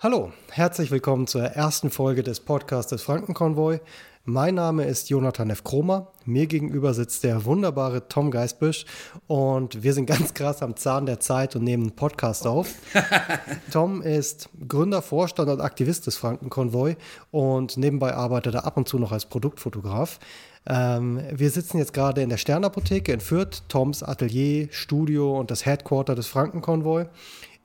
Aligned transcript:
Hallo, 0.00 0.30
herzlich 0.52 0.92
willkommen 0.92 1.26
zur 1.26 1.42
ersten 1.42 1.90
Folge 1.90 2.22
des 2.22 2.38
Podcasts 2.38 2.90
des 2.90 3.02
Frankenkonvoi. 3.02 3.80
Mein 4.24 4.54
Name 4.54 4.84
ist 4.84 5.10
Jonathan 5.10 5.50
F. 5.50 5.64
Kromer. 5.64 6.12
Mir 6.24 6.46
gegenüber 6.46 6.94
sitzt 6.94 7.24
der 7.24 7.44
wunderbare 7.44 8.06
Tom 8.06 8.30
Geisbüsch 8.30 8.86
und 9.26 9.82
wir 9.82 9.92
sind 9.94 10.06
ganz 10.06 10.34
krass 10.34 10.62
am 10.62 10.76
Zahn 10.76 11.06
der 11.06 11.18
Zeit 11.18 11.56
und 11.56 11.64
nehmen 11.64 11.82
einen 11.82 11.96
Podcast 11.96 12.46
auf. 12.46 12.74
Tom 13.72 14.00
ist 14.00 14.50
Gründer, 14.68 15.02
Vorstand 15.02 15.50
und 15.50 15.60
Aktivist 15.60 16.06
des 16.06 16.16
Frankenkonvoi 16.16 16.94
und 17.32 17.76
nebenbei 17.76 18.14
arbeitet 18.14 18.54
er 18.54 18.66
ab 18.66 18.76
und 18.76 18.86
zu 18.88 19.00
noch 19.00 19.10
als 19.10 19.26
Produktfotograf. 19.26 20.20
Ähm, 20.64 21.20
wir 21.32 21.50
sitzen 21.50 21.78
jetzt 21.78 21.92
gerade 21.92 22.22
in 22.22 22.28
der 22.28 22.36
Sternapotheke 22.36 23.12
in 23.12 23.18
Fürth, 23.18 23.64
Toms 23.68 24.04
Atelier, 24.04 24.68
Studio 24.70 25.36
und 25.36 25.50
das 25.50 25.66
Headquarter 25.66 26.14
des 26.14 26.28
Frankenkonvoi. 26.28 27.06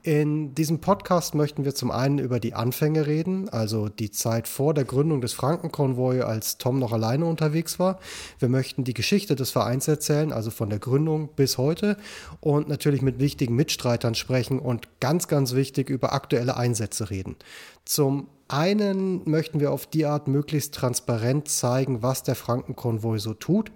In 0.06 0.54
diesem 0.54 0.80
Podcast 0.80 1.34
möchten 1.34 1.64
wir 1.64 1.74
zum 1.76 1.90
einen 1.90 2.20
über 2.20 2.42
die 2.42 2.54
Anfänge 2.54 3.08
reden, 3.08 3.48
also 3.48 3.88
die 3.88 4.12
Zeit 4.12 4.50
vor 4.50 4.74
der 4.74 4.84
Gründung 4.84 5.22
des 5.22 5.32
Frankenkonvoi, 5.32 6.24
als 6.24 6.58
Tom 6.58 6.78
noch 6.78 6.92
alleine 6.92 7.24
unterwegs 7.24 7.80
war. 7.80 8.00
Wir 8.38 8.50
möchten 8.50 8.84
die 8.84 8.94
Geschichte 8.94 9.38
des 9.38 9.52
Vereins 9.52 9.88
erzählen, 9.88 10.34
also 10.34 10.52
von 10.52 10.70
der 10.70 10.80
Gründung 10.80 11.30
bis 11.38 11.58
heute 11.58 11.96
und 12.42 12.68
natürlich 12.68 13.02
mit 13.02 13.20
wichtigen 13.20 13.56
Mitstreitern 13.56 14.14
sprechen 14.14 14.60
und 14.60 14.90
ganz, 15.00 15.30
ganz 15.30 15.54
wichtig 15.54 15.90
über 15.90 16.12
aktuelle 16.12 16.58
Einsätze 16.58 17.10
reden. 17.10 17.38
Zum 17.86 18.28
einen 18.50 19.22
möchten 19.24 19.62
wir 19.62 19.72
auf 19.72 19.88
die 19.88 20.06
Art 20.06 20.28
möglichst 20.28 20.76
transparent 20.76 21.48
zeigen, 21.48 22.04
was 22.04 22.24
der 22.24 22.36
Frankenkonvoi 22.36 23.20
so 23.20 23.34
tut. 23.34 23.72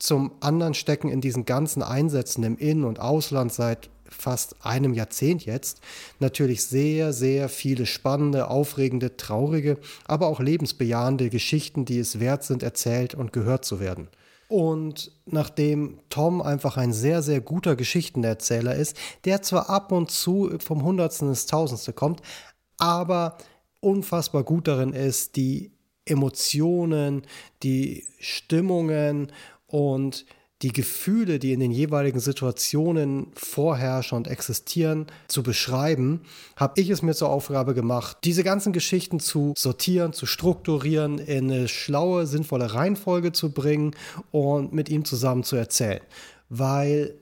Zum 0.00 0.32
anderen 0.40 0.74
stecken 0.74 1.08
in 1.08 1.20
diesen 1.20 1.44
ganzen 1.44 1.84
Einsätzen 1.84 2.42
im 2.42 2.58
In- 2.58 2.82
und 2.82 2.98
Ausland 2.98 3.52
seit 3.52 3.90
fast 4.10 4.64
einem 4.64 4.94
Jahrzehnt 4.94 5.44
jetzt 5.44 5.80
natürlich 6.18 6.64
sehr, 6.64 7.12
sehr 7.12 7.48
viele 7.48 7.86
spannende, 7.86 8.48
aufregende, 8.48 9.16
traurige, 9.16 9.78
aber 10.06 10.28
auch 10.28 10.40
lebensbejahende 10.40 11.30
Geschichten, 11.30 11.84
die 11.84 11.98
es 11.98 12.20
wert 12.20 12.44
sind, 12.44 12.62
erzählt 12.62 13.14
und 13.14 13.32
gehört 13.32 13.64
zu 13.64 13.80
werden. 13.80 14.08
Und 14.48 15.12
nachdem 15.26 16.00
Tom 16.08 16.40
einfach 16.40 16.78
ein 16.78 16.94
sehr, 16.94 17.22
sehr 17.22 17.42
guter 17.42 17.76
Geschichtenerzähler 17.76 18.74
ist, 18.74 18.96
der 19.24 19.42
zwar 19.42 19.68
ab 19.68 19.92
und 19.92 20.10
zu 20.10 20.58
vom 20.58 20.82
Hundertsten 20.82 21.28
ins 21.28 21.44
Tausendste 21.44 21.92
kommt, 21.92 22.22
aber 22.78 23.36
unfassbar 23.80 24.44
gut 24.44 24.66
darin 24.66 24.94
ist, 24.94 25.36
die 25.36 25.72
Emotionen, 26.06 27.22
die 27.62 28.06
Stimmungen 28.18 29.30
und 29.66 30.24
die 30.62 30.72
Gefühle, 30.72 31.38
die 31.38 31.52
in 31.52 31.60
den 31.60 31.70
jeweiligen 31.70 32.18
Situationen 32.18 33.28
vorherrschen 33.34 34.16
und 34.16 34.26
existieren, 34.26 35.06
zu 35.28 35.42
beschreiben, 35.42 36.22
habe 36.56 36.80
ich 36.80 36.90
es 36.90 37.02
mir 37.02 37.14
zur 37.14 37.30
Aufgabe 37.30 37.74
gemacht, 37.74 38.18
diese 38.24 38.42
ganzen 38.42 38.72
Geschichten 38.72 39.20
zu 39.20 39.54
sortieren, 39.56 40.12
zu 40.12 40.26
strukturieren, 40.26 41.18
in 41.18 41.50
eine 41.50 41.68
schlaue, 41.68 42.26
sinnvolle 42.26 42.74
Reihenfolge 42.74 43.32
zu 43.32 43.52
bringen 43.52 43.94
und 44.32 44.72
mit 44.72 44.88
ihm 44.88 45.04
zusammen 45.04 45.44
zu 45.44 45.54
erzählen. 45.54 46.00
Weil 46.48 47.14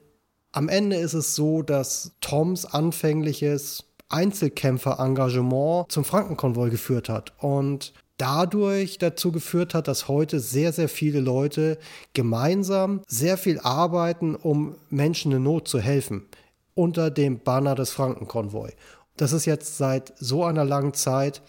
am 0.52 0.70
Ende 0.70 0.96
ist 0.96 1.12
es 1.12 1.34
so, 1.34 1.60
dass 1.60 2.12
Toms 2.22 2.64
anfängliches 2.64 3.84
Einzelkämpfer-Engagement 4.08 5.90
zum 5.92 6.04
Frankenkonvoi 6.04 6.70
geführt 6.70 7.08
hat. 7.10 7.34
Und 7.42 7.92
dadurch 8.19 8.98
dazu 8.98 9.33
geführt 9.33 9.75
hat, 9.75 9.89
dass 9.89 10.09
heute 10.09 10.41
sehr, 10.41 10.72
sehr 10.72 10.89
viele 10.89 11.20
Leute 11.20 11.78
gemeinsam 12.14 13.03
sehr 13.06 13.36
viel 13.36 13.59
arbeiten, 13.61 14.34
um 14.34 14.77
Menschen 14.91 15.33
in 15.33 15.42
Not 15.42 15.69
zu 15.69 15.81
helfen, 15.81 16.27
unter 16.75 17.11
dem 17.11 17.41
Banner 17.41 17.75
des 17.75 17.91
Frankenkonvoi. 17.91 18.72
Das 19.17 19.33
ist 19.33 19.47
jetzt 19.47 19.78
seit 19.78 20.12
so 20.19 20.44
einer 20.44 20.64
langen 20.64 20.94
Zeit 20.94 21.42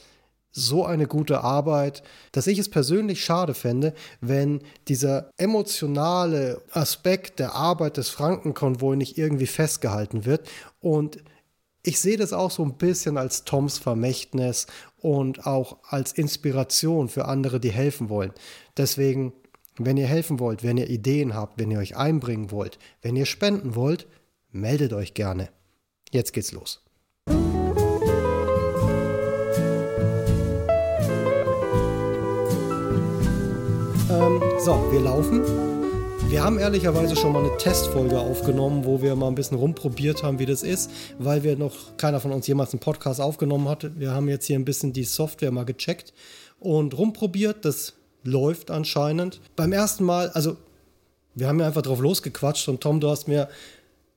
so 0.52 0.86
eine 0.86 1.06
gute 1.06 1.44
Arbeit, 1.44 2.02
dass 2.32 2.48
ich 2.48 2.58
es 2.58 2.70
persönlich 2.70 3.23
schade 3.23 3.54
fände, 3.54 3.94
wenn 4.22 4.62
dieser 4.88 5.30
emotionale 5.38 6.62
Aspekt 6.72 7.39
der 7.39 7.54
Arbeit 7.54 7.98
des 7.98 8.10
Frankenkonvoi 8.10 8.95
nicht 8.95 9.17
irgendwie 9.20 9.45
festgehalten 9.45 10.26
wird 10.26 10.50
und 10.80 11.20
ich 11.87 12.02
sehe 12.02 12.17
das 12.17 12.33
auch 12.33 12.52
so 12.52 12.64
ein 12.64 12.73
bisschen 12.73 13.17
als 13.17 13.45
Toms 13.45 13.77
Vermächtnis 13.77 14.67
und 14.98 15.48
auch 15.48 15.77
als 15.87 16.11
Inspiration 16.11 17.08
für 17.08 17.25
andere, 17.25 17.61
die 17.61 17.71
helfen 17.71 18.09
wollen. 18.09 18.33
Deswegen, 18.75 19.31
wenn 19.77 19.95
ihr 19.95 20.08
helfen 20.08 20.42
wollt, 20.42 20.64
wenn 20.64 20.76
ihr 20.76 20.89
Ideen 20.89 21.33
habt, 21.33 21.58
wenn 21.58 21.71
ihr 21.71 21.80
euch 21.80 21.95
einbringen 21.95 22.52
wollt, 22.52 22.77
wenn 23.02 23.15
ihr 23.15 23.26
spenden 23.26 23.76
wollt, 23.76 24.05
meldet 24.52 24.92
euch 24.92 25.14
gerne. 25.14 25.47
Jetzt 26.11 26.33
geht's 26.33 26.52
los. 26.52 26.83
Ähm, 34.09 34.42
so, 34.59 34.92
wir 34.92 34.99
laufen. 34.99 35.77
Wir 36.30 36.43
haben 36.43 36.60
ehrlicherweise 36.60 37.15
schon 37.15 37.32
mal 37.32 37.45
eine 37.45 37.58
Testfolge 37.58 38.20
aufgenommen, 38.20 38.83
wo 38.83 39.02
wir 39.02 39.15
mal 39.15 39.30
ein 39.30 39.36
bisschen 39.36 39.58
rumprobiert 39.58 40.23
haben, 40.23 40.39
wie 40.39 40.45
das 40.45 40.61
ist, 40.61 40.92
weil 41.20 41.43
wir 41.43 41.55
noch 41.55 41.95
keiner 41.95 42.20
von 42.20 42.33
uns 42.33 42.45
jemals 42.48 42.73
einen 42.73 42.82
Podcast 42.82 43.21
aufgenommen 43.21 43.70
hat. 43.70 43.98
Wir 43.98 44.11
haben 44.11 44.27
jetzt 44.27 44.45
hier 44.45 44.60
ein 44.60 44.65
bisschen 44.65 44.92
die 44.92 45.05
Software 45.05 45.52
mal 45.52 45.64
gecheckt 45.64 46.14
und 46.60 46.98
rumprobiert. 46.98 47.64
Das 47.64 47.93
läuft 48.23 48.71
anscheinend. 48.71 49.39
Beim 49.55 49.71
ersten 49.71 50.04
Mal, 50.04 50.30
also 50.32 50.58
wir 51.33 51.48
haben 51.48 51.61
ja 51.61 51.65
einfach 51.67 51.82
drauf 51.82 52.02
losgequatscht 52.02 52.67
und 52.67 52.82
Tom, 52.82 52.99
du 52.99 53.09
hast 53.09 53.30
mir 53.30 53.48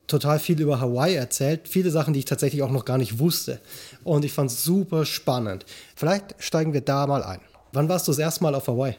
total 0.09 0.41
viel 0.41 0.60
über 0.60 0.81
Hawaii 0.81 1.15
erzählt. 1.15 1.69
Viele 1.69 1.92
Sachen, 1.92 2.12
die 2.12 2.19
ich 2.19 2.25
tatsächlich 2.25 2.65
auch 2.65 2.72
noch 2.72 2.84
gar 2.84 2.98
nicht 2.98 3.21
wusste. 3.21 3.60
Und 4.03 4.25
ich 4.25 4.32
fand 4.32 4.50
es 4.50 4.65
super 4.65 5.06
spannend. 5.06 5.65
Vielleicht 5.94 6.34
steigen 6.38 6.72
wir 6.72 6.81
da 6.81 7.06
mal 7.06 7.22
ein. 7.22 7.41
Wann 7.72 7.88
warst 7.88 8.09
du 8.09 8.10
das 8.10 8.19
erste 8.19 8.42
Mal 8.42 8.56
auf 8.56 8.66
Hawaii? 8.66 8.97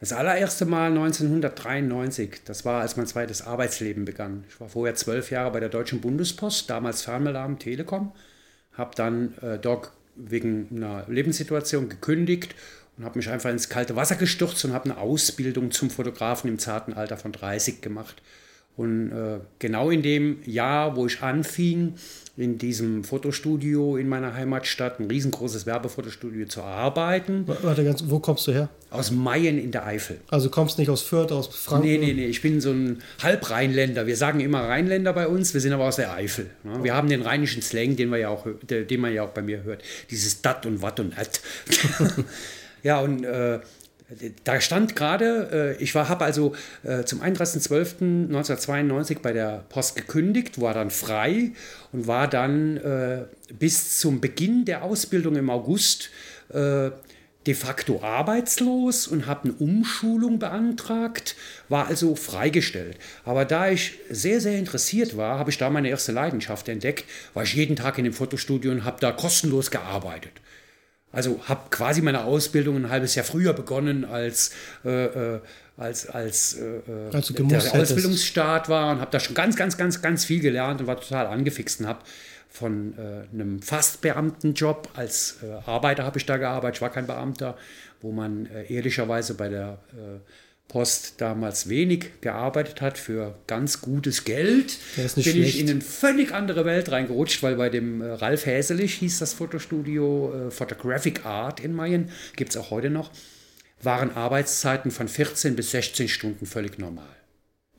Das 0.00 0.12
allererste 0.12 0.64
Mal 0.64 0.90
1993, 0.90 2.42
das 2.44 2.64
war, 2.64 2.82
als 2.82 2.96
mein 2.96 3.08
zweites 3.08 3.42
Arbeitsleben 3.42 4.04
begann. 4.04 4.44
Ich 4.48 4.60
war 4.60 4.68
vorher 4.68 4.94
zwölf 4.94 5.32
Jahre 5.32 5.50
bei 5.50 5.58
der 5.58 5.70
Deutschen 5.70 6.00
Bundespost, 6.00 6.70
damals 6.70 7.02
Fernmeladen 7.02 7.58
Telekom, 7.58 8.12
habe 8.74 8.94
dann 8.94 9.34
äh, 9.42 9.58
dort 9.58 9.90
wegen 10.14 10.68
einer 10.70 11.04
Lebenssituation 11.08 11.88
gekündigt 11.88 12.54
und 12.96 13.04
habe 13.04 13.18
mich 13.18 13.28
einfach 13.28 13.50
ins 13.50 13.68
kalte 13.68 13.96
Wasser 13.96 14.14
gestürzt 14.14 14.64
und 14.64 14.72
habe 14.72 14.84
eine 14.84 14.98
Ausbildung 14.98 15.72
zum 15.72 15.90
Fotografen 15.90 16.48
im 16.48 16.60
zarten 16.60 16.92
Alter 16.92 17.16
von 17.16 17.32
30 17.32 17.80
gemacht. 17.80 18.22
Und 18.76 19.10
äh, 19.10 19.40
genau 19.58 19.90
in 19.90 20.02
dem 20.02 20.38
Jahr, 20.44 20.94
wo 20.94 21.06
ich 21.06 21.22
anfing, 21.22 21.94
in 22.38 22.56
diesem 22.56 23.02
Fotostudio 23.02 23.96
in 23.96 24.08
meiner 24.08 24.32
Heimatstadt, 24.32 25.00
ein 25.00 25.08
riesengroßes 25.08 25.66
Werbefotostudio 25.66 26.46
zu 26.46 26.62
arbeiten. 26.62 27.42
Warte 27.62 27.82
ganz, 27.82 28.04
wo 28.06 28.20
kommst 28.20 28.46
du 28.46 28.52
her? 28.52 28.68
Aus 28.90 29.10
Mayen 29.10 29.58
in 29.58 29.72
der 29.72 29.84
Eifel. 29.84 30.20
Also 30.28 30.48
kommst 30.48 30.78
nicht 30.78 30.88
aus 30.88 31.02
Fürth, 31.02 31.32
aus 31.32 31.48
Franken? 31.48 31.88
Nee, 31.88 31.98
nee, 31.98 32.12
nee, 32.12 32.26
ich 32.26 32.40
bin 32.40 32.60
so 32.60 32.70
ein 32.70 33.02
Halbrheinländer. 33.20 34.06
Wir 34.06 34.16
sagen 34.16 34.38
immer 34.38 34.60
Rheinländer 34.60 35.12
bei 35.12 35.26
uns, 35.26 35.52
wir 35.52 35.60
sind 35.60 35.72
aber 35.72 35.88
aus 35.88 35.96
der 35.96 36.14
Eifel. 36.14 36.46
Ne? 36.62 36.84
Wir 36.84 36.94
haben 36.94 37.08
den 37.08 37.22
rheinischen 37.22 37.60
Slang, 37.60 37.96
den, 37.96 38.08
wir 38.10 38.18
ja 38.18 38.28
auch, 38.28 38.46
den 38.62 39.00
man 39.00 39.12
ja 39.12 39.24
auch 39.24 39.30
bei 39.30 39.42
mir 39.42 39.64
hört. 39.64 39.82
Dieses 40.12 40.40
Dat 40.40 40.64
und 40.64 40.80
Wat 40.80 41.00
und 41.00 41.18
At. 41.18 41.40
ja, 42.84 43.00
und 43.00 43.24
äh, 43.24 43.58
da 44.44 44.60
stand 44.60 44.96
gerade, 44.96 45.76
äh, 45.78 45.82
ich 45.82 45.94
habe 45.94 46.24
also 46.24 46.54
äh, 46.82 47.04
zum 47.04 47.22
31.12.1992 47.22 49.18
bei 49.20 49.32
der 49.32 49.64
Post 49.68 49.96
gekündigt, 49.96 50.60
war 50.60 50.72
dann 50.72 50.90
frei 50.90 51.52
und 51.92 52.06
war 52.06 52.26
dann 52.26 52.78
äh, 52.78 53.24
bis 53.58 53.98
zum 53.98 54.20
Beginn 54.20 54.64
der 54.64 54.82
Ausbildung 54.82 55.36
im 55.36 55.50
August 55.50 56.10
de 56.50 57.54
facto 57.54 58.02
arbeitslos 58.02 59.06
und 59.06 59.26
habe 59.26 59.44
eine 59.44 59.52
Umschulung 59.52 60.38
beantragt, 60.38 61.36
war 61.68 61.86
also 61.86 62.16
freigestellt. 62.16 62.96
Aber 63.26 63.44
da 63.44 63.68
ich 63.70 63.98
sehr, 64.08 64.40
sehr 64.40 64.58
interessiert 64.58 65.14
war, 65.18 65.38
habe 65.38 65.50
ich 65.50 65.58
da 65.58 65.68
meine 65.68 65.90
erste 65.90 66.12
Leidenschaft 66.12 66.70
entdeckt, 66.70 67.04
war 67.34 67.42
ich 67.42 67.52
jeden 67.52 67.76
Tag 67.76 67.98
in 67.98 68.04
dem 68.04 68.14
Fotostudio 68.14 68.70
und 68.70 68.84
habe 68.84 68.96
da 69.00 69.12
kostenlos 69.12 69.70
gearbeitet. 69.70 70.32
Also 71.10 71.40
habe 71.48 71.70
quasi 71.70 72.02
meine 72.02 72.24
Ausbildung 72.24 72.76
ein 72.76 72.90
halbes 72.90 73.14
Jahr 73.14 73.24
früher 73.24 73.52
begonnen, 73.52 74.04
als, 74.04 74.50
äh, 74.84 75.06
äh 75.06 75.40
als, 75.76 76.08
als 76.08 76.54
äh, 76.54 76.78
äh 76.78 77.14
also 77.14 77.32
der 77.34 77.74
Ausbildungsstart 77.74 78.68
war 78.68 78.92
und 78.92 79.00
habe 79.00 79.10
da 79.10 79.20
schon 79.20 79.34
ganz, 79.34 79.56
ganz, 79.56 79.76
ganz, 79.76 80.02
ganz 80.02 80.24
viel 80.24 80.40
gelernt 80.40 80.80
und 80.80 80.86
war 80.86 81.00
total 81.00 81.28
angefixt 81.28 81.80
und 81.80 81.86
habe 81.86 82.00
von 82.50 82.94
äh, 82.98 83.32
einem 83.32 83.62
Fastbeamtenjob 83.62 84.88
als 84.94 85.38
äh, 85.42 85.70
Arbeiter 85.70 86.04
habe 86.04 86.18
ich 86.18 86.26
da 86.26 86.36
gearbeitet, 86.36 86.76
ich 86.76 86.82
war 86.82 86.90
kein 86.90 87.06
Beamter, 87.06 87.56
wo 88.00 88.12
man 88.12 88.48
ehrlicherweise 88.68 89.34
bei 89.34 89.48
der 89.48 89.78
äh, 89.92 90.18
Post 90.68 91.14
damals 91.22 91.70
wenig 91.70 92.20
gearbeitet 92.20 92.82
hat 92.82 92.98
für 92.98 93.34
ganz 93.46 93.80
gutes 93.80 94.24
Geld, 94.24 94.76
bin 94.96 95.08
schlecht. 95.08 95.36
ich 95.36 95.60
in 95.60 95.70
eine 95.70 95.80
völlig 95.80 96.34
andere 96.34 96.66
Welt 96.66 96.92
reingerutscht, 96.92 97.42
weil 97.42 97.56
bei 97.56 97.70
dem 97.70 98.02
äh, 98.02 98.10
Ralf 98.10 98.44
Häselich 98.44 98.94
hieß 98.94 99.18
das 99.18 99.32
Fotostudio 99.32 100.48
äh, 100.48 100.50
Photographic 100.50 101.24
Art 101.24 101.60
in 101.60 101.72
Mayen, 101.72 102.10
gibt 102.36 102.50
es 102.50 102.58
auch 102.58 102.70
heute 102.70 102.90
noch, 102.90 103.10
waren 103.82 104.14
Arbeitszeiten 104.14 104.90
von 104.90 105.08
14 105.08 105.56
bis 105.56 105.70
16 105.70 106.08
Stunden 106.08 106.44
völlig 106.44 106.78
normal. 106.78 107.17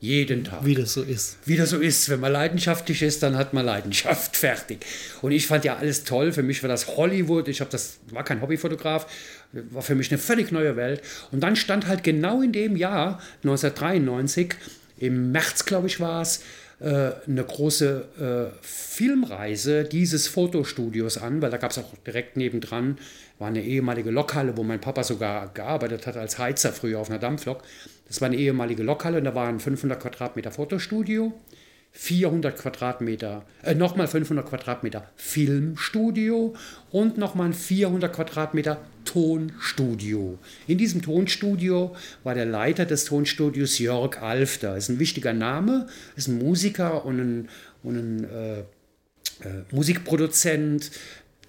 Jeden 0.00 0.44
Tag. 0.44 0.64
Wie 0.64 0.74
das 0.74 0.94
so 0.94 1.02
ist. 1.02 1.36
Wie 1.44 1.58
das 1.58 1.70
so 1.70 1.78
ist. 1.78 2.08
Wenn 2.08 2.20
man 2.20 2.32
leidenschaftlich 2.32 3.02
ist, 3.02 3.22
dann 3.22 3.36
hat 3.36 3.52
man 3.52 3.66
Leidenschaft. 3.66 4.34
Fertig. 4.36 4.86
Und 5.20 5.32
ich 5.32 5.46
fand 5.46 5.64
ja 5.66 5.76
alles 5.76 6.04
toll. 6.04 6.32
Für 6.32 6.42
mich 6.42 6.62
war 6.62 6.68
das 6.68 6.96
Hollywood. 6.96 7.48
Ich 7.48 7.60
habe 7.60 7.70
das, 7.70 7.98
war 8.10 8.24
kein 8.24 8.40
Hobbyfotograf. 8.40 9.06
War 9.52 9.82
für 9.82 9.94
mich 9.94 10.10
eine 10.10 10.18
völlig 10.18 10.52
neue 10.52 10.76
Welt. 10.76 11.02
Und 11.32 11.40
dann 11.40 11.54
stand 11.54 11.86
halt 11.86 12.02
genau 12.02 12.40
in 12.40 12.52
dem 12.52 12.76
Jahr, 12.76 13.20
1993, 13.42 14.54
im 14.98 15.32
März, 15.32 15.66
glaube 15.66 15.86
ich, 15.88 16.00
war 16.00 16.22
es, 16.22 16.40
äh, 16.80 17.12
eine 17.26 17.44
große 17.44 18.52
äh, 18.52 18.56
Filmreise 18.62 19.84
dieses 19.84 20.28
Fotostudios 20.28 21.18
an, 21.18 21.42
weil 21.42 21.50
da 21.50 21.58
gab 21.58 21.72
es 21.72 21.78
auch 21.78 21.92
direkt 22.06 22.38
nebendran, 22.38 22.96
war 23.40 23.48
eine 23.48 23.62
ehemalige 23.62 24.10
Lokhalle, 24.10 24.56
wo 24.56 24.62
mein 24.62 24.80
Papa 24.80 25.02
sogar 25.02 25.48
gearbeitet 25.54 26.06
hat 26.06 26.16
als 26.16 26.38
Heizer 26.38 26.72
früher 26.72 27.00
auf 27.00 27.08
einer 27.08 27.18
Dampflok. 27.18 27.62
Das 28.06 28.20
war 28.20 28.26
eine 28.26 28.36
ehemalige 28.36 28.82
Lokhalle 28.82 29.18
und 29.18 29.24
da 29.24 29.34
war 29.34 29.48
ein 29.48 29.58
500 29.58 29.98
Quadratmeter 29.98 30.50
Fotostudio, 30.50 31.32
400 31.92 32.56
Quadratmeter, 32.56 33.46
äh, 33.62 33.74
nochmal 33.74 34.08
500 34.08 34.46
Quadratmeter 34.46 35.10
Filmstudio 35.16 36.54
und 36.90 37.16
nochmal 37.16 37.46
ein 37.46 37.54
400 37.54 38.12
Quadratmeter 38.12 38.78
Tonstudio. 39.06 40.38
In 40.66 40.76
diesem 40.76 41.00
Tonstudio 41.00 41.96
war 42.22 42.34
der 42.34 42.44
Leiter 42.44 42.84
des 42.84 43.06
Tonstudios 43.06 43.78
Jörg 43.78 44.20
Alfter. 44.20 44.76
Ist 44.76 44.90
ein 44.90 44.98
wichtiger 44.98 45.32
Name, 45.32 45.86
ist 46.14 46.28
ein 46.28 46.38
Musiker 46.38 47.06
und 47.06 47.18
ein, 47.18 47.48
und 47.82 47.96
ein 47.96 48.24
äh, 48.24 48.58
äh, 48.60 48.64
Musikproduzent, 49.70 50.90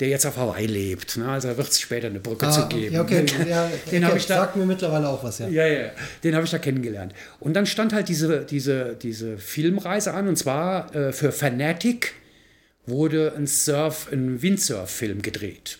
der 0.01 0.09
jetzt 0.09 0.25
auf 0.25 0.35
Hawaii 0.35 0.65
lebt. 0.65 1.15
Ne? 1.17 1.29
Also 1.29 1.55
wird 1.55 1.69
es 1.69 1.79
später 1.79 2.07
eine 2.07 2.19
Brücke 2.19 2.47
Ah, 2.47 2.51
zu 2.51 2.67
geben. 2.67 2.95
ja, 2.95 3.01
okay. 3.01 3.23
Ja, 3.47 3.67
Den 3.91 3.99
okay. 3.99 4.03
habe 4.03 4.17
ich 4.17 4.25
da, 4.25 4.35
Sagt 4.37 4.55
mir 4.57 4.65
mittlerweile 4.65 5.07
auch 5.07 5.23
was, 5.23 5.39
ja. 5.39 5.47
ja, 5.47 5.65
ja, 5.67 5.91
den 6.23 6.35
habe 6.35 6.43
ich 6.43 6.51
da 6.51 6.57
kennengelernt. 6.57 7.13
Und 7.39 7.53
dann 7.53 7.65
stand 7.65 7.93
halt 7.93 8.09
diese, 8.09 8.41
diese, 8.41 8.97
diese 9.01 9.37
Filmreise 9.37 10.13
an, 10.13 10.27
und 10.27 10.35
zwar 10.35 10.93
äh, 10.95 11.13
für 11.13 11.31
Fanatic 11.31 12.13
wurde 12.87 13.33
ein 13.37 13.47
Surf, 13.47 14.09
ein 14.11 14.41
Windsurf-Film 14.41 15.21
gedreht. 15.21 15.77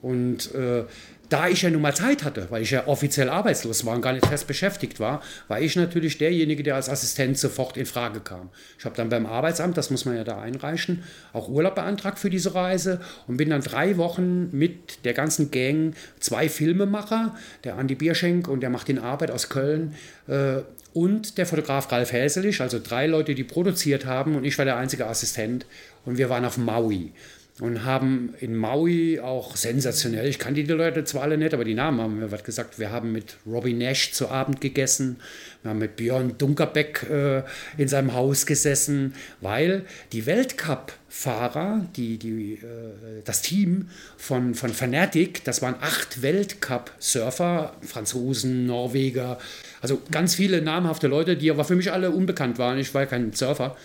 Und 0.00 0.54
äh, 0.54 0.84
da 1.28 1.48
ich 1.48 1.62
ja 1.62 1.70
nun 1.70 1.82
mal 1.82 1.94
Zeit 1.94 2.24
hatte, 2.24 2.46
weil 2.50 2.62
ich 2.62 2.70
ja 2.70 2.86
offiziell 2.86 3.28
arbeitslos 3.28 3.84
war 3.84 3.94
und 3.94 4.02
gar 4.02 4.12
nicht 4.12 4.26
fest 4.26 4.46
beschäftigt 4.46 4.98
war, 4.98 5.22
war 5.48 5.60
ich 5.60 5.76
natürlich 5.76 6.18
derjenige, 6.18 6.62
der 6.62 6.76
als 6.76 6.88
Assistent 6.88 7.38
sofort 7.38 7.76
in 7.76 7.86
Frage 7.86 8.20
kam. 8.20 8.50
Ich 8.78 8.84
habe 8.84 8.96
dann 8.96 9.08
beim 9.08 9.26
Arbeitsamt, 9.26 9.76
das 9.76 9.90
muss 9.90 10.04
man 10.04 10.16
ja 10.16 10.24
da 10.24 10.40
einreichen, 10.40 11.02
auch 11.32 11.48
Urlaub 11.48 11.74
beantragt 11.74 12.18
für 12.18 12.30
diese 12.30 12.54
Reise 12.54 13.00
und 13.26 13.36
bin 13.36 13.50
dann 13.50 13.62
drei 13.62 13.96
Wochen 13.96 14.50
mit 14.56 15.04
der 15.04 15.14
ganzen 15.14 15.50
Gang, 15.50 15.94
zwei 16.18 16.48
Filmemacher, 16.48 17.36
der 17.64 17.76
Andi 17.76 17.94
Bierschenk 17.94 18.48
und 18.48 18.60
der 18.60 18.70
macht 18.70 18.88
den 18.88 18.98
Arbeit 18.98 19.30
aus 19.30 19.48
Köln, 19.48 19.94
äh, 20.26 20.62
und 20.94 21.38
der 21.38 21.46
Fotograf 21.46 21.92
Ralf 21.92 22.12
Häselich, 22.12 22.60
also 22.60 22.80
drei 22.82 23.06
Leute, 23.06 23.34
die 23.34 23.44
produziert 23.44 24.06
haben 24.06 24.34
und 24.34 24.44
ich 24.44 24.56
war 24.58 24.64
der 24.64 24.76
einzige 24.76 25.06
Assistent 25.06 25.66
und 26.04 26.18
wir 26.18 26.30
waren 26.30 26.44
auf 26.44 26.56
Maui 26.56 27.12
und 27.60 27.84
haben 27.84 28.34
in 28.38 28.54
Maui 28.54 29.18
auch 29.18 29.56
sensationell, 29.56 30.28
ich 30.28 30.38
kannte 30.38 30.62
die 30.62 30.72
Leute 30.72 31.02
zwar 31.04 31.22
alle 31.22 31.36
nicht, 31.36 31.52
aber 31.52 31.64
die 31.64 31.74
Namen 31.74 32.00
haben 32.00 32.18
mir 32.20 32.30
was 32.30 32.44
gesagt. 32.44 32.78
Wir 32.78 32.92
haben 32.92 33.10
mit 33.10 33.36
Robbie 33.46 33.72
Nash 33.72 34.12
zu 34.12 34.28
Abend 34.28 34.60
gegessen, 34.60 35.16
wir 35.62 35.70
haben 35.70 35.80
mit 35.80 35.96
Björn 35.96 36.38
Dunkerbeck 36.38 37.06
äh, 37.10 37.42
in 37.76 37.88
seinem 37.88 38.14
Haus 38.14 38.46
gesessen, 38.46 39.14
weil 39.40 39.84
die 40.12 40.24
Weltcup-Fahrer, 40.26 41.84
die, 41.96 42.16
die, 42.18 42.54
äh, 42.54 43.22
das 43.24 43.42
Team 43.42 43.88
von, 44.16 44.54
von 44.54 44.70
Fanatic, 44.70 45.42
das 45.42 45.60
waren 45.60 45.74
acht 45.80 46.22
Weltcup-Surfer, 46.22 47.74
Franzosen, 47.82 48.66
Norweger, 48.66 49.38
also 49.80 50.00
ganz 50.12 50.36
viele 50.36 50.62
namhafte 50.62 51.08
Leute, 51.08 51.36
die 51.36 51.50
aber 51.50 51.64
für 51.64 51.74
mich 51.74 51.90
alle 51.90 52.12
unbekannt 52.12 52.58
waren. 52.58 52.78
Ich 52.78 52.94
war 52.94 53.02
ja 53.02 53.06
kein 53.06 53.32
Surfer, 53.32 53.76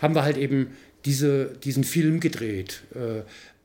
haben 0.00 0.14
wir 0.14 0.22
halt 0.22 0.38
eben 0.38 0.68
diese, 1.04 1.46
diesen 1.64 1.84
Film 1.84 2.20
gedreht, 2.20 2.82
äh, 2.94 3.22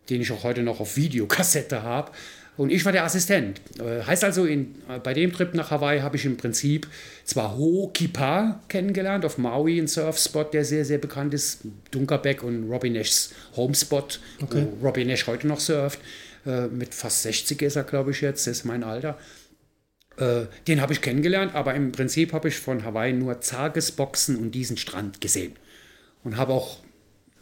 den 0.10 0.22
ich 0.22 0.32
auch 0.32 0.44
heute 0.44 0.64
noch 0.64 0.80
auf 0.80 0.98
Videokassette 0.98 1.84
habe. 1.84 2.12
Und 2.58 2.72
ich 2.72 2.86
war 2.86 2.94
der 2.94 3.04
Assistent. 3.04 3.60
Äh, 3.80 4.04
heißt 4.04 4.24
also, 4.24 4.46
in, 4.46 4.76
äh, 4.88 5.00
bei 5.00 5.14
dem 5.14 5.34
Trip 5.34 5.54
nach 5.54 5.72
Hawaii 5.72 6.00
habe 6.00 6.16
ich 6.16 6.24
im 6.26 6.38
Prinzip 6.38 6.88
zwar 7.26 7.58
Ho 7.58 7.92
Kipa 7.94 8.62
kennengelernt, 8.70 9.26
auf 9.26 9.38
Maui, 9.38 9.78
ein 9.78 9.88
Surfspot, 9.88 10.54
der 10.54 10.64
sehr, 10.64 10.86
sehr 10.86 10.98
bekannt 10.98 11.34
ist. 11.34 11.62
Dunkerbeck 11.92 12.44
und 12.44 12.70
Robbie 12.70 12.92
Nashs 12.92 13.34
Homespot, 13.58 14.20
Okay. 14.42 14.68
wo 14.80 14.88
Robbie 14.88 15.04
Nash 15.04 15.28
heute 15.28 15.48
noch 15.48 15.60
surft. 15.60 16.00
Äh, 16.46 16.68
mit 16.68 16.94
fast 16.94 17.24
60 17.24 17.62
ist 17.62 17.76
er, 17.76 17.84
glaube 17.84 18.12
ich, 18.12 18.22
jetzt, 18.22 18.48
das 18.48 18.60
ist 18.60 18.64
mein 18.66 18.84
Alter. 18.86 19.18
Äh, 20.18 20.44
den 20.68 20.80
habe 20.80 20.94
ich 20.94 21.02
kennengelernt, 21.02 21.56
aber 21.56 21.74
im 21.74 21.92
Prinzip 21.92 22.32
habe 22.32 22.48
ich 22.48 22.56
von 22.56 22.86
Hawaii 22.86 23.12
nur 23.12 23.42
Tagesboxen 23.42 24.38
und 24.38 24.52
diesen 24.52 24.78
Strand 24.78 25.20
gesehen. 25.20 25.54
Und 26.24 26.38
habe 26.38 26.54
auch 26.54 26.80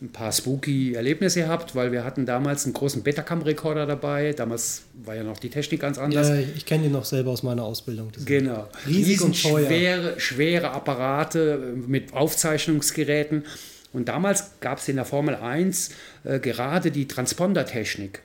ein 0.03 0.11
paar 0.11 0.31
spooky 0.33 0.93
Erlebnisse 0.93 1.41
gehabt, 1.41 1.75
weil 1.75 1.93
wir 1.93 2.03
hatten 2.03 2.25
damals 2.25 2.65
einen 2.65 2.73
großen 2.73 3.03
Betacam-Rekorder 3.03 3.85
dabei. 3.85 4.33
Damals 4.33 4.83
war 5.03 5.15
ja 5.15 5.23
noch 5.23 5.39
die 5.39 5.49
Technik 5.49 5.79
ganz 5.79 5.97
anders. 5.97 6.27
Ja, 6.27 6.35
ich 6.35 6.65
kenne 6.65 6.83
die 6.83 6.89
noch 6.89 7.05
selber 7.05 7.31
aus 7.31 7.41
meiner 7.41 7.63
Ausbildung. 7.63 8.11
Genau. 8.25 8.67
Riesig 8.85 9.21
und 9.21 9.41
teuer. 9.41 9.65
schwere, 9.65 10.19
schwere 10.19 10.71
Apparate 10.71 11.73
mit 11.87 12.13
Aufzeichnungsgeräten. 12.13 13.45
Und 13.93 14.09
damals 14.09 14.59
gab 14.59 14.79
es 14.79 14.89
in 14.89 14.97
der 14.97 15.05
Formel 15.05 15.35
1 15.35 15.91
äh, 16.25 16.39
gerade 16.39 16.91
die 16.91 17.07
Transponder-Technik. 17.07 18.21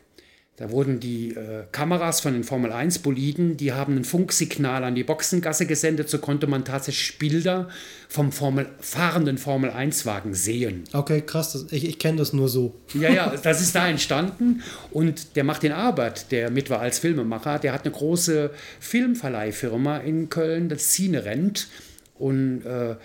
Da 0.58 0.72
wurden 0.72 0.98
die 0.98 1.30
äh, 1.30 1.62
Kameras 1.70 2.20
von 2.20 2.32
den 2.32 2.42
Formel 2.42 2.72
1 2.72 2.98
Boliden, 2.98 3.56
die 3.56 3.72
haben 3.72 3.96
ein 3.96 4.04
Funksignal 4.04 4.82
an 4.82 4.96
die 4.96 5.04
Boxengasse 5.04 5.66
gesendet, 5.66 6.10
so 6.10 6.18
konnte 6.18 6.48
man 6.48 6.64
tatsächlich 6.64 7.16
Bilder 7.18 7.68
vom 8.08 8.32
Formel, 8.32 8.66
fahrenden 8.80 9.38
Formel 9.38 9.70
1 9.70 10.04
Wagen 10.04 10.34
sehen. 10.34 10.82
Okay, 10.92 11.20
krass. 11.20 11.52
Das, 11.52 11.66
ich 11.70 11.86
ich 11.88 12.00
kenne 12.00 12.18
das 12.18 12.32
nur 12.32 12.48
so. 12.48 12.74
Ja, 12.92 13.08
ja, 13.08 13.32
das 13.40 13.60
ist 13.60 13.76
da 13.76 13.88
entstanden 13.88 14.64
und 14.90 15.36
der 15.36 15.44
macht 15.44 15.62
den 15.62 15.70
Arbeit, 15.70 16.32
der 16.32 16.50
mit 16.50 16.70
war 16.70 16.80
als 16.80 16.98
Filmemacher, 16.98 17.60
der 17.60 17.72
hat 17.72 17.84
eine 17.84 17.92
große 17.92 18.50
Filmverleihfirma 18.80 19.98
in 19.98 20.28
Köln, 20.28 20.68
das 20.68 20.90
Cine 20.90 21.24
Rent 21.24 21.68
und 22.18 22.66
äh, 22.66 22.96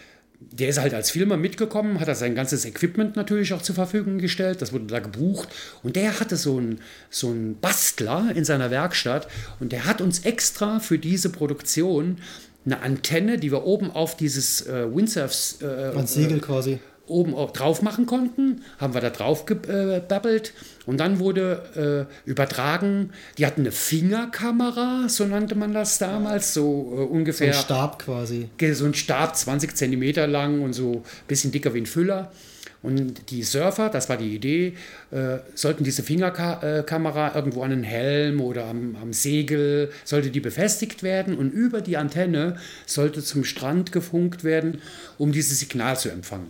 der 0.51 0.69
ist 0.69 0.79
halt 0.79 0.93
als 0.93 1.11
Filmer 1.11 1.37
mitgekommen, 1.37 1.99
hat 1.99 2.07
er 2.07 2.15
sein 2.15 2.35
ganzes 2.35 2.65
Equipment 2.65 3.15
natürlich 3.15 3.53
auch 3.53 3.61
zur 3.61 3.75
Verfügung 3.75 4.17
gestellt, 4.17 4.61
das 4.61 4.73
wurde 4.73 4.85
da 4.85 4.99
gebucht 4.99 5.49
und 5.83 5.95
der 5.95 6.19
hatte 6.19 6.37
so 6.37 6.57
einen 6.57 6.79
so 7.09 7.29
einen 7.29 7.59
Bastler 7.59 8.31
in 8.35 8.45
seiner 8.45 8.71
Werkstatt 8.71 9.27
und 9.59 9.71
der 9.71 9.85
hat 9.85 10.01
uns 10.01 10.19
extra 10.19 10.79
für 10.79 10.99
diese 10.99 11.29
Produktion 11.29 12.17
eine 12.65 12.81
Antenne, 12.81 13.37
die 13.37 13.51
wir 13.51 13.65
oben 13.65 13.91
auf 13.91 14.15
dieses 14.15 14.65
äh, 14.67 14.87
Windsurfs 14.93 15.61
äh, 15.61 15.65
Als 15.65 16.13
Segel 16.13 16.39
quasi. 16.39 16.79
Oben 17.07 17.35
auch 17.35 17.51
drauf 17.51 17.81
machen 17.81 18.05
konnten, 18.05 18.63
haben 18.77 18.93
wir 18.93 19.01
da 19.01 19.09
drauf 19.09 19.45
gebabbelt 19.45 20.53
und 20.85 20.99
dann 20.99 21.19
wurde 21.19 22.07
äh, 22.25 22.29
übertragen, 22.29 23.11
die 23.37 23.45
hatten 23.45 23.61
eine 23.61 23.71
Fingerkamera, 23.71 25.09
so 25.09 25.25
nannte 25.25 25.55
man 25.55 25.73
das 25.73 25.97
damals, 25.97 26.53
so 26.53 26.61
äh, 26.93 26.95
So 26.95 27.03
ungefähr 27.03 27.47
ein 27.47 27.61
Stab 27.61 27.99
quasi. 27.99 28.49
so 28.73 28.85
ein 28.85 28.93
Stab 28.93 29.35
20 29.35 29.75
Zentimeter 29.75 30.27
lang 30.27 30.61
und 30.61 30.73
so 30.73 30.91
ein 30.93 31.27
bisschen 31.27 31.51
dicker 31.51 31.73
wie 31.73 31.79
ein 31.81 31.85
Füller. 31.85 32.31
Und 32.81 33.31
die 33.31 33.43
Surfer, 33.43 33.89
das 33.89 34.09
war 34.09 34.17
die 34.17 34.35
Idee, 34.35 34.73
äh, 35.11 35.37
sollten 35.55 35.85
diese 35.85 36.03
Fingerkamera 36.03 37.33
irgendwo 37.33 37.63
an 37.63 37.69
den 37.69 37.83
Helm 37.83 38.41
oder 38.41 38.65
am, 38.65 38.97
am 39.01 39.13
Segel, 39.13 39.89
sollte 40.03 40.31
die 40.31 40.41
befestigt 40.41 41.01
werden 41.01 41.37
und 41.37 41.51
über 41.51 41.79
die 41.79 41.95
Antenne 41.95 42.57
sollte 42.85 43.23
zum 43.23 43.45
Strand 43.45 43.93
gefunkt 43.93 44.43
werden, 44.43 44.81
um 45.17 45.31
dieses 45.31 45.61
Signal 45.61 45.97
zu 45.97 46.09
empfangen. 46.09 46.49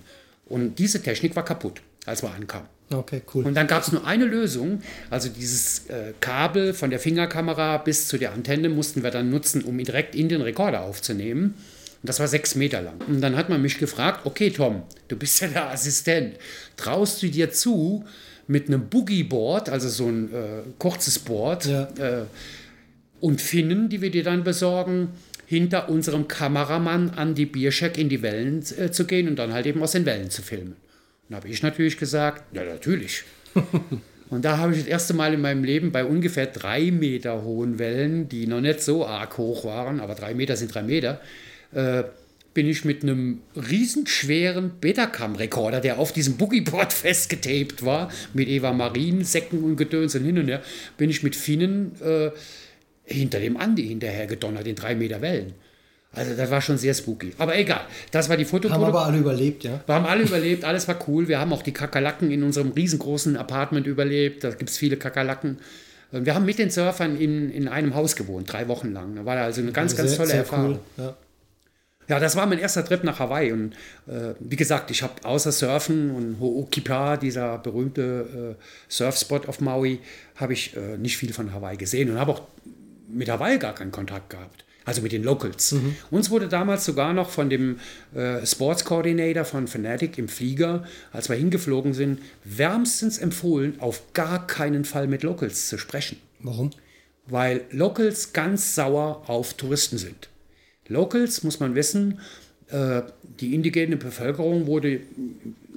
Und 0.54 0.78
diese 0.80 1.02
Technik 1.02 1.36
war 1.36 1.44
kaputt, 1.46 1.82
als 2.06 2.22
wir 2.24 2.32
ankamen. 2.32 2.68
Okay, 2.94 3.22
cool. 3.34 3.44
Und 3.46 3.56
dann 3.56 3.66
gab 3.68 3.82
es 3.84 3.92
nur 3.92 4.06
eine 4.06 4.26
Lösung. 4.26 4.82
Also 5.10 5.30
dieses 5.30 5.88
äh, 5.90 6.14
Kabel 6.20 6.74
von 6.74 6.90
der 6.92 7.00
Fingerkamera 7.00 7.78
bis 7.78 8.08
zu 8.08 8.18
der 8.18 8.34
Antenne 8.34 8.70
mussten 8.70 9.02
wir 9.04 9.10
dann 9.12 9.30
nutzen, 9.32 9.64
um 9.64 9.80
ihn 9.80 9.86
direkt 9.86 10.14
in 10.16 10.30
den 10.30 10.42
Rekorder 10.42 10.82
aufzunehmen. 10.84 11.56
Und 12.02 12.10
das 12.10 12.20
war 12.20 12.28
sechs 12.28 12.54
Meter 12.56 12.82
lang. 12.82 12.96
Und 13.08 13.22
dann 13.22 13.36
hat 13.36 13.50
man 13.50 13.62
mich 13.62 13.78
gefragt, 13.80 14.26
okay 14.26 14.52
Tom, 14.52 14.84
du 15.08 15.16
bist 15.16 15.42
ja 15.42 15.48
der 15.48 15.72
Assistent. 15.72 16.36
Traust 16.78 17.24
du 17.24 17.30
dir 17.30 17.52
zu, 17.52 18.06
mit 18.48 18.68
einem 18.68 18.90
Boogie-Board, 18.90 19.70
also 19.70 19.90
so 19.90 20.08
ein 20.08 20.32
äh, 20.34 20.38
kurzes 20.78 21.18
Board, 21.20 21.66
Ja. 21.66 21.84
äh, 21.98 22.26
und 23.22 23.42
Finnen, 23.42 23.88
die 23.88 24.02
wir 24.02 24.12
dir 24.12 24.24
dann 24.24 24.44
besorgen, 24.44 25.08
hinter 25.46 25.90
unserem 25.90 26.28
Kameramann 26.28 27.14
Andy 27.18 27.46
Bierscheck 27.46 27.98
in 27.98 28.10
die 28.10 28.22
Wellen 28.22 28.64
äh, 28.78 28.92
zu 28.92 29.06
gehen 29.06 29.28
und 29.28 29.38
dann 29.38 29.54
halt 29.54 29.66
eben 29.66 29.82
aus 29.84 29.92
den 29.92 30.06
Wellen 30.06 30.30
zu 30.30 30.42
filmen. 30.42 30.76
Und 31.30 31.36
habe 31.36 31.48
ich 31.48 31.64
natürlich 31.64 31.98
gesagt, 31.98 32.44
ja 32.56 32.64
natürlich. 32.64 33.24
und 34.30 34.46
da 34.46 34.58
habe 34.58 34.74
ich 34.74 34.80
das 34.80 34.88
erste 34.88 35.14
Mal 35.14 35.34
in 35.34 35.42
meinem 35.42 35.64
Leben 35.64 35.92
bei 35.92 36.06
ungefähr 36.06 36.48
drei 36.48 36.92
Meter 36.92 37.44
hohen 37.44 37.80
Wellen, 37.80 38.30
die 38.30 38.48
noch 38.48 38.62
nicht 38.62 38.82
so 38.82 39.06
arg 39.06 39.38
hoch 39.38 39.66
waren, 39.66 40.00
aber 40.00 40.16
drei 40.16 40.34
Meter 40.34 40.56
sind 40.56 40.74
drei 40.74 40.84
Meter, 40.84 41.22
äh, 41.74 42.04
bin 42.54 42.68
ich 42.68 42.86
mit 42.86 43.04
einem 43.04 43.42
riesenschweren 43.56 44.74
Betacam-Rekorder, 44.80 45.82
der 45.82 45.98
auf 45.98 46.14
diesem 46.14 46.38
Boogieboard 46.38 46.94
festgetaped 46.94 47.84
war, 47.84 48.12
mit 48.34 48.48
Eva 48.48 48.74
Marin, 48.74 49.24
Säcken 49.24 49.64
und 49.64 49.76
Gedöns 49.76 50.16
und 50.16 50.24
hin 50.24 50.38
und 50.38 50.48
her, 50.48 50.62
bin 50.98 51.10
ich 51.10 51.24
mit 51.24 51.36
Finnen 51.36 51.94
äh, 52.02 52.32
hinter 53.06 53.40
dem 53.40 53.58
Andi 53.58 53.88
hinterher 53.88 54.28
gedonnert 54.28 54.68
in 54.68 54.76
drei 54.76 54.96
Meter 54.96 55.22
Wellen. 55.22 55.54
Also 56.16 56.36
das 56.36 56.52
war 56.52 56.62
schon 56.62 56.78
sehr 56.78 56.94
spooky. 56.94 57.34
Aber 57.40 57.58
egal, 57.58 57.82
das 58.12 58.30
war 58.30 58.38
die 58.38 58.44
Haben 58.44 58.50
Fotoproduktion. 58.52 58.90
aber 58.96 59.06
alle 59.08 59.18
überlebt, 59.18 59.64
ja? 59.64 59.82
Wir 59.86 59.96
haben 59.96 60.06
alle 60.06 60.24
überlebt, 60.24 60.64
alles 60.64 60.88
war 60.88 61.00
cool. 61.08 61.28
Wir 61.28 61.40
haben 61.40 61.52
auch 61.54 61.64
die 61.64 61.72
Kakerlaken 61.74 62.30
in 62.30 62.44
unserem 62.44 62.72
riesengroßen 62.72 63.36
Apartment 63.36 63.88
überlebt. 63.88 64.44
Da 64.44 64.52
gibt 64.52 64.70
es 64.70 64.78
viele 64.78 64.98
Kakerlaken. 64.98 65.58
Wir 66.12 66.36
haben 66.36 66.46
mit 66.46 66.60
den 66.60 66.70
Surfern 66.70 67.20
in, 67.20 67.50
in 67.50 67.68
einem 67.68 67.96
Haus 67.96 68.16
gewohnt, 68.16 68.54
drei 68.54 68.68
Wochen 68.68 68.94
lang. 68.94 69.16
Da 69.16 69.26
war 69.26 69.38
also 69.38 69.62
eine 69.62 69.72
ganz, 69.72 69.96
ganz 69.96 70.12
Sehr- 70.12 70.18
tolle 70.18 70.30
sehr 70.30 70.40
Erfahrung. 70.40 70.80
Cool. 70.98 71.04
Ja. 71.06 71.18
Ja, 72.10 72.20
das 72.20 72.36
war 72.36 72.46
mein 72.46 72.60
erster 72.60 72.86
Trip 72.86 73.04
nach 73.06 73.18
Hawaii. 73.20 73.52
Und 73.54 73.74
äh, 74.08 74.34
wie 74.40 74.58
gesagt, 74.58 74.92
ich 74.92 75.02
habe 75.02 75.14
außer 75.24 75.52
Surfen 75.54 76.12
und 76.12 76.38
Ho'okipa, 76.40 77.18
dieser 77.18 77.58
berühmte 77.58 78.58
äh, 78.60 78.64
Surfspot 78.90 79.48
auf 79.48 79.62
Maui, 79.62 80.00
habe 80.36 80.54
ich 80.54 80.76
äh, 80.78 80.98
nicht 80.98 81.18
viel 81.18 81.34
von 81.34 81.54
Hawaii 81.54 81.78
gesehen 81.78 82.12
und 82.12 82.20
habe 82.20 82.34
auch 82.34 82.42
mit 83.08 83.30
Hawaii 83.30 83.58
gar 83.58 83.76
keinen 83.76 83.92
Kontakt 83.92 84.30
gehabt. 84.30 84.66
Also 84.86 85.02
mit 85.02 85.14
den 85.14 85.24
Locals. 85.24 85.74
Uns 86.12 86.30
wurde 86.30 86.50
damals 86.50 86.84
sogar 86.84 87.14
noch 87.14 87.30
von 87.30 87.50
dem 87.50 87.80
äh, 88.14 88.46
Sports 88.46 88.84
Coordinator 88.84 89.46
von 89.46 89.68
Fanatic 89.68 90.18
im 90.18 90.28
Flieger, 90.28 90.84
als 91.14 91.30
wir 91.30 91.38
hingeflogen 91.38 91.94
sind, 91.94 92.20
wärmstens 92.44 93.18
empfohlen, 93.18 93.80
auf 93.80 94.02
gar 94.12 94.46
keinen 94.46 94.84
Fall 94.84 95.08
mit 95.08 95.24
Locals 95.24 95.70
zu 95.70 95.78
sprechen 95.78 96.18
Warum? 96.42 96.72
weil 97.28 97.62
Locals 97.72 98.34
ganz 98.34 98.76
sauer 98.76 99.24
auf 99.28 99.54
Touristen 99.54 99.98
sind. 99.98 100.30
Locals, 100.88 101.44
muss 101.44 101.60
man 101.60 101.76
wissen, 101.76 102.20
äh, 102.70 103.02
die 103.40 103.56
indigene 103.56 103.98
Bevölkerung 103.98 104.68
wurde 104.68 105.00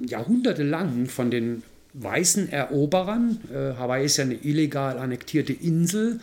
jahrhundertelang 0.05 1.05
von 1.07 1.31
den 1.31 1.63
weißen 1.93 2.51
Eroberern, 2.51 3.39
äh, 3.51 3.77
Hawaii 3.77 4.05
ist 4.05 4.17
ja 4.17 4.25
eine 4.25 4.35
illegal 4.35 4.99
annektierte 4.99 5.53
Insel, 5.53 6.19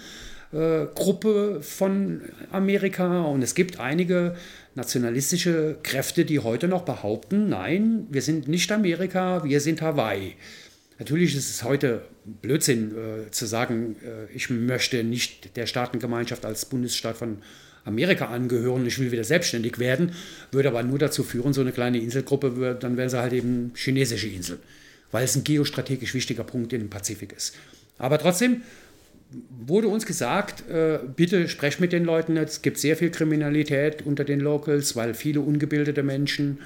äh, 0.54 0.86
Gruppe 0.94 1.60
von 1.62 2.22
Amerika 2.52 3.22
und 3.22 3.42
es 3.42 3.54
gibt 3.54 3.80
einige 3.80 4.36
nationalistische 4.74 5.76
Kräfte, 5.82 6.24
die 6.24 6.38
heute 6.40 6.68
noch 6.68 6.82
behaupten, 6.82 7.48
nein, 7.48 8.06
wir 8.10 8.22
sind 8.22 8.48
nicht 8.48 8.70
Amerika, 8.72 9.44
wir 9.44 9.60
sind 9.60 9.82
Hawaii. 9.82 10.34
Natürlich 10.98 11.34
ist 11.34 11.50
es 11.50 11.64
heute 11.64 12.02
Blödsinn 12.24 12.92
äh, 12.92 13.30
zu 13.30 13.46
sagen, 13.46 13.96
äh, 14.04 14.32
ich 14.34 14.48
möchte 14.50 15.02
nicht 15.02 15.56
der 15.56 15.66
Staatengemeinschaft 15.66 16.44
als 16.44 16.66
Bundesstaat 16.66 17.16
von 17.16 17.38
Amerika 17.84 18.26
angehören, 18.26 18.86
ich 18.86 18.98
will 18.98 19.12
wieder 19.12 19.24
selbstständig 19.24 19.78
werden, 19.78 20.12
würde 20.52 20.68
aber 20.68 20.82
nur 20.82 20.98
dazu 20.98 21.22
führen, 21.22 21.52
so 21.52 21.60
eine 21.60 21.72
kleine 21.72 21.98
Inselgruppe, 21.98 22.56
wird, 22.56 22.82
dann 22.82 22.96
wäre 22.96 23.10
sie 23.10 23.20
halt 23.20 23.32
eben 23.32 23.72
chinesische 23.74 24.28
Insel, 24.28 24.58
weil 25.10 25.24
es 25.24 25.36
ein 25.36 25.44
geostrategisch 25.44 26.14
wichtiger 26.14 26.44
Punkt 26.44 26.72
in 26.72 26.80
dem 26.80 26.90
Pazifik 26.90 27.32
ist. 27.32 27.54
Aber 27.98 28.18
trotzdem 28.18 28.62
wurde 29.66 29.88
uns 29.88 30.06
gesagt, 30.06 30.68
äh, 30.68 30.98
bitte 31.16 31.48
sprecht 31.48 31.80
mit 31.80 31.92
den 31.92 32.04
Leuten. 32.04 32.36
Es 32.36 32.62
gibt 32.62 32.78
sehr 32.78 32.96
viel 32.96 33.10
Kriminalität 33.10 34.06
unter 34.06 34.24
den 34.24 34.40
Locals, 34.40 34.96
weil 34.96 35.14
viele 35.14 35.40
ungebildete 35.40 36.02
Menschen 36.02 36.58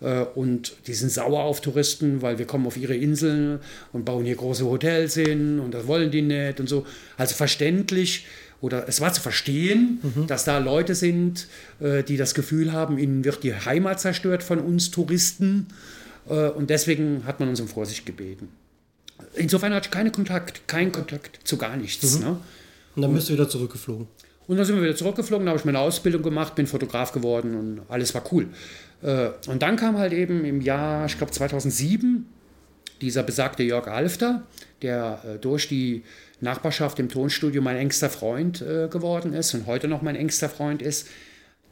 äh, 0.00 0.20
und 0.20 0.76
die 0.86 0.94
sind 0.94 1.10
sauer 1.10 1.42
auf 1.44 1.60
Touristen, 1.60 2.22
weil 2.22 2.38
wir 2.38 2.46
kommen 2.46 2.66
auf 2.66 2.76
ihre 2.76 2.94
Inseln 2.94 3.60
und 3.92 4.04
bauen 4.04 4.24
hier 4.24 4.36
große 4.36 4.64
Hotels 4.64 5.14
hin 5.14 5.58
und 5.60 5.72
das 5.72 5.86
wollen 5.86 6.10
die 6.10 6.22
nicht 6.22 6.60
und 6.60 6.68
so. 6.68 6.86
Also 7.16 7.34
verständlich 7.34 8.26
oder 8.60 8.88
es 8.88 9.00
war 9.00 9.12
zu 9.12 9.20
verstehen, 9.20 10.00
dass 10.26 10.44
da 10.44 10.58
Leute 10.58 10.94
sind, 10.94 11.48
äh, 11.80 12.02
die 12.02 12.16
das 12.16 12.34
Gefühl 12.34 12.72
haben, 12.72 12.98
ihnen 12.98 13.24
wird 13.24 13.42
die 13.42 13.54
Heimat 13.54 14.00
zerstört 14.00 14.42
von 14.42 14.58
uns 14.60 14.90
Touristen 14.90 15.66
äh, 16.28 16.48
und 16.48 16.70
deswegen 16.70 17.22
hat 17.26 17.40
man 17.40 17.48
uns 17.48 17.60
um 17.60 17.68
Vorsicht 17.68 18.06
gebeten. 18.06 18.48
Insofern 19.34 19.74
hatte 19.74 19.86
ich 19.86 19.90
keinen 19.90 20.12
Kontakt, 20.12 20.66
keinen 20.68 20.92
Kontakt 20.92 21.40
zu 21.44 21.56
gar 21.56 21.76
nichts. 21.76 22.18
Ne? 22.20 22.38
Und 22.94 23.02
dann 23.02 23.12
bist 23.14 23.28
du 23.28 23.34
wieder 23.34 23.48
zurückgeflogen. 23.48 24.06
Und 24.46 24.56
dann 24.56 24.64
sind 24.64 24.76
wir 24.76 24.82
wieder 24.82 24.96
zurückgeflogen, 24.96 25.44
da 25.46 25.50
habe 25.50 25.58
ich 25.58 25.64
meine 25.64 25.80
Ausbildung 25.80 26.22
gemacht, 26.22 26.54
bin 26.54 26.66
Fotograf 26.66 27.12
geworden 27.12 27.54
und 27.56 27.80
alles 27.88 28.14
war 28.14 28.22
cool. 28.32 28.46
Äh, 29.02 29.30
Und 29.48 29.62
dann 29.62 29.76
kam 29.76 29.98
halt 29.98 30.12
eben 30.12 30.44
im 30.44 30.60
Jahr, 30.60 31.06
ich 31.06 31.18
glaube 31.18 31.32
2007, 31.32 32.26
dieser 33.00 33.22
besagte 33.22 33.62
Jörg 33.64 33.88
Alfter, 33.88 34.44
der 34.82 35.20
äh, 35.24 35.38
durch 35.38 35.68
die 35.68 36.04
Nachbarschaft 36.40 36.98
im 36.98 37.08
Tonstudio 37.08 37.60
mein 37.60 37.76
engster 37.76 38.08
Freund 38.08 38.62
äh, 38.62 38.88
geworden 38.88 39.32
ist 39.32 39.52
und 39.54 39.66
heute 39.66 39.88
noch 39.88 40.00
mein 40.02 40.16
engster 40.16 40.48
Freund 40.48 40.80
ist. 40.80 41.08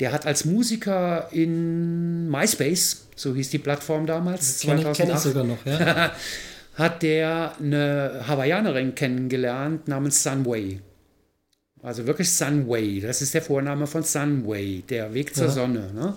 Der 0.01 0.11
hat 0.11 0.27
als 0.27 0.45
Musiker 0.45 1.29
in 1.31 2.29
MySpace, 2.29 3.07
so 3.15 3.35
hieß 3.35 3.51
die 3.51 3.59
Plattform 3.59 4.07
damals, 4.07 4.59
Kenn 4.61 4.79
ich, 4.79 4.93
kenn 4.93 5.11
ich 5.11 5.19
sogar 5.19 5.45
noch, 5.45 5.65
ja. 5.65 6.13
hat 6.75 7.03
der 7.03 7.53
eine 7.61 8.23
Hawaiianerin 8.27 8.95
kennengelernt 8.95 9.89
namens 9.89 10.23
Sunway. 10.23 10.81
Also 11.83 12.07
wirklich 12.07 12.31
Sunway. 12.31 13.01
Das 13.01 13.23
ist 13.23 13.35
der 13.35 13.43
Vorname 13.43 13.87
von 13.87 14.03
Sunway, 14.03 14.83
der 14.89 15.13
Weg 15.15 15.35
zur 15.35 15.47
Ja. 15.47 15.51
Sonne. 15.53 15.93
Ne? 15.93 16.17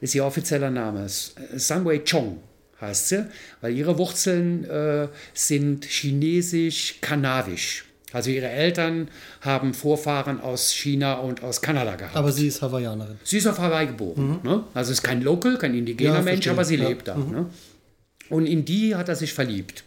Ist 0.00 0.14
ihr 0.14 0.24
offizieller 0.24 0.70
Name. 0.70 1.06
Sunway 1.08 2.00
Chong 2.04 2.38
heißt 2.80 3.08
sie, 3.08 3.26
weil 3.60 3.74
ihre 3.76 3.98
Wurzeln 3.98 4.64
äh, 4.64 5.08
sind 5.34 5.84
chinesisch-kanavisch. 5.84 7.84
Also 8.12 8.30
ihre 8.30 8.48
Eltern 8.48 9.08
haben 9.40 9.72
Vorfahren 9.72 10.40
aus 10.40 10.72
China 10.72 11.14
und 11.20 11.44
aus 11.44 11.62
Kanada 11.62 11.94
gehabt. 11.94 12.16
Aber 12.16 12.32
sie 12.32 12.48
ist 12.48 12.60
Hawaiianerin. 12.60 13.18
Sie 13.22 13.38
ist 13.38 13.46
auf 13.46 13.60
Hawaii 13.60 13.86
geboren. 13.86 14.40
Ne? 14.42 14.64
Also 14.74 14.90
ist 14.90 15.02
kein 15.02 15.22
Local, 15.22 15.56
kein 15.58 15.74
indigener 15.74 16.14
Ja, 16.14 16.22
Mensch, 16.22 16.46
verstehe. 16.46 16.52
aber 16.52 16.64
sie 16.64 16.76
Ja. 16.76 16.88
lebt 16.88 17.06
da. 17.06 17.14
Ne? 17.16 17.46
Und 18.30 18.46
in 18.46 18.64
die 18.64 18.94
hat 18.94 19.08
er 19.08 19.16
sich 19.16 19.34
verliebt. 19.34 19.84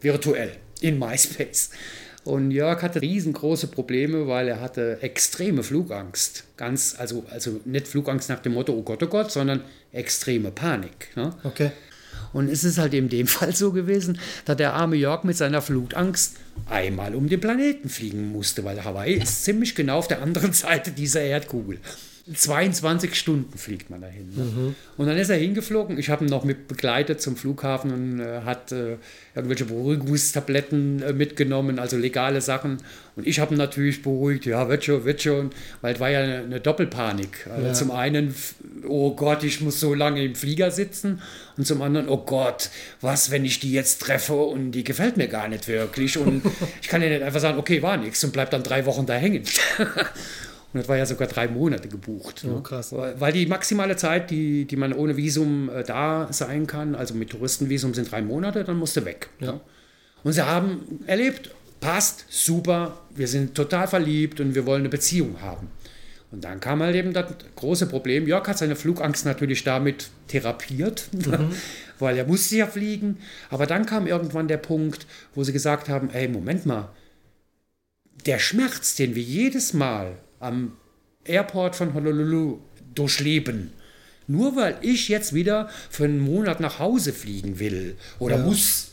Virtuell. 0.00 0.52
In 0.80 0.98
MySpace. 0.98 1.70
Und 2.26 2.50
Jörg 2.50 2.82
hatte 2.82 3.00
riesengroße 3.00 3.68
Probleme, 3.68 4.26
weil 4.26 4.48
er 4.48 4.60
hatte 4.60 4.98
extreme 5.00 5.62
Flugangst. 5.62 6.42
Ganz, 6.56 6.96
also, 6.98 7.24
also 7.30 7.60
nicht 7.64 7.86
Flugangst 7.86 8.28
nach 8.28 8.40
dem 8.40 8.54
Motto, 8.54 8.72
oh 8.72 8.82
Gott, 8.82 9.00
oh 9.04 9.06
Gott, 9.06 9.30
sondern 9.30 9.62
extreme 9.92 10.50
Panik. 10.50 11.14
Ne? 11.14 11.32
Okay. 11.44 11.70
Und 12.32 12.48
es 12.48 12.64
ist 12.64 12.78
halt 12.78 12.94
in 12.94 13.08
dem 13.08 13.26
Fall 13.28 13.54
so 13.54 13.70
gewesen, 13.70 14.18
dass 14.44 14.56
der 14.56 14.74
arme 14.74 14.96
Jörg 14.96 15.22
mit 15.22 15.36
seiner 15.36 15.62
Flutangst 15.62 16.36
einmal 16.68 17.14
um 17.14 17.28
den 17.28 17.40
Planeten 17.40 17.88
fliegen 17.88 18.32
musste, 18.32 18.64
weil 18.64 18.84
Hawaii 18.84 19.14
ist 19.14 19.44
ziemlich 19.44 19.76
genau 19.76 19.98
auf 19.98 20.08
der 20.08 20.20
anderen 20.20 20.52
Seite 20.54 20.90
dieser 20.90 21.20
Erdkugel. 21.20 21.78
22 22.32 23.14
Stunden 23.14 23.56
fliegt 23.56 23.88
man 23.88 24.00
dahin. 24.00 24.30
Ne? 24.34 24.74
Und 24.96 25.06
dann 25.06 25.16
ist 25.16 25.28
er 25.28 25.36
hingeflogen. 25.36 25.96
Ich 25.96 26.10
habe 26.10 26.24
ihn 26.24 26.30
noch 26.30 26.42
mit 26.42 26.66
begleitet 26.66 27.20
zum 27.20 27.36
Flughafen 27.36 27.92
und 27.92 28.20
äh, 28.20 28.40
hat 28.40 28.72
äh, 28.72 28.96
irgendwelche 29.36 29.66
Beruhigungstabletten 29.66 31.02
äh, 31.02 31.12
mitgenommen, 31.12 31.78
also 31.78 31.96
legale 31.96 32.40
Sachen. 32.40 32.78
Und 33.14 33.28
ich 33.28 33.38
habe 33.38 33.54
ihn 33.54 33.58
natürlich 33.58 34.02
beruhigt, 34.02 34.44
ja, 34.44 34.68
wird 34.68 34.84
schon, 34.84 35.04
wird 35.04 35.22
schon, 35.22 35.50
weil 35.82 35.94
es 35.94 36.00
war 36.00 36.10
ja 36.10 36.20
eine, 36.20 36.38
eine 36.38 36.60
Doppelpanik. 36.60 37.46
Also 37.48 37.66
Ja. 37.68 37.72
Zum 37.74 37.90
einen, 37.92 38.34
oh 38.88 39.14
Gott, 39.14 39.44
ich 39.44 39.60
muss 39.60 39.78
so 39.78 39.94
lange 39.94 40.24
im 40.24 40.34
Flieger 40.34 40.72
sitzen 40.72 41.22
und 41.56 41.64
zum 41.64 41.80
anderen, 41.80 42.08
oh 42.08 42.24
Gott, 42.24 42.70
was, 43.00 43.30
wenn 43.30 43.44
ich 43.44 43.60
die 43.60 43.72
jetzt 43.72 44.02
treffe 44.02 44.34
und 44.34 44.72
die 44.72 44.82
gefällt 44.82 45.16
mir 45.16 45.28
gar 45.28 45.46
nicht 45.46 45.68
wirklich 45.68 46.18
und 46.18 46.42
ich 46.82 46.88
kann 46.88 47.02
ja 47.02 47.08
nicht 47.08 47.22
einfach 47.22 47.40
sagen, 47.40 47.58
okay, 47.58 47.82
war 47.82 47.96
nichts 47.96 48.24
und 48.24 48.32
bleib 48.32 48.50
dann 48.50 48.64
drei 48.64 48.84
Wochen 48.84 49.06
da 49.06 49.14
hängen. 49.14 49.44
Und 50.72 50.80
das 50.80 50.88
war 50.88 50.96
ja 50.96 51.06
sogar 51.06 51.28
drei 51.28 51.48
Monate 51.48 51.88
gebucht. 51.88 52.44
Oh, 52.44 52.56
ne? 52.56 52.62
krass. 52.62 52.92
Weil 52.92 53.32
die 53.32 53.46
maximale 53.46 53.96
Zeit, 53.96 54.30
die, 54.30 54.66
die 54.66 54.76
man 54.76 54.92
ohne 54.92 55.16
Visum 55.16 55.70
äh, 55.70 55.84
da 55.84 56.28
sein 56.32 56.66
kann, 56.66 56.94
also 56.94 57.14
mit 57.14 57.30
Touristenvisum 57.30 57.94
sind 57.94 58.10
drei 58.10 58.20
Monate, 58.20 58.64
dann 58.64 58.76
musst 58.76 58.96
du 58.96 59.04
weg. 59.04 59.30
Ja. 59.40 59.52
ne? 59.52 59.60
Und 60.24 60.32
sie 60.32 60.44
haben 60.44 61.00
erlebt, 61.06 61.50
passt, 61.80 62.26
super, 62.28 62.98
wir 63.14 63.28
sind 63.28 63.54
total 63.54 63.86
verliebt 63.86 64.40
und 64.40 64.54
wir 64.54 64.66
wollen 64.66 64.82
eine 64.82 64.88
Beziehung 64.88 65.40
haben. 65.40 65.68
Und 66.32 66.42
dann 66.42 66.58
kam 66.58 66.82
halt 66.82 66.96
eben 66.96 67.12
das 67.12 67.32
große 67.54 67.86
Problem. 67.86 68.26
Jörg 68.26 68.46
hat 68.48 68.58
seine 68.58 68.76
Flugangst 68.76 69.24
natürlich 69.24 69.62
damit 69.62 70.10
therapiert, 70.26 71.08
weil 71.98 72.18
er 72.18 72.26
musste 72.26 72.56
ja 72.56 72.66
fliegen. 72.66 73.18
Aber 73.50 73.66
dann 73.66 73.86
kam 73.86 74.06
irgendwann 74.06 74.48
der 74.48 74.56
Punkt, 74.56 75.06
wo 75.34 75.44
sie 75.44 75.52
gesagt 75.52 75.88
haben, 75.88 76.10
ey, 76.10 76.28
Moment 76.28 76.66
mal, 76.66 76.90
der 78.26 78.38
Schmerz, 78.38 78.96
den 78.96 79.14
wir 79.14 79.22
jedes 79.22 79.72
Mal 79.72 80.16
am 80.40 80.72
Airport 81.24 81.76
von 81.76 81.94
Honolulu 81.94 82.58
durchleben, 82.94 83.72
nur 84.26 84.56
weil 84.56 84.76
ich 84.80 85.08
jetzt 85.08 85.34
wieder 85.34 85.68
für 85.90 86.04
einen 86.04 86.20
Monat 86.20 86.60
nach 86.60 86.78
Hause 86.78 87.12
fliegen 87.12 87.58
will 87.58 87.96
oder 88.18 88.36
Ja. 88.36 88.42
muss, 88.42 88.88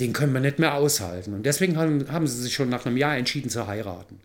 den 0.00 0.12
können 0.12 0.32
wir 0.32 0.40
nicht 0.40 0.58
mehr 0.58 0.74
aushalten. 0.74 1.34
Und 1.34 1.44
deswegen 1.44 1.76
haben, 1.76 2.10
haben 2.10 2.26
sie 2.26 2.40
sich 2.42 2.54
schon 2.54 2.68
nach 2.68 2.86
einem 2.86 2.96
Jahr 2.96 3.16
entschieden 3.16 3.50
zu 3.50 3.66
heiraten. 3.66 4.20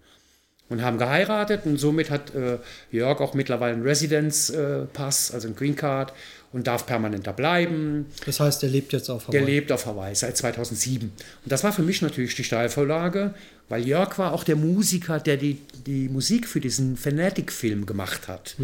Und 0.70 0.82
haben 0.84 0.98
geheiratet 0.98 1.66
und 1.66 1.78
somit 1.78 2.10
hat 2.10 2.34
äh, 2.34 2.58
Jörg 2.92 3.20
auch 3.20 3.34
mittlerweile 3.34 3.74
einen 3.74 3.84
Residence-Pass, 3.84 5.32
also 5.34 5.48
einen 5.48 5.56
Green 5.58 5.76
Card 5.76 6.14
und 6.54 6.68
darf 6.68 6.86
permanent 6.86 7.28
da 7.28 7.32
bleiben. 7.32 8.08
Das 8.26 8.40
heißt, 8.40 8.64
er 8.64 8.70
lebt 8.70 8.94
jetzt 8.94 9.10
auf 9.10 9.28
Der 9.28 9.42
Hawaii. 9.42 9.54
lebt 9.54 9.72
auf 9.72 9.86
Hawaii 9.86 10.14
seit 10.16 10.36
2007. 10.38 11.10
Und 11.10 11.14
das 11.46 11.64
war 11.64 11.72
für 11.72 11.84
mich 11.84 12.02
natürlich 12.02 12.36
die 12.36 12.44
Steilvorlage, 12.44 13.34
weil 13.70 13.88
Jörg 13.88 14.18
war 14.18 14.34
auch 14.34 14.44
der 14.44 14.58
Musiker, 14.58 15.20
der 15.20 15.38
die, 15.38 15.60
die 15.86 16.10
Musik 16.10 16.48
für 16.48 16.60
diesen 16.60 16.98
Fanatic-Film 16.98 17.86
gemacht 17.86 18.28
hat. 18.28 18.56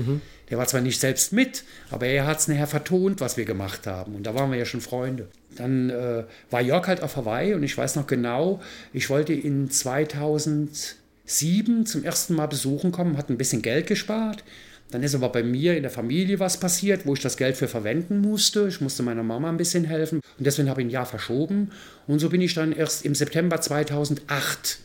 Der 0.49 0.57
war 0.57 0.67
zwar 0.67 0.81
nicht 0.81 0.99
selbst 0.99 1.31
mit, 1.31 1.63
aber 1.89 2.07
er 2.07 2.25
hat 2.27 2.39
es 2.39 2.47
nachher 2.49 2.67
vertont, 2.67 3.21
was 3.21 3.37
wir 3.37 3.45
gemacht 3.45 3.87
haben. 3.87 4.15
Und 4.15 4.23
da 4.23 4.35
waren 4.35 4.51
wir 4.51 4.57
ja 4.57 4.65
schon 4.65 4.81
Freunde. 4.81 5.27
Dann 5.55 5.89
äh, 5.89 6.23
war 6.51 6.61
Jörg 6.61 6.85
halt 6.87 7.01
auf 7.01 7.15
Hawaii 7.15 7.53
und 7.53 7.63
ich 7.63 7.77
weiß 7.77 7.95
noch 7.95 8.07
genau, 8.07 8.61
ich 8.93 9.09
wollte 9.09 9.33
in 9.33 9.71
2007 9.71 11.85
zum 11.85 12.03
ersten 12.03 12.35
Mal 12.35 12.47
besuchen 12.47 12.91
kommen, 12.91 13.17
hatte 13.17 13.33
ein 13.33 13.37
bisschen 13.37 13.61
Geld 13.61 13.87
gespart. 13.87 14.43
Dann 14.91 15.03
ist 15.03 15.15
aber 15.15 15.29
bei 15.29 15.43
mir 15.43 15.75
in 15.75 15.83
der 15.83 15.91
Familie 15.91 16.39
was 16.39 16.59
passiert, 16.59 17.05
wo 17.05 17.13
ich 17.13 17.19
das 17.19 17.35
Geld 17.35 17.57
für 17.57 17.67
verwenden 17.67 18.19
musste. 18.19 18.67
Ich 18.67 18.79
musste 18.79 19.03
meiner 19.03 19.23
Mama 19.23 19.49
ein 19.49 19.57
bisschen 19.57 19.83
helfen 19.83 20.21
und 20.37 20.45
deswegen 20.47 20.69
habe 20.69 20.81
ich 20.81 20.87
ein 20.87 20.91
Jahr 20.91 21.05
verschoben. 21.05 21.71
Und 22.07 22.19
so 22.19 22.29
bin 22.29 22.41
ich 22.41 22.53
dann 22.53 22.71
erst 22.71 23.03
im 23.05 23.13
September 23.13 23.59
2008 23.59 24.79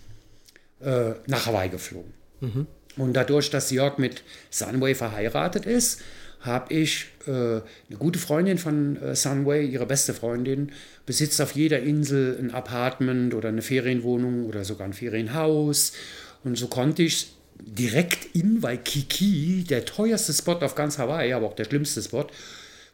äh, 0.81 1.11
nach 1.27 1.47
Hawaii 1.47 1.69
geflogen. 1.69 2.13
Mhm. 2.41 2.67
Und 2.97 3.15
dadurch, 3.15 3.51
dass 3.51 3.71
Jörg 3.71 3.99
mit 3.99 4.23
Sunway 4.51 4.95
verheiratet 4.95 5.67
ist, 5.67 6.01
habe 6.41 6.75
ich 6.75 7.07
äh, 7.27 7.31
eine 7.31 7.63
gute 7.99 8.19
Freundin 8.19 8.59
von 8.59 9.01
äh, 9.01 9.15
Sunway, 9.15 9.65
ihre 9.65 9.87
beste 9.87 10.13
Freundin, 10.13 10.73
besitzt 11.07 11.41
auf 11.41 11.53
jeder 11.53 11.81
Insel 11.81 12.37
ein 12.41 12.51
Apartment 12.51 13.35
oder 13.35 13.49
eine 13.49 13.63
Ferienwohnung 13.63 14.47
oder 14.47 14.65
sogar 14.65 14.89
ein 14.89 14.93
Ferienhaus. 14.93 15.93
Und 16.43 16.59
so 16.59 16.67
konnte 16.67 17.03
ich 17.05 17.33
direkt 17.67 18.35
in 18.35 18.63
Waikiki, 18.63 19.65
der 19.69 19.85
teuerste 19.85 20.33
Spot 20.33 20.55
auf 20.55 20.75
ganz 20.75 20.99
Hawaii, 20.99 21.33
aber 21.33 21.47
auch 21.47 21.55
der 21.55 21.65
schlimmste 21.65 22.03
Spot, 22.03 22.27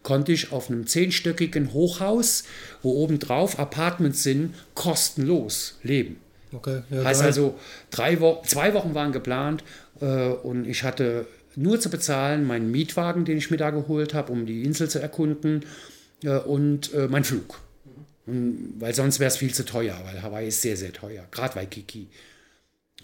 konnte 0.03 0.33
ich 0.33 0.53
auf 0.53 0.71
einem 0.71 0.87
zehnstöckigen 0.87 1.73
Hochhaus, 1.73 2.45
wo 2.83 2.93
obendrauf 3.03 3.59
Apartments 3.59 4.23
sind, 4.23 4.55
kostenlos 4.75 5.79
leben. 5.83 6.17
Okay, 6.53 6.83
ja, 6.91 7.05
heißt 7.05 7.23
also, 7.23 7.59
drei 7.91 8.21
Wo 8.21 8.43
zwei 8.47 8.73
Wochen 8.73 8.95
waren 8.95 9.13
geplant 9.13 9.65
äh, 10.01 10.29
und 10.29 10.67
ich 10.67 10.83
hatte 10.83 11.27
nur 11.57 11.81
zu 11.81 11.91
bezahlen 11.91 12.47
meinen 12.47 12.71
Mietwagen, 12.71 13.25
den 13.25 13.37
ich 13.37 13.51
mir 13.51 13.57
da 13.57 13.71
geholt 13.71 14.15
habe, 14.15 14.33
um 14.33 14.47
die 14.47 14.63
Insel 14.63 14.89
zu 14.89 15.01
erkunden 15.01 15.65
äh, 16.23 16.39
und 16.39 16.95
äh, 16.95 17.09
mein 17.09 17.25
Flug. 17.25 17.61
Und, 18.27 18.75
weil 18.79 18.95
sonst 18.95 19.21
wäre 19.21 19.29
es 19.29 19.37
viel 19.37 19.53
zu 19.53 19.65
teuer, 19.65 20.01
weil 20.05 20.23
Hawaii 20.23 20.49
ist 20.49 20.63
sehr, 20.63 20.77
sehr 20.77 20.93
teuer, 20.93 21.25
gerade 21.31 21.57
Waikiki. 21.57 22.09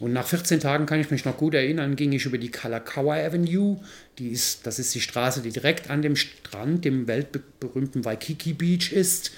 Und 0.01 0.13
nach 0.13 0.27
14 0.27 0.59
Tagen 0.59 0.87
kann 0.87 1.01
ich 1.01 1.11
mich 1.11 1.25
noch 1.25 1.37
gut 1.37 1.55
erinnern, 1.55 1.95
ging 1.95 2.13
ich 2.13 2.27
über 2.27 2.39
die 2.39 2.51
Kalakaua 2.51 3.15
Avenue. 3.15 3.79
Die 4.19 4.31
ist, 4.31 4.67
das 4.67 4.79
ist 4.79 4.95
die 4.95 5.01
Straße, 5.01 5.41
die 5.41 5.51
direkt 5.51 5.89
an 5.89 6.03
dem 6.03 6.17
Strand, 6.17 6.85
dem 6.85 7.07
weltberühmten 7.07 8.05
Waikiki 8.05 8.55
Beach 8.55 8.93
ist. 8.93 9.31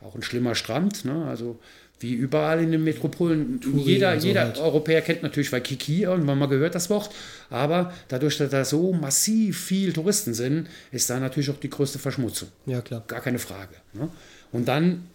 Auch 0.00 0.14
ein 0.14 0.22
schlimmer 0.22 0.54
Strand, 0.54 1.04
ne? 1.04 1.24
also 1.26 1.58
wie 1.98 2.12
überall 2.12 2.62
in 2.62 2.72
den 2.72 2.84
Metropolen. 2.84 3.60
Touri 3.60 3.94
jeder 3.94 4.20
so 4.20 4.26
jeder 4.26 4.42
halt. 4.42 4.58
Europäer 4.58 5.00
kennt 5.00 5.22
natürlich 5.22 5.50
Waikiki, 5.50 6.02
irgendwann 6.02 6.38
mal 6.38 6.46
gehört 6.46 6.74
das 6.74 6.90
Wort. 6.90 7.10
Aber 7.48 7.92
dadurch, 8.08 8.36
dass 8.36 8.50
da 8.50 8.64
so 8.64 8.92
massiv 8.92 9.58
viel 9.58 9.92
Touristen 9.92 10.34
sind, 10.34 10.68
ist 10.92 11.08
da 11.08 11.18
natürlich 11.18 11.50
auch 11.50 11.58
die 11.58 11.70
größte 11.70 11.98
Verschmutzung. 11.98 12.48
Ja, 12.66 12.80
klar. 12.80 13.02
Gar 13.06 13.22
keine 13.22 13.38
Frage. 13.38 13.74
Ne? 13.94 14.08
Und 14.52 14.68
dann 14.68 15.06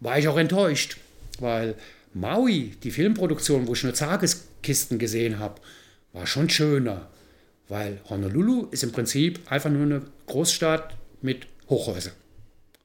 war 0.00 0.18
ich 0.18 0.26
auch 0.26 0.36
enttäuscht, 0.36 0.96
weil 1.38 1.76
Maui, 2.12 2.72
die 2.82 2.90
Filmproduktion, 2.90 3.66
wo 3.66 3.74
ich 3.74 3.84
nur 3.84 3.94
Tageskisten 3.94 4.98
gesehen 4.98 5.38
habe, 5.38 5.60
war 6.12 6.26
schon 6.26 6.50
schöner. 6.50 7.08
Weil 7.68 8.00
Honolulu 8.08 8.66
ist 8.70 8.82
im 8.82 8.90
Prinzip 8.90 9.40
einfach 9.50 9.70
nur 9.70 9.82
eine 9.82 10.02
Großstadt 10.26 10.96
mit 11.22 11.46
Hochhäusern. 11.68 12.14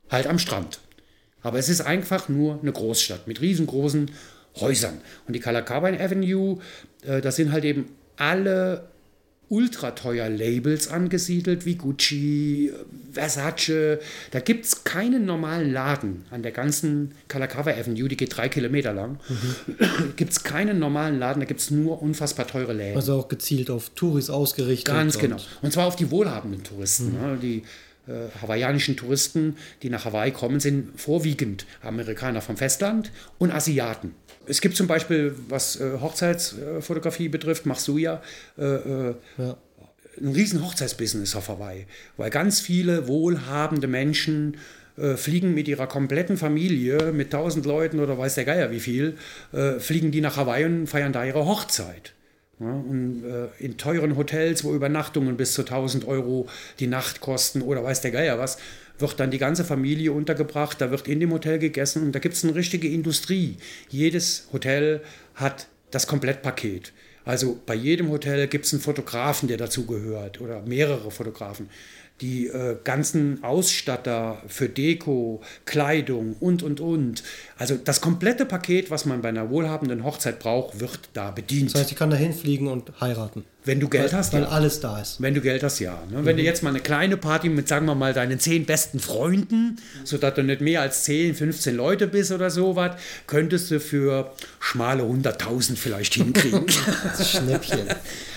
Halt 0.10 0.28
am 0.28 0.38
Strand. 0.38 0.80
Aber 1.42 1.58
es 1.58 1.70
ist 1.70 1.82
einfach 1.82 2.30
nur 2.30 2.60
eine 2.62 2.72
Großstadt 2.72 3.28
mit 3.28 3.42
riesengroßen 3.42 4.12
Häusern. 4.58 5.02
Und 5.28 5.34
die 5.34 5.40
Kalakaua 5.40 5.90
Avenue, 5.90 6.60
äh, 7.04 7.22
das 7.22 7.36
sind 7.36 7.52
halt 7.52 7.66
eben 7.66 7.86
alle 8.18 8.88
ultra 9.50 9.92
teuer 9.92 10.30
Labels 10.30 10.88
angesiedelt, 10.88 11.66
wie 11.66 11.76
Gucci, 11.76 12.72
Versace. 13.12 14.00
Da 14.32 14.40
gibt 14.40 14.66
es 14.66 14.84
keinen 14.84 15.26
normalen 15.26 15.72
Laden 15.72 16.26
an 16.32 16.44
der 16.44 16.52
ganzen 16.52 17.12
Kalakaua 17.28 17.72
Avenue, 17.72 18.08
die 18.08 18.18
geht 18.18 18.36
drei 18.36 18.50
Kilometer 18.50 18.94
lang. 18.94 19.20
Mhm. 19.28 20.14
gibt 20.16 20.32
es 20.32 20.44
keinen 20.44 20.80
normalen 20.80 21.20
Laden, 21.20 21.40
da 21.40 21.46
gibt 21.46 21.60
es 21.60 21.72
nur 21.72 22.02
unfassbar 22.02 22.48
teure 22.48 22.74
Läden. 22.74 22.96
Also 22.96 23.20
auch 23.20 23.28
gezielt 23.28 23.70
auf 23.70 23.90
Touris 23.92 24.30
ausgerichtet. 24.30 24.94
Ganz 24.94 25.18
genau. 25.18 25.38
Und 25.62 25.72
zwar 25.72 25.88
auf 25.88 25.96
die 25.96 26.12
wohlhabenden 26.12 26.64
Touristen. 26.64 27.14
Mhm. 27.14 27.22
Ne? 27.22 27.38
Die 27.42 27.64
äh, 28.08 28.30
hawaiianischen 28.42 28.96
Touristen, 28.96 29.58
die 29.82 29.90
nach 29.90 30.06
Hawaii 30.06 30.32
kommen, 30.32 30.60
sind 30.60 31.00
vorwiegend 31.00 31.66
Amerikaner 31.82 32.42
vom 32.42 32.58
Festland 32.58 33.12
und 33.40 33.52
Asiaten. 33.52 34.14
Es 34.48 34.62
gibt 34.62 34.76
zum 34.76 34.88
Beispiel, 34.88 35.36
was 35.50 35.80
äh, 35.80 36.00
Hochzeitsfotografie 36.00 37.30
betrifft, 37.30 37.66
machst 37.66 37.88
du 37.88 37.98
ja, 37.98 38.22
äh, 38.58 38.64
äh, 38.64 39.16
ja. 39.38 39.58
ein 40.22 40.32
riesen 40.34 40.64
Hochzeitsbusiness 40.66 41.36
auf 41.36 41.50
Hawaii, 41.50 41.86
weil 42.18 42.30
ganz 42.30 42.60
viele 42.60 43.08
wohlhabende 43.08 43.88
Menschen 43.88 44.58
äh, 44.98 45.18
fliegen 45.18 45.54
mit 45.54 45.68
ihrer 45.68 45.88
kompletten 45.88 46.38
Familie, 46.38 47.12
mit 47.12 47.32
tausend 47.32 47.66
Leuten 47.66 48.00
oder 48.00 48.18
weiß 48.18 48.36
der 48.36 48.46
Geier 48.46 48.72
wie 48.72 48.80
viel, 48.80 49.18
äh, 49.52 49.80
fliegen 49.80 50.12
die 50.12 50.22
nach 50.22 50.38
Hawaii 50.38 50.66
und 50.66 50.88
feiern 50.88 51.12
da 51.12 51.26
ihre 51.26 51.46
Hochzeit. 51.46 52.14
Ja, 52.60 52.68
und 52.72 53.24
äh, 53.26 53.48
in 53.62 53.78
teuren 53.78 54.16
Hotels, 54.16 54.64
wo 54.64 54.74
Übernachtungen 54.74 55.36
bis 55.36 55.54
zu 55.54 55.64
1000 55.64 56.08
Euro 56.08 56.48
die 56.80 56.88
Nacht 56.88 57.20
kosten 57.20 57.62
oder 57.62 57.84
weiß 57.84 58.00
der 58.00 58.12
Geier 58.12 58.40
was, 58.40 58.58
wird 59.00 59.20
dann 59.20 59.32
die 59.32 59.38
ganze 59.38 59.66
Familie 59.66 60.12
untergebracht. 60.12 60.80
Da 60.80 60.92
wird 60.92 61.08
in 61.08 61.20
dem 61.20 61.32
Hotel 61.32 61.60
gegessen 61.60 62.04
und 62.04 62.12
da 62.14 62.20
gibt 62.20 62.36
es 62.36 62.44
eine 62.44 62.56
richtige 62.56 62.88
Industrie. 62.88 63.58
Jedes 63.90 64.48
Hotel 64.54 65.02
hat 65.36 65.68
das 65.92 66.08
Komplettpaket. 66.08 66.94
Also 67.26 67.60
bei 67.66 67.74
jedem 67.74 68.10
Hotel 68.10 68.48
gibt 68.48 68.66
es 68.66 68.74
einen 68.74 68.82
Fotografen, 68.82 69.48
der 69.48 69.58
dazugehört 69.58 70.40
oder 70.42 70.62
mehrere 70.62 71.10
Fotografen 71.10 71.70
die 72.22 72.48
äh, 72.48 72.78
ganzen 72.84 73.44
Ausstatter 73.44 74.42
für 74.48 74.70
Deko, 74.70 75.42
Kleidung 75.66 76.36
und, 76.40 76.64
und, 76.64 76.80
und. 76.80 77.24
Also 77.58 77.76
das 77.76 78.00
komplette 78.00 78.46
Paket, 78.46 78.90
was 78.90 79.06
man 79.06 79.22
bei 79.22 79.30
einer 79.30 79.50
wohlhabenden 79.50 80.04
Hochzeit 80.06 80.40
braucht, 80.40 80.80
wird 80.80 81.10
da 81.14 81.32
bedient. 81.32 81.74
Das 81.74 81.82
heißt, 81.82 81.92
ich 81.92 81.98
kann 81.98 82.10
da 82.10 82.16
hinfliegen 82.16 82.68
und 82.68 82.90
heiraten. 83.02 83.44
Wenn 83.66 83.80
du 83.80 83.90
Geld 83.90 84.14
weil, 84.14 84.20
hast, 84.20 84.32
weil 84.32 84.44
ja. 84.44 84.48
alles 84.48 84.80
da 84.80 85.02
ist. 85.02 85.22
Wenn 85.22 85.34
du 85.34 85.42
Geld 85.42 85.64
hast, 85.64 85.80
ja. 85.80 86.04
Ne? 86.10 86.24
Wenn 86.24 86.36
mhm. 86.36 86.40
du 86.40 86.44
jetzt 86.44 86.64
mal 86.64 86.70
eine 86.70 86.80
kleine 86.80 87.18
Party 87.18 87.50
mit, 87.50 87.68
sagen 87.68 87.86
wir 87.86 87.96
mal, 87.96 88.14
deinen 88.14 88.40
zehn 88.40 88.66
besten 88.66 89.00
Freunden, 89.00 89.78
sodass 90.06 90.36
du 90.36 90.44
nicht 90.44 90.62
mehr 90.62 90.82
als 90.82 91.04
10, 91.04 91.36
15 91.36 91.76
Leute 91.76 92.08
bist 92.08 92.32
oder 92.32 92.50
sowas, 92.50 92.96
könntest 93.28 93.72
du 93.72 93.80
für 93.82 94.32
schmale 94.60 95.04
100.000 95.04 95.76
vielleicht 95.76 96.14
hinkriegen. 96.14 96.66
Schnäppchen. 97.24 97.88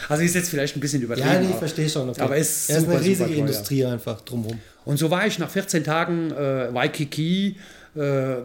Also 0.08 0.22
ist 0.22 0.34
jetzt 0.34 0.48
vielleicht 0.48 0.76
ein 0.76 0.80
bisschen 0.80 1.02
übertrieben. 1.02 1.28
Ja, 1.28 1.40
nee, 1.40 1.50
ich 1.50 1.56
verstehe 1.56 1.88
schon. 1.88 2.08
Okay. 2.08 2.20
Aber 2.20 2.36
es 2.36 2.68
ist, 2.68 2.76
ist 2.76 2.88
eine 2.88 3.00
riesige 3.00 3.34
Industrie 3.34 3.84
einfach 3.84 4.20
drumherum. 4.22 4.58
Und 4.84 4.96
so 4.96 5.10
war 5.10 5.26
ich 5.26 5.38
nach 5.38 5.50
14 5.50 5.84
Tagen 5.84 6.30
äh, 6.30 6.72
Waikiki, 6.72 7.56
äh, 7.94 8.32
äh, 8.32 8.42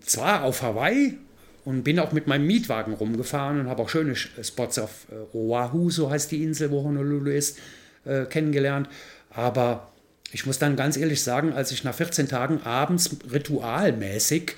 zwar 0.00 0.42
auf 0.42 0.62
Hawaii 0.62 1.18
und 1.64 1.82
bin 1.82 1.98
auch 1.98 2.12
mit 2.12 2.26
meinem 2.26 2.46
Mietwagen 2.46 2.94
rumgefahren 2.94 3.60
und 3.60 3.68
habe 3.68 3.82
auch 3.82 3.88
schöne 3.88 4.14
Spots 4.16 4.78
auf 4.78 5.06
äh, 5.10 5.36
Oahu, 5.36 5.90
so 5.90 6.10
heißt 6.10 6.30
die 6.30 6.42
Insel, 6.42 6.70
wo 6.70 6.82
Honolulu 6.82 7.30
ist, 7.30 7.58
äh, 8.04 8.24
kennengelernt. 8.24 8.88
Aber 9.30 9.88
ich 10.32 10.46
muss 10.46 10.58
dann 10.58 10.76
ganz 10.76 10.96
ehrlich 10.96 11.22
sagen, 11.22 11.52
als 11.52 11.70
ich 11.70 11.84
nach 11.84 11.94
14 11.94 12.28
Tagen 12.28 12.60
abends 12.62 13.16
ritualmäßig 13.32 14.56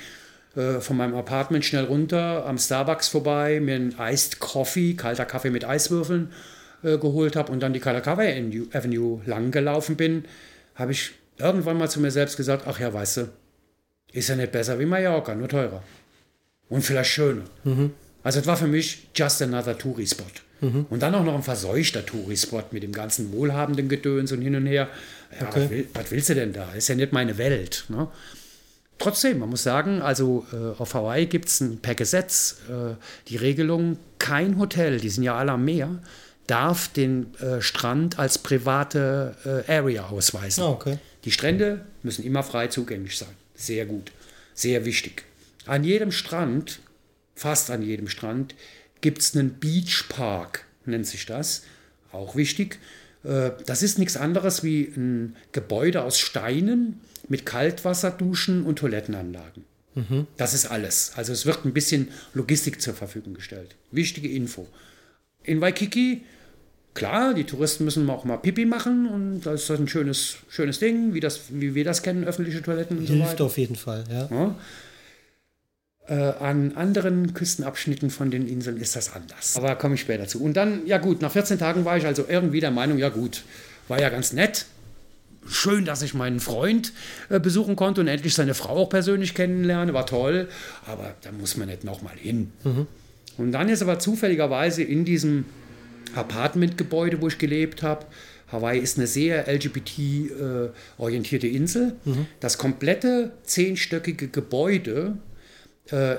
äh, 0.56 0.80
von 0.80 0.96
meinem 0.96 1.14
Apartment 1.14 1.64
schnell 1.64 1.84
runter, 1.84 2.46
am 2.46 2.58
Starbucks 2.58 3.08
vorbei, 3.08 3.60
mir 3.60 3.74
einen 3.74 3.94
Iced 3.98 4.40
Coffee, 4.40 4.94
kalter 4.94 5.24
Kaffee 5.24 5.50
mit 5.50 5.64
Eiswürfeln 5.64 6.32
äh, 6.82 6.98
geholt 6.98 7.36
habe 7.36 7.52
und 7.52 7.60
dann 7.60 7.72
die 7.72 7.80
Kalakaua 7.80 8.22
Avenue 8.72 9.20
lang 9.26 9.50
gelaufen 9.50 9.96
bin, 9.96 10.24
habe 10.74 10.92
ich 10.92 11.12
irgendwann 11.38 11.78
mal 11.78 11.90
zu 11.90 12.00
mir 12.00 12.10
selbst 12.10 12.36
gesagt, 12.36 12.64
ach 12.66 12.80
ja, 12.80 12.92
weißt 12.92 13.18
du, 13.18 13.28
ist 14.12 14.28
ja 14.28 14.36
nicht 14.36 14.52
besser 14.52 14.78
wie 14.78 14.86
Mallorca, 14.86 15.34
nur 15.34 15.48
teurer. 15.48 15.82
Und 16.68 16.82
vielleicht 16.82 17.10
schöner. 17.10 17.44
Mhm. 17.64 17.92
Also 18.22 18.40
es 18.40 18.46
war 18.46 18.56
für 18.56 18.66
mich 18.66 19.08
just 19.14 19.40
another 19.42 19.76
Touri-Spot. 19.78 20.24
Mhm. 20.60 20.86
Und 20.88 21.02
dann 21.02 21.14
auch 21.14 21.22
noch 21.22 21.34
ein 21.34 21.42
verseuchter 21.42 22.04
Touri-Spot 22.04 22.64
mit 22.72 22.82
dem 22.82 22.92
ganzen 22.92 23.32
wohlhabenden 23.32 23.88
Gedöns 23.88 24.32
und 24.32 24.40
hin 24.40 24.56
und 24.56 24.66
her. 24.66 24.88
Ja, 25.38 25.48
okay. 25.48 25.60
was, 25.60 25.70
will, 25.70 25.88
was, 25.94 26.10
willst 26.10 26.28
du 26.30 26.34
denn 26.34 26.52
da? 26.52 26.72
Ist 26.72 26.88
ja 26.88 26.94
nicht 26.94 27.12
meine 27.12 27.38
Welt. 27.38 27.84
Ne? 27.88 28.08
Trotzdem, 28.98 29.40
man 29.40 29.50
muss 29.50 29.62
sagen, 29.62 30.00
also 30.00 30.46
äh, 30.52 30.80
auf 30.80 30.94
Hawaii 30.94 31.26
gibt 31.26 31.48
es 31.48 31.62
per 31.82 31.94
Gesetz 31.94 32.62
äh, 32.68 32.94
die 33.28 33.36
Regelung, 33.36 33.98
kein 34.18 34.58
Hotel, 34.58 34.98
die 35.00 35.10
sind 35.10 35.22
ja 35.24 35.36
alle 35.36 35.52
am 35.52 35.64
Meer, 35.64 36.00
darf 36.46 36.88
den 36.88 37.34
äh, 37.36 37.60
Strand 37.60 38.18
als 38.18 38.38
private 38.38 39.64
äh, 39.68 39.72
Area 39.72 40.06
ausweisen. 40.08 40.64
Oh, 40.64 40.70
okay. 40.70 40.98
Die 41.24 41.32
Strände 41.32 41.84
müssen 42.02 42.24
immer 42.24 42.42
frei 42.42 42.68
zugänglich 42.68 43.18
sein. 43.18 43.34
Sehr 43.54 43.84
gut, 43.84 44.12
sehr 44.54 44.84
wichtig. 44.84 45.24
An 45.66 45.84
jedem 45.84 46.12
Strand, 46.12 46.80
fast 47.34 47.70
an 47.70 47.82
jedem 47.82 48.08
Strand, 48.08 48.54
gibt 49.00 49.18
es 49.18 49.36
einen 49.36 49.54
Beach 49.54 50.04
Park, 50.08 50.64
nennt 50.84 51.06
sich 51.06 51.26
das. 51.26 51.62
Auch 52.12 52.36
wichtig. 52.36 52.78
Äh, 53.26 53.52
das 53.66 53.82
ist 53.82 53.98
nichts 53.98 54.16
anderes 54.16 54.62
wie 54.62 54.92
ein 54.96 55.36
Gebäude 55.52 56.02
aus 56.02 56.18
Steinen 56.18 57.00
mit 57.28 57.44
Kaltwasserduschen 57.44 58.64
und 58.64 58.78
Toilettenanlagen. 58.78 59.64
Mhm. 59.94 60.26
Das 60.36 60.54
ist 60.54 60.66
alles. 60.66 61.12
Also 61.16 61.32
es 61.32 61.46
wird 61.46 61.64
ein 61.64 61.72
bisschen 61.72 62.08
Logistik 62.34 62.80
zur 62.80 62.94
Verfügung 62.94 63.34
gestellt. 63.34 63.74
Wichtige 63.90 64.28
Info. 64.28 64.68
In 65.42 65.60
Waikiki, 65.60 66.22
klar, 66.94 67.34
die 67.34 67.44
Touristen 67.44 67.84
müssen 67.84 68.08
auch 68.10 68.24
mal 68.24 68.36
Pipi 68.36 68.66
machen 68.66 69.08
und 69.08 69.40
das 69.40 69.62
ist 69.62 69.70
ein 69.70 69.88
schönes, 69.88 70.36
schönes 70.48 70.78
Ding, 70.78 71.14
wie, 71.14 71.20
das, 71.20 71.40
wie 71.50 71.74
wir 71.74 71.84
das 71.84 72.02
kennen, 72.02 72.24
öffentliche 72.24 72.62
Toiletten 72.62 72.98
und 72.98 73.06
Hilft 73.06 73.22
so 73.22 73.28
weiter. 73.28 73.44
auf 73.44 73.58
jeden 73.58 73.76
Fall, 73.76 74.04
ja. 74.10 74.28
ja. 74.30 74.54
Äh, 76.08 76.14
an 76.14 76.72
anderen 76.76 77.34
Küstenabschnitten 77.34 78.10
von 78.10 78.30
den 78.30 78.46
Inseln 78.46 78.76
ist 78.76 78.94
das 78.94 79.12
anders. 79.12 79.56
Aber 79.56 79.74
komme 79.74 79.96
ich 79.96 80.02
später 80.02 80.28
zu. 80.28 80.40
Und 80.40 80.56
dann, 80.56 80.86
ja 80.86 80.98
gut, 80.98 81.20
nach 81.20 81.32
14 81.32 81.58
Tagen 81.58 81.84
war 81.84 81.96
ich 81.96 82.06
also 82.06 82.24
irgendwie 82.28 82.60
der 82.60 82.70
Meinung, 82.70 82.98
ja 82.98 83.08
gut, 83.08 83.42
war 83.88 84.00
ja 84.00 84.08
ganz 84.08 84.32
nett. 84.32 84.66
Schön, 85.48 85.84
dass 85.84 86.02
ich 86.02 86.14
meinen 86.14 86.38
Freund 86.38 86.92
äh, 87.28 87.40
besuchen 87.40 87.74
konnte 87.74 88.00
und 88.00 88.06
endlich 88.06 88.34
seine 88.34 88.54
Frau 88.54 88.76
auch 88.76 88.88
persönlich 88.88 89.34
kennenlerne, 89.34 89.94
war 89.94 90.06
toll. 90.06 90.48
Aber 90.86 91.14
da 91.22 91.32
muss 91.32 91.56
man 91.56 91.66
nicht 91.68 91.82
nochmal 91.82 92.16
hin. 92.16 92.52
Mhm. 92.62 92.86
Und 93.36 93.50
dann 93.52 93.68
ist 93.68 93.82
aber 93.82 93.98
zufälligerweise 93.98 94.84
in 94.84 95.04
diesem 95.04 95.44
Apartmentgebäude, 96.14 97.20
wo 97.20 97.26
ich 97.28 97.38
gelebt 97.38 97.82
habe, 97.82 98.06
Hawaii 98.52 98.78
ist 98.78 98.96
eine 98.96 99.08
sehr 99.08 99.48
LGBT-orientierte 99.52 101.48
äh, 101.48 101.56
Insel. 101.56 101.96
Mhm. 102.04 102.26
Das 102.38 102.58
komplette 102.58 103.32
zehnstöckige 103.42 104.28
Gebäude 104.28 105.16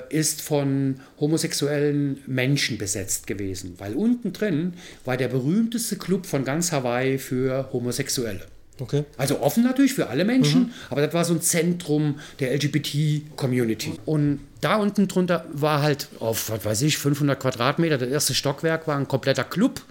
ist 0.10 0.42
von 0.42 1.02
homosexuellen 1.20 2.20
Menschen 2.26 2.78
besetzt 2.78 3.28
gewesen, 3.28 3.76
weil 3.78 3.96
unten 3.96 4.32
drin 4.32 4.74
war 5.04 5.18
der 5.18 5.28
berühmteste 5.28 5.98
Club 5.98 6.26
von 6.26 6.46
ganz 6.46 6.72
Hawaii 6.72 7.18
für 7.18 7.70
Homosexuelle. 7.74 8.42
Okay. 8.80 9.06
Also 9.18 9.42
offen 9.42 9.64
natürlich 9.64 9.94
für 9.94 10.08
alle 10.08 10.24
Menschen, 10.24 10.62
mhm. 10.62 10.72
aber 10.90 11.02
das 11.02 11.14
war 11.14 11.26
so 11.26 11.34
ein 11.34 11.42
Zentrum 11.42 12.20
der 12.40 12.54
LGBT-Community. 12.56 13.94
Und 14.06 14.40
da 14.62 14.78
unten 14.78 15.08
drunter 15.08 15.46
war 15.52 15.82
halt 15.82 16.08
auf, 16.20 16.50
was 16.50 16.64
weiß 16.64 16.82
ich, 16.84 16.98
500 16.98 17.40
Quadratmeter, 17.40 17.98
das 17.98 18.10
erste 18.10 18.34
Stockwerk 18.34 18.88
war 18.88 18.98
ein 18.98 19.08
kompletter 19.08 19.44
Club 19.44 19.82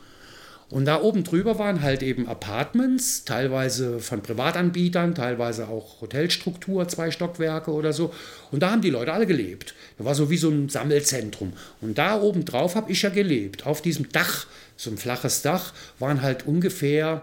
und 0.68 0.84
da 0.84 1.00
oben 1.00 1.22
drüber 1.22 1.60
waren 1.60 1.82
halt 1.82 2.02
eben 2.02 2.26
Apartments, 2.26 3.24
teilweise 3.24 4.00
von 4.00 4.22
Privatanbietern, 4.22 5.14
teilweise 5.14 5.68
auch 5.68 6.00
Hotelstruktur, 6.00 6.88
zwei 6.88 7.12
Stockwerke 7.12 7.70
oder 7.70 7.92
so. 7.92 8.12
Und 8.50 8.64
da 8.64 8.72
haben 8.72 8.82
die 8.82 8.90
Leute 8.90 9.12
alle 9.12 9.26
gelebt. 9.26 9.74
Das 9.96 10.06
war 10.06 10.14
so 10.16 10.28
wie 10.28 10.36
so 10.36 10.50
ein 10.50 10.68
Sammelzentrum. 10.68 11.52
Und 11.80 11.98
da 11.98 12.20
oben 12.20 12.44
drauf 12.44 12.74
habe 12.74 12.90
ich 12.90 13.02
ja 13.02 13.10
gelebt. 13.10 13.64
Auf 13.64 13.80
diesem 13.80 14.08
Dach, 14.08 14.46
so 14.76 14.90
ein 14.90 14.98
flaches 14.98 15.42
Dach, 15.42 15.72
waren 16.00 16.20
halt 16.22 16.48
ungefähr 16.48 17.22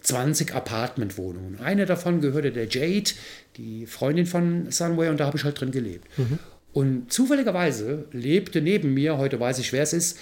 20 0.00 0.52
Apartmentwohnungen. 0.52 1.60
Eine 1.60 1.86
davon 1.86 2.20
gehörte 2.20 2.50
der 2.50 2.66
Jade, 2.66 3.12
die 3.56 3.86
Freundin 3.86 4.26
von 4.26 4.70
Sunway, 4.72 5.10
und 5.10 5.20
da 5.20 5.26
habe 5.26 5.36
ich 5.36 5.44
halt 5.44 5.60
drin 5.60 5.70
gelebt. 5.70 6.06
Mhm. 6.18 6.40
Und 6.72 7.12
zufälligerweise 7.12 8.06
lebte 8.10 8.60
neben 8.60 8.94
mir, 8.94 9.16
heute 9.16 9.38
weiß 9.38 9.60
ich, 9.60 9.72
wer 9.72 9.82
es 9.82 9.92
ist, 9.92 10.18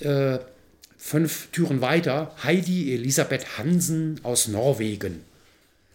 äh, 0.00 0.38
fünf 1.00 1.48
Türen 1.50 1.80
weiter 1.80 2.30
Heidi 2.44 2.94
Elisabeth 2.94 3.58
Hansen 3.58 4.20
aus 4.22 4.48
Norwegen. 4.48 5.22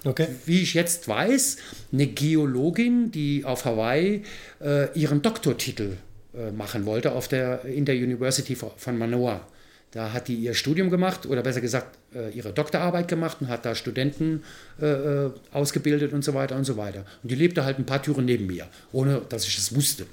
Okay. 0.03 0.27
Wie 0.45 0.61
ich 0.61 0.73
jetzt 0.73 1.07
weiß, 1.07 1.57
eine 1.93 2.07
Geologin, 2.07 3.11
die 3.11 3.45
auf 3.45 3.65
Hawaii 3.65 4.23
äh, 4.61 4.91
ihren 4.99 5.21
Doktortitel 5.21 5.97
äh, 6.33 6.51
machen 6.51 6.85
wollte 6.85 7.11
auf 7.11 7.27
der, 7.27 7.65
in 7.65 7.85
der 7.85 7.95
University 7.95 8.55
von 8.55 8.97
Manoa. 8.97 9.47
Da 9.91 10.11
hat 10.11 10.27
die 10.27 10.35
ihr 10.35 10.53
Studium 10.55 10.89
gemacht 10.89 11.25
oder 11.27 11.41
besser 11.43 11.61
gesagt 11.61 11.97
äh, 12.13 12.31
ihre 12.31 12.51
Doktorarbeit 12.51 13.07
gemacht 13.07 13.37
und 13.39 13.47
hat 13.47 13.63
da 13.63 13.75
Studenten 13.75 14.43
äh, 14.81 14.85
äh, 14.85 15.31
ausgebildet 15.51 16.13
und 16.13 16.23
so 16.23 16.33
weiter 16.33 16.55
und 16.55 16.65
so 16.65 16.77
weiter. 16.77 17.05
Und 17.23 17.31
die 17.31 17.35
lebte 17.35 17.63
halt 17.63 17.77
ein 17.79 17.85
paar 17.85 18.01
Türen 18.01 18.25
neben 18.25 18.47
mir, 18.47 18.67
ohne 18.91 19.21
dass 19.29 19.47
ich 19.47 19.57
es 19.57 19.73
wusste. 19.73 20.07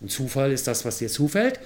Und 0.00 0.10
Zufall 0.10 0.52
ist 0.52 0.66
das, 0.66 0.84
was 0.84 0.98
dir 0.98 1.08
zufällt. 1.08 1.60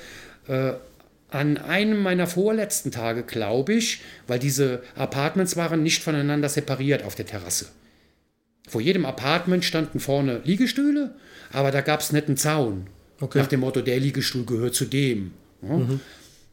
An 1.29 1.59
einem 1.59 2.03
meiner 2.03 2.27
vorletzten 2.27 2.91
Tage, 2.91 3.23
glaube 3.25 3.75
ich, 3.75 4.01
weil 4.27 4.39
diese 4.39 4.83
Apartments 4.95 5.57
waren 5.57 5.83
nicht 5.83 6.03
voneinander 6.03 6.49
separiert 6.49 7.03
auf 7.03 7.15
der 7.15 7.27
Terrasse. 7.27 7.67
Vor 8.69 8.81
jedem 8.81 9.07
Apartment 9.07 9.65
standen 9.65 10.01
vorne 10.01 10.41
Liegestühle, 10.45 11.15
aber 11.53 11.71
da 11.71 11.81
gab 11.81 12.01
es 12.01 12.13
nicht 12.13 12.29
einen 12.29 12.37
Zaun. 12.37 12.87
Okay. 13.21 13.39
Nach 13.39 13.47
dem 13.47 13.61
Motto, 13.61 13.81
der 13.81 13.99
Liegestuhl 13.99 14.45
gehört 14.45 14.75
zu 14.75 14.85
dem. 14.85 15.33
Ja? 15.63 15.77
Mhm. 15.77 16.01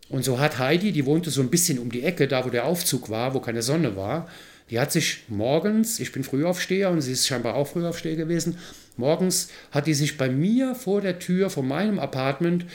Und 0.10 0.24
so 0.24 0.40
hat 0.40 0.60
Heidi, 0.60 0.92
die 0.92 1.06
wohnte 1.06 1.30
so 1.30 1.42
ein 1.42 1.50
bisschen 1.50 1.80
um 1.80 1.92
die 1.92 2.04
Ecke, 2.04 2.28
da 2.28 2.46
wo 2.46 2.50
der 2.50 2.66
Aufzug 2.66 3.10
war, 3.10 3.34
wo 3.34 3.40
keine 3.40 3.62
Sonne 3.62 3.96
war, 3.96 4.30
die 4.70 4.80
hat 4.80 4.92
sich 4.92 5.24
morgens, 5.28 6.00
ich 6.00 6.12
bin 6.12 6.24
Frühaufsteher 6.24 6.90
und 6.90 7.02
sie 7.02 7.12
ist 7.12 7.28
scheinbar 7.28 7.56
auch 7.56 7.68
Frühaufsteher 7.68 8.16
gewesen, 8.16 8.58
morgens 8.96 9.50
hat 9.72 9.88
die 9.88 9.94
sich 9.94 10.18
bei 10.18 10.30
mir 10.30 10.76
vor 10.76 11.02
der 11.02 11.20
Tür 11.20 11.50
von 11.50 11.68
meinem 11.68 12.00
Apartment 12.00 12.66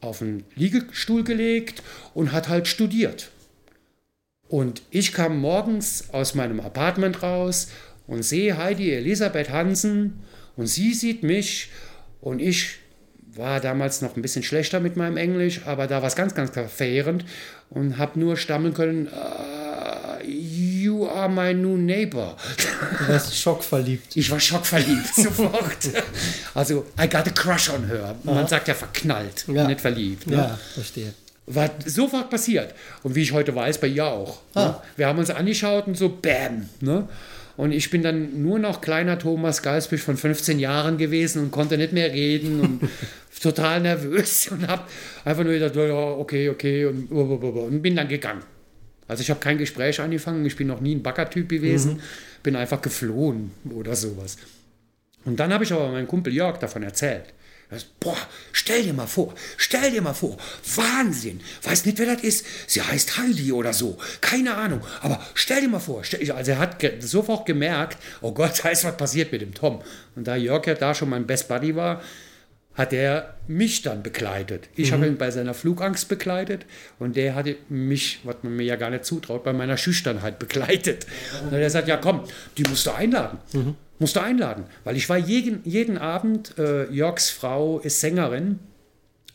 auf 0.00 0.22
einen 0.22 0.44
Liegestuhl 0.54 1.24
gelegt 1.24 1.82
und 2.14 2.32
hat 2.32 2.48
halt 2.48 2.68
studiert. 2.68 3.30
Und 4.48 4.82
ich 4.90 5.12
kam 5.12 5.38
morgens 5.38 6.10
aus 6.12 6.34
meinem 6.34 6.60
Apartment 6.60 7.22
raus 7.22 7.68
und 8.06 8.24
sehe 8.24 8.56
Heidi 8.56 8.92
Elisabeth 8.92 9.50
Hansen 9.50 10.20
und 10.56 10.66
sie 10.66 10.94
sieht 10.94 11.22
mich 11.22 11.70
und 12.20 12.40
ich 12.40 12.78
war 13.32 13.60
damals 13.60 14.02
noch 14.02 14.16
ein 14.16 14.22
bisschen 14.22 14.42
schlechter 14.42 14.80
mit 14.80 14.96
meinem 14.96 15.16
Englisch, 15.16 15.60
aber 15.66 15.86
da 15.86 16.02
war 16.02 16.08
es 16.08 16.16
ganz, 16.16 16.34
ganz 16.34 16.50
verheerend 16.50 17.24
und 17.68 17.96
habe 17.96 18.18
nur 18.18 18.36
stammeln 18.36 18.74
können, 18.74 19.06
you 19.06 19.59
are 21.20 21.28
my 21.28 21.52
new 21.52 21.76
neighbor. 21.76 22.36
Du 22.98 23.12
warst 23.12 23.36
schockverliebt. 23.36 24.16
Ich 24.16 24.30
war 24.30 24.40
schockverliebt, 24.40 25.14
sofort. 25.14 25.90
Also, 26.54 26.86
I 26.98 27.08
got 27.08 27.26
a 27.26 27.30
crush 27.30 27.70
on 27.70 27.86
her. 27.86 28.16
Man 28.24 28.38
Aha. 28.38 28.46
sagt 28.46 28.68
ja 28.68 28.74
verknallt, 28.74 29.44
ja. 29.48 29.66
nicht 29.66 29.80
verliebt. 29.80 30.26
Ne? 30.26 30.36
Ja, 30.36 30.58
verstehe. 30.74 31.14
War 31.46 31.70
sofort 31.84 32.30
passiert. 32.30 32.74
Und 33.02 33.14
wie 33.14 33.22
ich 33.22 33.32
heute 33.32 33.54
weiß, 33.54 33.78
bei 33.78 33.88
ihr 33.88 34.06
auch. 34.06 34.40
Ne? 34.54 34.62
Ah. 34.62 34.66
Ne? 34.66 34.76
Wir 34.96 35.06
haben 35.06 35.18
uns 35.18 35.30
angeschaut 35.30 35.86
und 35.86 35.96
so, 35.96 36.08
bam. 36.08 36.68
Ne? 36.80 37.08
Und 37.56 37.72
ich 37.72 37.90
bin 37.90 38.02
dann 38.02 38.42
nur 38.42 38.58
noch 38.58 38.80
kleiner 38.80 39.18
Thomas 39.18 39.60
Geisbüch 39.62 40.00
von 40.00 40.16
15 40.16 40.58
Jahren 40.58 40.96
gewesen 40.96 41.42
und 41.42 41.50
konnte 41.50 41.76
nicht 41.76 41.92
mehr 41.92 42.10
reden 42.12 42.60
und 42.60 42.88
total 43.42 43.80
nervös 43.80 44.48
und 44.48 44.66
habe 44.66 44.84
einfach 45.24 45.44
nur 45.44 45.52
gedacht, 45.52 45.76
ja, 45.76 45.94
okay, 45.94 46.48
okay 46.48 46.86
und, 46.86 47.10
und 47.10 47.82
bin 47.82 47.96
dann 47.96 48.08
gegangen. 48.08 48.42
Also 49.10 49.22
ich 49.22 49.30
habe 49.30 49.40
kein 49.40 49.58
Gespräch 49.58 50.00
angefangen, 50.00 50.46
ich 50.46 50.54
bin 50.54 50.68
noch 50.68 50.80
nie 50.80 50.94
ein 50.94 51.02
Baggertyp 51.02 51.48
gewesen, 51.48 51.94
mhm. 51.94 52.00
bin 52.44 52.54
einfach 52.54 52.80
geflohen 52.80 53.50
oder 53.74 53.96
sowas. 53.96 54.38
Und 55.24 55.40
dann 55.40 55.52
habe 55.52 55.64
ich 55.64 55.72
aber 55.72 55.90
meinem 55.90 56.06
Kumpel 56.06 56.32
Jörg 56.32 56.58
davon 56.58 56.84
erzählt. 56.84 57.24
Das, 57.70 57.84
boah, 57.84 58.16
stell 58.52 58.84
dir 58.84 58.92
mal 58.92 59.08
vor, 59.08 59.34
stell 59.56 59.90
dir 59.90 60.00
mal 60.00 60.14
vor, 60.14 60.36
Wahnsinn, 60.76 61.40
weiß 61.62 61.86
nicht, 61.86 61.98
wer 61.98 62.14
das 62.14 62.24
ist, 62.24 62.46
sie 62.66 62.82
heißt 62.82 63.18
Heidi 63.18 63.52
oder 63.52 63.72
so, 63.72 63.96
keine 64.20 64.54
Ahnung, 64.56 64.80
aber 65.02 65.24
stell 65.34 65.60
dir 65.60 65.68
mal 65.68 65.78
vor, 65.78 66.02
stell, 66.02 66.30
also 66.32 66.50
er 66.50 66.58
hat 66.58 66.80
ge 66.80 67.00
sofort 67.00 67.46
gemerkt, 67.46 67.98
oh 68.22 68.32
Gott, 68.32 68.60
da 68.62 68.70
ist 68.70 68.84
was 68.84 68.96
passiert 68.96 69.30
mit 69.30 69.40
dem 69.40 69.54
Tom. 69.54 69.82
Und 70.16 70.26
da 70.26 70.36
Jörg 70.36 70.66
ja 70.66 70.74
da 70.74 70.94
schon 70.94 71.10
mein 71.10 71.26
Best 71.26 71.48
Buddy 71.48 71.74
war, 71.76 72.02
hat 72.80 72.94
er 72.94 73.34
mich 73.46 73.82
dann 73.82 74.02
begleitet. 74.02 74.70
Ich 74.74 74.90
mhm. 74.90 74.94
habe 74.94 75.06
ihn 75.08 75.18
bei 75.18 75.30
seiner 75.30 75.52
Flugangst 75.52 76.08
begleitet 76.08 76.64
und 76.98 77.14
der 77.14 77.34
hatte 77.34 77.56
mich, 77.68 78.20
was 78.24 78.36
man 78.42 78.56
mir 78.56 78.64
ja 78.64 78.76
gar 78.76 78.88
nicht 78.88 79.04
zutraut, 79.04 79.44
bei 79.44 79.52
meiner 79.52 79.76
Schüchternheit 79.76 80.38
begleitet. 80.38 81.06
Und 81.44 81.52
er 81.52 81.68
sagt, 81.68 81.88
ja 81.88 81.98
komm, 81.98 82.22
die 82.56 82.62
musst 82.62 82.86
du 82.86 82.92
einladen. 82.92 83.38
Mhm. 83.52 83.74
Musst 83.98 84.16
du 84.16 84.20
einladen. 84.20 84.64
Weil 84.84 84.96
ich 84.96 85.10
war 85.10 85.18
jeden, 85.18 85.60
jeden 85.64 85.98
Abend, 85.98 86.56
äh, 86.58 86.90
Jörgs 86.90 87.28
Frau 87.28 87.80
ist 87.80 88.00
Sängerin 88.00 88.60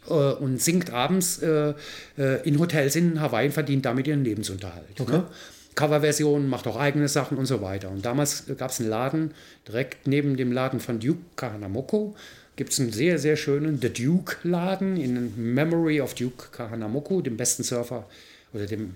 äh, 0.10 0.14
und 0.14 0.60
singt 0.60 0.92
abends 0.92 1.38
äh, 1.44 1.76
äh 2.18 2.42
in 2.48 2.58
Hotels 2.58 2.96
in 2.96 3.22
Hawaii 3.22 3.46
und 3.46 3.52
verdient 3.52 3.86
damit 3.86 4.08
ihren 4.08 4.24
Lebensunterhalt. 4.24 5.00
Okay. 5.00 5.18
Ne? 5.18 5.28
Coverversionen, 5.76 6.50
macht 6.50 6.66
auch 6.66 6.78
eigene 6.78 7.08
Sachen 7.10 7.38
und 7.38 7.46
so 7.46 7.62
weiter. 7.62 7.92
Und 7.92 8.06
damals 8.06 8.46
gab 8.58 8.72
es 8.72 8.80
einen 8.80 8.90
Laden 8.90 9.34
direkt 9.68 10.08
neben 10.08 10.36
dem 10.36 10.52
Laden 10.52 10.80
von 10.80 11.00
Duke 11.00 11.22
Kahanamoko 11.36 12.16
gibt 12.56 12.74
es 12.74 12.80
einen 12.80 12.92
sehr, 12.92 13.20
sehr 13.20 13.36
schönen 13.36 13.80
The 13.82 13.90
Duke-Laden 13.92 14.98
in 14.98 15.54
Memory 15.54 16.02
of 16.02 16.14
Duke 16.14 16.48
Kahanamoku, 16.52 17.22
dem 17.22 17.38
besten 17.38 17.64
Surfer 17.64 18.06
oder 18.54 18.66
dem 18.66 18.96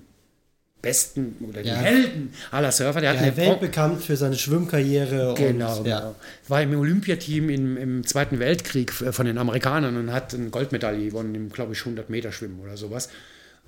besten 0.81 1.35
oder 1.47 1.61
ja. 1.61 1.75
dem 1.75 1.81
Helden 1.81 2.33
aller 2.51 2.71
Surfer. 2.71 3.01
Der 3.01 3.13
ja, 3.13 3.19
hat 3.19 3.37
weltbekannt 3.37 4.01
für 4.01 4.15
seine 4.15 4.35
Schwimmkarriere. 4.35 5.35
Genau, 5.37 5.79
und, 5.79 5.87
ja. 5.87 5.99
genau. 5.99 6.15
War 6.47 6.61
im 6.61 6.77
Olympiateam 6.77 7.49
im, 7.49 7.77
im 7.77 8.07
Zweiten 8.07 8.39
Weltkrieg 8.39 8.91
von 8.91 9.25
den 9.25 9.37
Amerikanern 9.37 9.97
und 9.97 10.13
hat 10.13 10.33
eine 10.33 10.49
Goldmedaille 10.49 11.07
gewonnen 11.07 11.35
im, 11.35 11.49
glaube 11.49 11.73
ich, 11.73 11.79
100 11.79 12.09
Meter 12.09 12.31
Schwimmen 12.31 12.59
oder 12.61 12.77
sowas. 12.77 13.09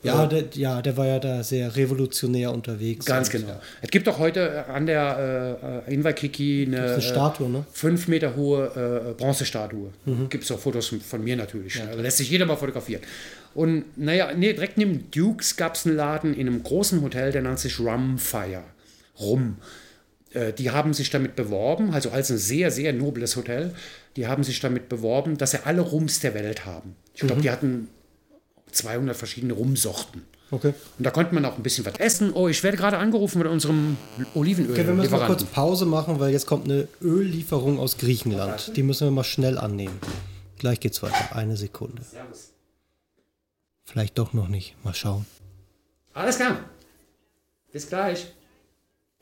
Ja, 0.04 0.26
der, 0.26 0.46
ja, 0.54 0.82
der 0.82 0.98
war 0.98 1.06
ja 1.06 1.20
da 1.20 1.44
sehr 1.44 1.76
revolutionär 1.76 2.52
unterwegs. 2.52 3.06
Ganz 3.06 3.30
genau. 3.30 3.50
Ja. 3.50 3.62
Es 3.82 3.92
gibt 3.92 4.10
auch 4.10 4.18
heute 4.18 4.66
an 4.68 4.86
der 4.88 5.84
äh, 5.88 5.94
in 5.94 6.04
Waikiki 6.04 6.66
eine, 6.68 6.94
eine 6.94 7.02
Statue, 7.02 7.50
ne? 7.50 7.66
fünf 7.72 8.08
Meter 8.08 8.36
hohe 8.36 9.12
äh, 9.12 9.14
Bronzestatue. 9.14 9.92
Mhm. 10.06 10.30
Gibt 10.30 10.44
es 10.44 10.52
auch 10.52 10.60
Fotos 10.60 10.94
von 11.08 11.24
mir 11.24 11.36
natürlich. 11.36 11.76
Ja. 11.76 11.86
Also 11.86 12.02
lässt 12.02 12.18
sich 12.18 12.30
jeder 12.30 12.46
mal 12.46 12.56
fotografieren. 12.56 13.04
Und 13.54 13.98
naja, 13.98 14.32
nee, 14.36 14.54
direkt 14.54 14.78
neben 14.78 15.12
Dukes 15.12 15.56
gab 15.56 15.76
es 15.76 15.86
einen 15.86 15.96
Laden 15.96 16.34
in 16.34 16.48
einem 16.48 16.64
großen 16.64 17.02
Hotel, 17.02 17.32
der 17.32 17.44
nannte 17.44 17.64
sich 17.64 17.80
Rumfire. 17.80 18.64
Rum. 19.20 19.58
Äh, 20.34 20.54
die 20.54 20.72
haben 20.72 20.94
sich 20.94 21.10
damit 21.10 21.36
beworben, 21.36 21.94
also 21.94 22.10
als 22.12 22.32
ein 22.32 22.38
sehr, 22.38 22.72
sehr 22.72 22.94
nobles 22.94 23.36
Hotel, 23.36 23.74
die 24.16 24.28
haben 24.28 24.44
sich 24.44 24.60
damit 24.60 24.90
beworben, 24.90 25.38
dass 25.38 25.52
sie 25.52 25.66
alle 25.66 25.82
Rums 25.82 26.22
der 26.22 26.34
Welt 26.34 26.66
haben. 26.66 26.96
Ich 27.14 27.22
glaube, 27.22 27.36
mhm. 27.36 27.42
die 27.42 27.52
hatten 27.52 27.88
200 28.72 29.16
verschiedene 29.16 29.54
Rumsorten. 29.54 30.24
Okay. 30.52 30.74
Und 30.98 31.06
da 31.06 31.12
konnte 31.12 31.34
man 31.34 31.46
auch 31.46 31.56
ein 31.56 31.64
bisschen 31.64 31.86
was 31.86 31.96
essen. 31.96 32.34
Oh, 32.34 32.50
ich 32.50 32.62
werde 32.62 32.76
gerade 32.78 32.98
angerufen 32.98 33.40
mit 33.40 33.48
unserem 33.48 33.96
Olivenöl. 34.36 34.72
Okay, 34.72 34.86
wir 34.86 34.94
müssen 34.94 35.12
mal 35.12 35.26
kurz 35.26 35.46
Pause 35.46 35.86
machen, 35.86 36.20
weil 36.20 36.32
jetzt 36.32 36.46
kommt 36.46 36.66
eine 36.66 36.90
Öllieferung 37.02 37.80
aus 37.80 37.98
Griechenland. 37.98 38.76
Die 38.76 38.84
müssen 38.84 39.08
wir 39.08 39.12
mal 39.12 39.24
schnell 39.24 39.58
annehmen. 39.58 39.98
Gleich 40.58 40.82
geht's 40.82 41.02
weiter. 41.02 41.36
Eine 41.36 41.56
Sekunde. 41.56 42.04
Servus. 42.04 42.52
Vielleicht 43.86 44.18
doch 44.18 44.34
noch 44.34 44.50
nicht. 44.50 44.76
Mal 44.84 44.94
schauen. 44.94 45.26
Alles 46.14 46.36
klar. 46.36 46.58
Bis 47.72 47.88
gleich. 47.88 48.28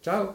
Ciao. 0.02 0.34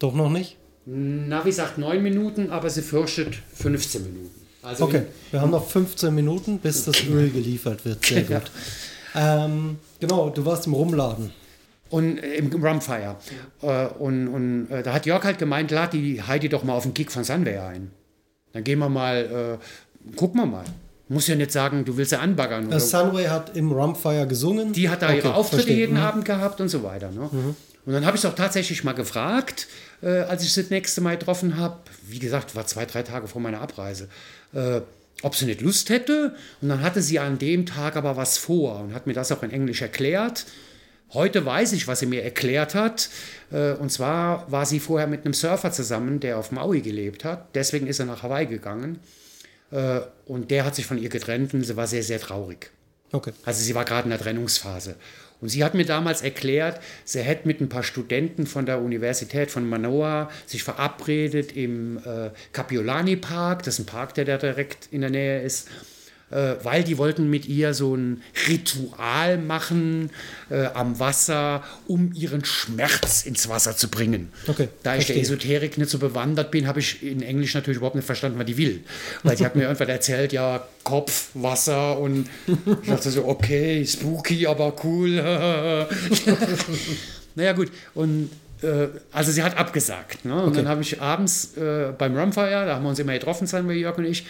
Doch 0.00 0.14
noch 0.14 0.30
nicht? 0.30 0.56
Navi 0.86 1.52
sagt 1.52 1.78
9 1.78 2.02
Minuten, 2.02 2.50
aber 2.50 2.70
sie 2.70 2.82
fürchtet 2.82 3.36
15 3.54 4.02
Minuten. 4.02 4.41
Also 4.62 4.84
Okay, 4.84 5.02
wir 5.30 5.40
haben 5.40 5.50
noch 5.50 5.66
15 5.68 6.14
Minuten, 6.14 6.58
bis 6.58 6.84
das 6.84 7.04
Öl 7.04 7.30
geliefert 7.30 7.84
wird. 7.84 8.04
Sehr 8.06 8.22
Ja. 8.22 8.38
gut. 8.38 8.50
Ähm, 9.14 9.78
genau, 10.00 10.30
du 10.30 10.44
warst 10.46 10.66
im 10.66 10.74
Rumladen. 10.74 11.32
Und 11.90 12.18
äh, 12.18 12.36
im 12.36 12.50
Rumfire. 12.50 13.16
Äh, 13.60 13.86
und 13.98 14.28
und 14.28 14.70
äh, 14.70 14.82
da 14.82 14.94
hat 14.94 15.04
Jörg 15.04 15.24
halt 15.24 15.38
gemeint, 15.38 15.70
lad 15.70 15.92
die 15.92 16.22
Heidi 16.22 16.48
doch 16.48 16.64
mal 16.64 16.74
auf 16.74 16.84
den 16.84 16.94
Gig 16.94 17.10
von 17.10 17.24
Sunway 17.24 17.58
ein. 17.58 17.90
Dann 18.52 18.64
gehen 18.64 18.78
wir 18.78 18.88
mal, 18.90 19.58
gucken 20.14 20.40
wir 20.40 20.46
mal. 20.46 20.64
Muss 21.08 21.26
ja 21.26 21.34
nicht 21.36 21.52
sagen, 21.52 21.84
du 21.86 21.96
willst 21.96 22.12
ja 22.12 22.20
anbaggern. 22.20 22.66
Oder? 22.68 22.80
Sunway 22.80 23.24
hat 23.26 23.56
im 23.56 23.72
Rumfire 23.72 24.26
gesungen. 24.26 24.72
Die 24.74 24.88
hat 24.90 25.00
da 25.02 25.08
Okay, 25.08 25.16
ihre 25.18 25.34
Auftritte 25.34 25.62
verstehe. 25.62 25.78
jeden 25.78 25.94
Mhm. 25.96 26.02
Abend 26.02 26.24
gehabt 26.26 26.60
und 26.60 26.68
so 26.68 26.82
weiter. 26.82 27.10
Ne? 27.10 27.30
Und 27.84 27.92
dann 27.92 28.04
habe 28.06 28.16
ich 28.16 28.22
es 28.24 28.30
auch 28.30 28.34
tatsächlich 28.34 28.84
mal 28.84 28.92
gefragt, 28.92 29.68
als 30.02 30.42
ich 30.44 30.52
sie 30.52 30.62
das 30.62 30.70
nächste 30.70 31.00
Mal 31.00 31.16
getroffen 31.16 31.56
habe. 31.56 31.78
Wie 32.06 32.18
gesagt, 32.18 32.54
war 32.54 32.66
zwei, 32.66 32.84
drei 32.86 33.02
Tage 33.02 33.26
vor 33.26 33.40
meiner 33.40 33.60
Abreise. 33.62 34.08
Äh, 34.54 34.80
ob 35.22 35.36
sie 35.36 35.46
nicht 35.46 35.60
Lust 35.60 35.88
hätte. 35.88 36.34
Und 36.60 36.68
dann 36.68 36.82
hatte 36.82 37.00
sie 37.00 37.18
an 37.18 37.38
dem 37.38 37.64
Tag 37.64 37.96
aber 37.96 38.16
was 38.16 38.38
vor 38.38 38.80
und 38.80 38.94
hat 38.94 39.06
mir 39.06 39.12
das 39.12 39.30
auch 39.30 39.42
in 39.42 39.50
Englisch 39.50 39.80
erklärt. 39.80 40.46
Heute 41.14 41.44
weiß 41.44 41.72
ich, 41.74 41.86
was 41.86 42.00
sie 42.00 42.06
mir 42.06 42.22
erklärt 42.24 42.74
hat. 42.74 43.08
Äh, 43.52 43.72
Und 43.74 43.92
zwar 43.92 44.50
war 44.50 44.66
sie 44.66 44.80
vorher 44.80 45.06
mit 45.06 45.24
einem 45.24 45.34
Surfer 45.34 45.70
zusammen, 45.70 46.20
der 46.20 46.38
auf 46.38 46.50
Maui 46.52 46.80
gelebt 46.80 47.24
hat. 47.24 47.54
Deswegen 47.54 47.86
ist 47.86 47.98
er 48.00 48.06
nach 48.06 48.22
Hawaii 48.22 48.46
gegangen. 48.46 48.98
Äh, 49.70 50.00
Und 50.26 50.50
der 50.50 50.64
hat 50.64 50.74
sich 50.74 50.86
von 50.86 50.98
ihr 50.98 51.08
getrennt 51.08 51.54
und 51.54 51.64
sie 51.64 51.76
war 51.76 51.86
sehr, 51.86 52.02
sehr 52.02 52.18
traurig. 52.20 52.70
Okay. 53.12 53.32
Also 53.44 53.62
sie 53.62 53.74
war 53.74 53.84
gerade 53.84 54.04
in 54.04 54.10
der 54.10 54.18
Trennungsphase. 54.18 54.96
Und 55.42 55.48
sie 55.48 55.64
hat 55.64 55.74
mir 55.74 55.84
damals 55.84 56.22
erklärt, 56.22 56.80
sie 57.04 57.20
hätte 57.20 57.48
mit 57.48 57.60
ein 57.60 57.68
paar 57.68 57.82
Studenten 57.82 58.46
von 58.46 58.64
der 58.64 58.80
Universität 58.80 59.50
von 59.50 59.68
Manoa 59.68 60.30
sich 60.46 60.62
verabredet 60.62 61.54
im 61.56 61.98
äh, 61.98 62.30
Kapiolani 62.52 63.16
Park, 63.16 63.64
das 63.64 63.74
ist 63.74 63.80
ein 63.80 63.86
Park, 63.86 64.14
der 64.14 64.24
da 64.24 64.38
direkt 64.38 64.88
in 64.92 65.00
der 65.00 65.10
Nähe 65.10 65.42
ist, 65.42 65.68
äh, 66.32 66.54
weil 66.64 66.82
die 66.82 66.98
wollten 66.98 67.30
mit 67.30 67.46
ihr 67.46 67.74
so 67.74 67.94
ein 67.94 68.22
Ritual 68.48 69.38
machen 69.38 70.10
äh, 70.50 70.64
am 70.74 70.98
Wasser, 70.98 71.62
um 71.86 72.12
ihren 72.14 72.44
Schmerz 72.44 73.24
ins 73.24 73.48
Wasser 73.48 73.76
zu 73.76 73.88
bringen. 73.88 74.32
Okay, 74.48 74.68
Da 74.82 74.96
ich 74.96 75.06
der 75.06 75.14
verstehe. 75.16 75.22
Esoterik 75.22 75.78
nicht 75.78 75.90
so 75.90 75.98
bewandert 75.98 76.50
bin, 76.50 76.66
habe 76.66 76.80
ich 76.80 77.02
in 77.02 77.22
Englisch 77.22 77.54
natürlich 77.54 77.76
überhaupt 77.76 77.96
nicht 77.96 78.06
verstanden, 78.06 78.38
was 78.38 78.46
die 78.46 78.56
will. 78.56 78.80
Weil 79.22 79.36
sie 79.36 79.44
hat 79.44 79.54
mir 79.56 79.62
irgendwann 79.62 79.88
erzählt, 79.90 80.32
ja, 80.32 80.66
Kopf, 80.84 81.28
Wasser 81.34 81.98
und 81.98 82.26
ich 82.82 82.88
dachte 82.88 83.10
so, 83.10 83.26
okay, 83.26 83.86
spooky, 83.86 84.46
aber 84.46 84.74
cool. 84.82 85.16
naja, 87.34 87.52
gut. 87.52 87.70
Und 87.94 88.30
äh, 88.62 88.88
also 89.12 89.30
sie 89.32 89.42
hat 89.42 89.56
abgesagt. 89.56 90.24
Ne? 90.24 90.34
Und 90.34 90.48
Okay. 90.48 90.56
dann 90.58 90.68
habe 90.68 90.82
ich 90.82 91.00
abends 91.00 91.56
äh, 91.56 91.92
beim 91.96 92.16
Rumfire, 92.16 92.66
da 92.66 92.74
haben 92.76 92.82
wir 92.84 92.90
uns 92.90 92.98
immer 92.98 93.12
getroffen, 93.12 93.46
sein 93.46 93.68
wir 93.68 93.76
Jörg 93.76 93.96
und 93.98 94.04
ich, 94.04 94.26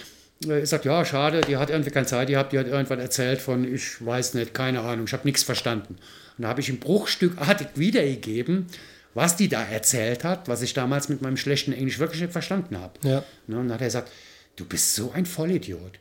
äh, 0.48 0.60
gesagt, 0.60 0.84
ja, 0.84 1.04
schade, 1.04 1.40
die 1.42 1.56
hat 1.56 1.70
irgendwie 1.70 1.90
keine 1.90 2.06
Zeit 2.06 2.28
gehabt, 2.28 2.52
die 2.52 2.58
hat 2.58 2.66
irgendwann 2.66 3.00
erzählt 3.00 3.40
von, 3.40 3.64
ich 3.72 4.04
weiß 4.04 4.34
nicht, 4.34 4.54
keine 4.54 4.80
Ahnung, 4.80 5.06
ich 5.06 5.12
habe 5.12 5.26
nichts 5.26 5.42
verstanden. 5.42 5.96
Und 6.38 6.42
da 6.42 6.48
habe 6.48 6.60
ich 6.60 6.68
ihm 6.68 6.78
bruchstückartig 6.78 7.68
wiedergegeben, 7.74 8.66
was 9.14 9.36
die 9.36 9.48
da 9.48 9.62
erzählt 9.62 10.24
hat, 10.24 10.48
was 10.48 10.62
ich 10.62 10.74
damals 10.74 11.08
mit 11.08 11.22
meinem 11.22 11.36
schlechten 11.36 11.72
Englisch 11.72 11.98
wirklich 11.98 12.22
nicht 12.22 12.32
verstanden 12.32 12.78
habe. 12.78 12.94
Ja. 13.02 13.22
Ne, 13.46 13.58
und 13.58 13.68
dann 13.68 13.74
hat 13.74 13.80
er 13.80 13.88
gesagt, 13.88 14.10
du 14.56 14.64
bist 14.64 14.94
so 14.94 15.12
ein 15.12 15.26
Vollidiot. 15.26 15.98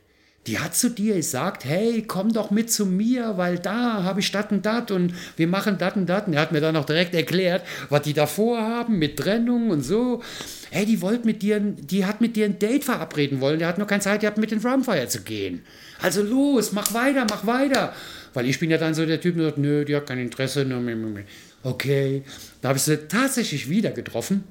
Die 0.48 0.58
hat 0.58 0.76
zu 0.76 0.90
dir 0.90 1.16
gesagt, 1.16 1.66
hey, 1.66 2.04
komm 2.08 2.34
doch 2.34 2.50
mit 2.50 2.72
zu 2.72 2.88
mir, 2.88 3.38
weil 3.38 3.60
da 3.60 4.04
habe 4.04 4.22
ich 4.22 4.32
dat 4.32 4.52
und 4.52 4.66
dat 4.66 4.90
und 4.90 5.14
wir 5.38 5.48
machen 5.48 5.78
dat 5.78 5.96
und 5.96 6.08
dat. 6.08 6.26
Und 6.26 6.34
er 6.34 6.42
hat 6.42 6.52
mir 6.52 6.62
dann 6.62 6.76
auch 6.76 6.86
direkt 6.86 7.14
erklärt, 7.14 7.64
was 7.90 8.02
die 8.02 8.14
da 8.14 8.26
vorhaben 8.26 8.98
mit 8.98 9.18
Trennung 9.18 9.70
und 9.70 9.84
so. 9.84 10.24
Hey, 10.72 10.86
die 10.88 11.02
wollte 11.02 11.28
mit 11.28 11.44
dir, 11.44 11.60
die 11.60 12.06
hat 12.06 12.22
mit 12.22 12.36
dir 12.36 12.46
ein 12.46 12.58
Date 12.58 12.84
verabreden 12.86 13.40
wollen, 13.40 13.60
der 13.60 13.68
hat 13.68 13.78
noch 13.78 13.86
keine 13.86 14.02
Zeit 14.02 14.22
gehabt, 14.22 14.40
mit 14.40 14.50
den 14.50 14.66
Rumfire 14.66 15.08
zu 15.08 15.22
gehen. 15.22 15.62
Also 16.02 16.24
los, 16.24 16.72
mach 16.72 16.92
weiter, 16.92 17.28
mach 17.30 17.46
weiter. 17.46 17.94
Weil 18.34 18.48
ich 18.48 18.60
bin 18.60 18.72
ja 18.72 18.80
dann 18.80 18.96
so 18.96 19.06
der 19.06 19.22
Typ, 19.22 19.36
der 19.36 19.46
sagt, 19.46 19.58
nö, 19.60 19.86
die 19.86 19.96
hat 19.96 20.08
kein 20.08 20.18
Interesse. 20.18 20.66
Okay, 21.62 22.24
da 22.62 22.70
habe 22.70 22.78
ich 22.78 22.84
sie 22.84 22.98
tatsächlich 23.08 23.70
wieder 23.70 23.92
getroffen 23.92 24.44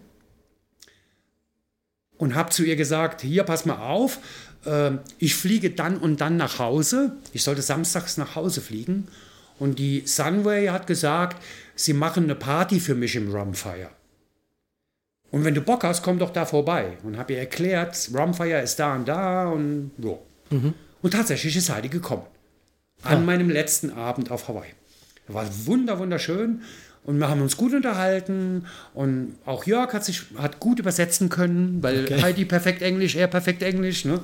und 2.20 2.34
habe 2.34 2.50
zu 2.50 2.62
ihr 2.64 2.76
gesagt, 2.76 3.22
hier, 3.22 3.44
pass 3.44 3.64
mal 3.64 3.78
auf, 3.78 4.18
äh, 4.64 4.92
ich 5.18 5.34
fliege 5.34 5.70
dann 5.70 5.96
und 5.96 6.20
dann 6.20 6.36
nach 6.36 6.58
Hause. 6.58 7.12
Ich 7.32 7.42
sollte 7.42 7.62
samstags 7.62 8.16
nach 8.16 8.34
Hause 8.36 8.60
fliegen. 8.60 9.08
Und 9.58 9.78
die 9.78 10.02
Sunway 10.06 10.68
hat 10.68 10.86
gesagt, 10.86 11.42
sie 11.74 11.92
machen 11.92 12.24
eine 12.24 12.34
Party 12.34 12.80
für 12.80 12.94
mich 12.94 13.14
im 13.16 13.30
Rumfire. 13.30 13.90
Und 15.30 15.44
wenn 15.44 15.54
du 15.54 15.60
Bock 15.60 15.84
hast, 15.84 16.02
komm 16.02 16.18
doch 16.18 16.30
da 16.30 16.44
vorbei. 16.46 16.96
Und 17.02 17.16
habe 17.18 17.34
ihr 17.34 17.38
erklärt, 17.38 18.10
Rumfire 18.12 18.62
ist 18.62 18.78
da 18.78 18.94
und 18.96 19.06
da 19.06 19.48
und 19.48 19.92
so. 20.00 20.22
Und 21.02 21.12
tatsächlich 21.12 21.56
ist 21.56 21.70
Heidi 21.70 21.88
gekommen. 21.88 22.24
An 23.02 23.24
meinem 23.24 23.48
letzten 23.48 23.90
Abend 23.92 24.30
auf 24.30 24.48
Hawaii. 24.48 24.72
War 25.28 25.46
wunder, 25.66 25.98
wunderschön. 25.98 26.62
Und 27.04 27.18
wir 27.18 27.28
haben 27.28 27.40
uns 27.40 27.56
gut 27.56 27.72
unterhalten. 27.72 28.66
Und 28.92 29.36
auch 29.46 29.64
Jörg 29.64 29.92
hat 29.92 30.04
sich 30.04 30.22
hat 30.36 30.60
gut 30.60 30.78
übersetzen 30.80 31.28
können, 31.28 31.82
weil 31.82 32.04
Okay. 32.04 32.20
Heidi 32.22 32.44
perfekt 32.44 32.82
Englisch, 32.82 33.14
er 33.14 33.26
perfekt 33.28 33.62
Englisch. 33.62 34.04
Ne? 34.04 34.20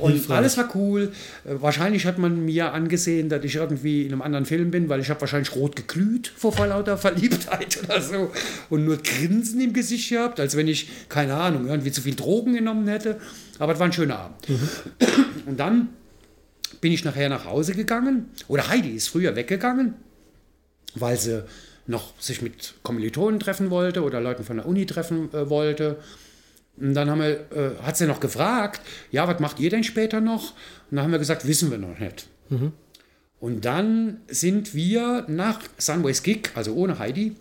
Und 0.00 0.12
Hilfreich. 0.12 0.36
alles 0.38 0.56
war 0.56 0.68
cool. 0.74 1.12
Äh, 1.44 1.54
Wahrscheinlich 1.60 2.06
hat 2.06 2.18
man 2.18 2.44
mir 2.44 2.72
angesehen, 2.72 3.28
dass 3.28 3.44
ich 3.44 3.56
irgendwie 3.56 4.02
in 4.02 4.12
einem 4.12 4.22
anderen 4.22 4.46
Film 4.46 4.70
bin, 4.70 4.88
weil 4.88 5.00
ich 5.00 5.10
habe 5.10 5.20
wahrscheinlich 5.20 5.54
rot 5.54 5.76
geglüht 5.76 6.32
vor 6.36 6.54
lauter 6.66 6.96
Verliebtheit 6.98 7.78
oder 7.84 8.00
so. 8.00 8.32
Und 8.68 8.84
nur 8.84 8.98
Grinsen 8.98 9.60
im 9.60 9.72
Gesicht 9.72 10.08
gehabt, 10.10 10.40
als 10.40 10.56
wenn 10.56 10.68
ich, 10.68 10.88
keine 11.08 11.34
Ahnung, 11.34 11.68
irgendwie 11.68 11.92
zu 11.92 12.02
viel 12.02 12.14
Drogen 12.14 12.54
genommen 12.54 12.88
hätte. 12.88 13.20
Aber 13.58 13.72
es 13.74 13.78
war 13.78 13.86
ein 13.86 13.92
schöner 13.92 14.18
Abend. 14.18 14.36
Und 15.46 15.60
dann 15.60 15.88
bin 16.80 16.92
ich 16.92 17.04
nachher 17.04 17.28
nach 17.28 17.44
Hause 17.44 17.74
gegangen. 17.74 18.30
Oder 18.48 18.68
Heidi 18.68 18.90
ist 18.90 19.08
früher 19.08 19.36
weggegangen, 19.36 19.94
weil 20.94 21.16
sie 21.18 21.44
noch 21.86 22.12
sich 22.20 22.40
mit 22.40 22.74
Kommilitonen 22.82 23.40
treffen 23.40 23.70
wollte 23.70 24.02
oder 24.02 24.20
Leuten 24.20 24.44
von 24.44 24.56
der 24.56 24.66
Uni 24.66 24.86
treffen 24.86 25.32
äh, 25.34 25.50
wollte. 25.50 25.96
Und 26.76 26.94
dann 26.94 27.10
haben 27.10 27.20
wir, 27.20 27.40
äh, 27.52 27.82
hat 27.82 27.96
sie 27.96 28.06
noch 28.06 28.20
gefragt, 28.20 28.80
ja, 29.10 29.26
was 29.28 29.38
macht 29.40 29.60
ihr 29.60 29.70
denn 29.70 29.84
später 29.84 30.20
noch? 30.20 30.52
Und 30.90 30.96
dann 30.96 31.04
haben 31.04 31.12
wir 31.12 31.18
gesagt, 31.18 31.46
wissen 31.46 31.70
wir 31.70 31.78
noch 31.78 31.98
nicht. 31.98 32.26
Und 33.38 33.64
dann 33.64 34.18
sind 34.28 34.74
wir 34.74 35.24
nach 35.28 35.60
Sunways 35.78 36.22
Gig, 36.22 36.50
also 36.54 36.74
ohne 36.74 36.98
Heidi, 36.98 37.36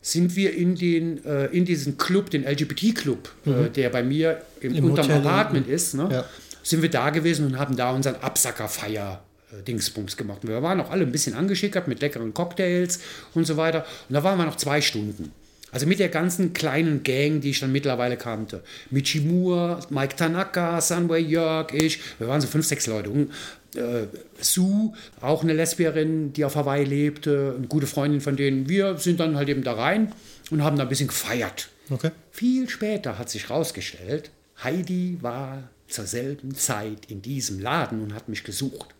sind 0.00 0.36
wir 0.36 0.54
in, 0.54 0.74
den, 0.74 1.24
äh, 1.24 1.46
in 1.46 1.64
diesen 1.64 1.96
Club, 1.98 2.30
den 2.30 2.44
LGBT-Club, 2.44 3.30
äh, 3.46 3.70
der 3.70 3.88
bei 3.90 4.02
mir 4.02 4.42
im, 4.60 4.74
Im 4.74 4.84
unterm 4.84 5.06
Hotel 5.06 5.20
in- 5.20 5.26
Apartment 5.26 5.66
ist, 5.68 5.94
ne? 5.94 6.08
Ja. 6.12 6.24
sind 6.62 6.82
wir 6.82 6.90
da 6.90 7.10
gewesen 7.10 7.46
und 7.46 7.58
haben 7.58 7.74
da 7.76 7.90
unseren 7.90 8.16
Absackerfeier. 8.16 9.22
äh, 9.52 9.62
Dingsbums 9.62 10.16
gemacht. 10.16 10.40
Und 10.44 10.50
wir 10.50 10.62
waren 10.62 10.80
auch 10.80 10.90
alle 10.90 11.04
ein 11.04 11.12
bisschen 11.12 11.34
angeschickert 11.34 11.88
mit 11.88 12.00
leckeren 12.00 12.32
Cocktails 12.34 13.00
und 13.34 13.46
so 13.46 13.56
weiter. 13.56 13.84
Und 14.08 14.14
da 14.14 14.22
waren 14.24 14.36
wir 14.38 14.44
noch 14.46 14.56
zwei 14.56 14.80
Stunden. 14.80 15.32
Also 15.74 15.86
mit 15.86 15.98
der 15.98 16.08
ganzen 16.08 16.52
kleinen 16.52 17.02
Gang, 17.02 17.40
die 17.40 17.50
ich 17.50 17.58
dann 17.58 17.72
mittlerweile 17.72 18.16
kannte. 18.16 18.62
Michi 18.90 19.20
Moore, 19.20 19.80
Mike 19.90 20.14
Tanaka, 20.14 20.80
Sunway 20.80 21.20
Jörg, 21.20 21.72
ich. 21.72 21.98
Wir 22.18 22.28
waren 22.28 22.40
so 22.40 22.46
fünf, 22.46 22.64
sechs 22.64 22.86
Leute. 22.86 23.10
Und, 23.10 23.32
äh, 23.74 24.06
Sue, 24.40 24.92
auch 25.20 25.42
eine 25.42 25.52
Lesbierin, 25.52 26.32
die 26.32 26.44
auf 26.44 26.54
Hawaii 26.54 26.84
lebte, 26.84 27.54
eine 27.58 27.66
gute 27.66 27.88
Freundin 27.88 28.20
von 28.20 28.36
denen. 28.36 28.68
Wir 28.68 28.98
sind 28.98 29.18
dann 29.18 29.36
halt 29.36 29.48
eben 29.48 29.64
da 29.64 29.72
rein 29.72 30.12
und 30.50 30.62
haben 30.62 30.76
da 30.76 30.84
ein 30.84 30.88
bisschen 30.88 31.08
gefeiert. 31.08 31.68
Okay. 31.90 32.12
Viel 32.30 32.68
später 32.68 33.18
hat 33.18 33.28
sich 33.28 33.48
herausgestellt, 33.48 34.30
Heidi 34.62 35.18
war 35.20 35.68
zur 35.88 36.06
selben 36.06 36.54
Zeit 36.54 37.06
in 37.08 37.20
diesem 37.20 37.58
Laden 37.58 38.00
und 38.00 38.14
hat 38.14 38.28
mich 38.28 38.44
gesucht. 38.44 38.93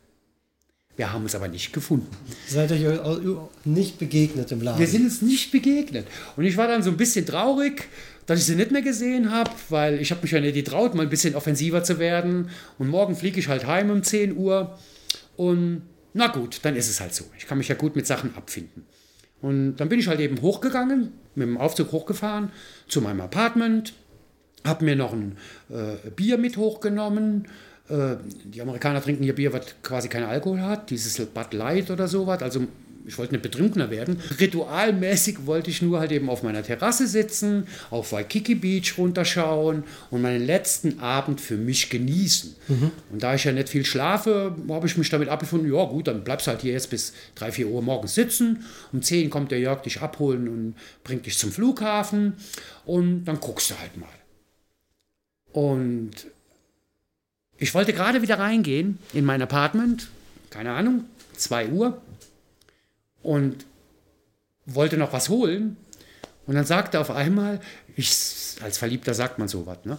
Wir 0.96 1.12
haben 1.12 1.24
uns 1.24 1.35
aber 1.35 1.48
nicht 1.48 1.72
gefunden. 1.72 2.07
Seid 2.48 2.70
ihr 2.70 3.04
euch 3.04 3.37
nicht 3.64 3.98
begegnet 3.98 4.52
im 4.52 4.62
Laden? 4.62 4.78
Wir 4.78 4.87
sind 4.87 5.04
uns 5.04 5.22
nicht 5.22 5.50
begegnet. 5.50 6.07
Und 6.37 6.44
ich 6.44 6.57
war 6.57 6.68
dann 6.68 6.83
so 6.83 6.90
ein 6.90 6.96
bisschen 6.96 7.26
traurig, 7.26 7.88
dass 8.26 8.38
ich 8.38 8.46
sie 8.46 8.54
nicht 8.54 8.70
mehr 8.70 8.83
gesehen 8.83 9.33
habe, 9.33 9.50
weil 9.70 10.00
ich 10.00 10.11
habe 10.11 10.22
mich 10.22 10.30
ja 10.30 10.40
nicht 10.40 10.54
getraut, 10.54 10.94
mal 10.94 11.02
ein 11.02 11.11
bisschen 11.11 11.35
offensiver 11.35 11.83
zu 11.83 11.98
werden. 11.98 12.50
Und 12.78 12.88
morgen 12.88 13.16
fliege 13.16 13.40
ich 13.40 13.48
halt 13.48 13.66
heim 13.66 13.90
um 13.90 14.02
10 14.02 14.37
Uhr. 14.37 14.78
Und 15.37 15.83
na 16.12 16.28
gut, 16.28 16.61
dann 16.62 16.76
ist 16.76 16.88
es 16.88 17.00
halt 17.00 17.12
so. 17.12 17.24
Ich 17.37 17.46
kann 17.46 17.59
mich 17.59 17.68
ja 17.68 17.74
gut 17.74 17.96
mit 17.96 18.07
Sachen 18.07 18.37
abfinden. 18.37 18.87
Und 19.42 19.76
dann 19.76 19.88
bin 19.88 19.98
ich 19.98 20.07
halt 20.07 20.20
eben 20.20 20.40
hochgegangen, 20.40 21.12
mit 21.35 21.46
dem 21.46 21.59
Aufzug 21.59 21.92
hochgefahren 21.92 22.50
zu 22.88 23.02
meinem 23.02 23.20
Apartment, 23.20 23.92
habe 24.64 24.85
mir 24.85 24.96
noch 24.96 25.12
ein 25.12 25.37
äh, 25.68 26.11
Bier 26.11 26.38
mit 26.38 26.57
hochgenommen. 26.57 27.48
Äh, 27.88 28.16
die 28.44 28.62
Amerikaner 28.62 29.03
trinken 29.03 29.25
hier 29.25 29.35
Bier, 29.35 29.53
was 29.53 29.66
quasi 29.83 30.09
keinen 30.09 30.27
Alkohol 30.27 30.61
hat, 30.61 30.90
dieses 30.90 31.18
Bud 31.27 31.53
Light 31.53 31.90
oder 31.90 32.09
sowas. 32.09 32.42
Also 32.42 32.66
ich 33.07 33.18
wollte 33.18 33.35
nicht 33.35 33.42
betrunkener 33.42 33.90
werden. 33.90 34.20
Ritualmäßig 34.40 35.47
wollte 35.47 35.70
ich 35.70 35.83
nur 35.83 36.01
halt 36.01 36.12
eben 36.12 36.31
auf 36.31 36.42
meiner 36.42 36.62
Terrasse 36.62 37.07
sitzen, 37.07 37.66
auf 37.90 38.12
Waikiki 38.12 38.55
Beach 38.55 38.94
runterschauen 38.97 39.85
und 40.11 40.23
meinen 40.23 40.44
letzten 40.44 41.01
Abend 41.01 41.40
für 41.40 41.57
mich 41.57 41.90
genießen. 41.90 42.57
Mhm. 42.68 42.90
Und 43.12 43.23
da 43.23 43.35
ich 43.35 43.44
ja 43.44 43.53
nicht 43.53 43.68
viel 43.68 43.85
schlafe, 43.85 44.57
habe 44.68 44.87
ich 44.87 44.97
mich 44.97 45.11
damit 45.11 45.29
abgefunden, 45.29 45.73
ja 45.73 45.85
gut, 45.85 46.09
dann 46.09 46.25
bleibst 46.25 46.47
du 46.47 46.53
halt 46.53 46.62
hier 46.62 46.73
jetzt 46.73 46.90
bis 46.90 47.12
3, 47.35 47.53
4 47.53 47.68
Uhr 47.68 47.83
morgens 47.83 48.14
sitzen. 48.14 48.64
Um 48.92 49.03
10 49.03 49.29
kommt 49.29 49.51
der 49.51 49.61
Jörg 49.61 49.83
dich 49.83 50.01
abholen 50.01 50.49
und 50.49 50.75
bringt 51.03 51.27
dich 51.27 51.37
zum 51.37 51.53
Flughafen 51.53 52.35
und 52.87 53.25
dann 53.25 53.40
guckst 53.40 53.70
du 53.70 53.75
halt 53.79 53.97
mal. 53.99 54.09
Und 55.53 56.11
ich 57.64 57.72
wollte 57.72 57.94
gerade 57.94 58.20
wieder 58.20 58.38
reingehen 58.38 58.98
in 59.14 59.24
mein 59.24 59.40
Apartment, 59.40 60.09
keine 60.50 60.72
Ahnung, 60.72 61.07
2 61.35 61.68
Uhr 61.68 62.03
und 63.22 63.64
wollte 64.66 64.98
noch 64.98 65.14
was 65.14 65.31
holen. 65.31 65.79
Und 66.46 66.57
dann 66.57 66.66
sagte 66.66 67.00
auf 67.00 67.11
einmal, 67.11 67.61
ich, 67.96 68.11
als 68.61 68.77
Verliebter 68.77 69.14
sagt 69.14 69.38
man 69.38 69.48
sowas, 69.48 69.79
ne? 69.85 69.98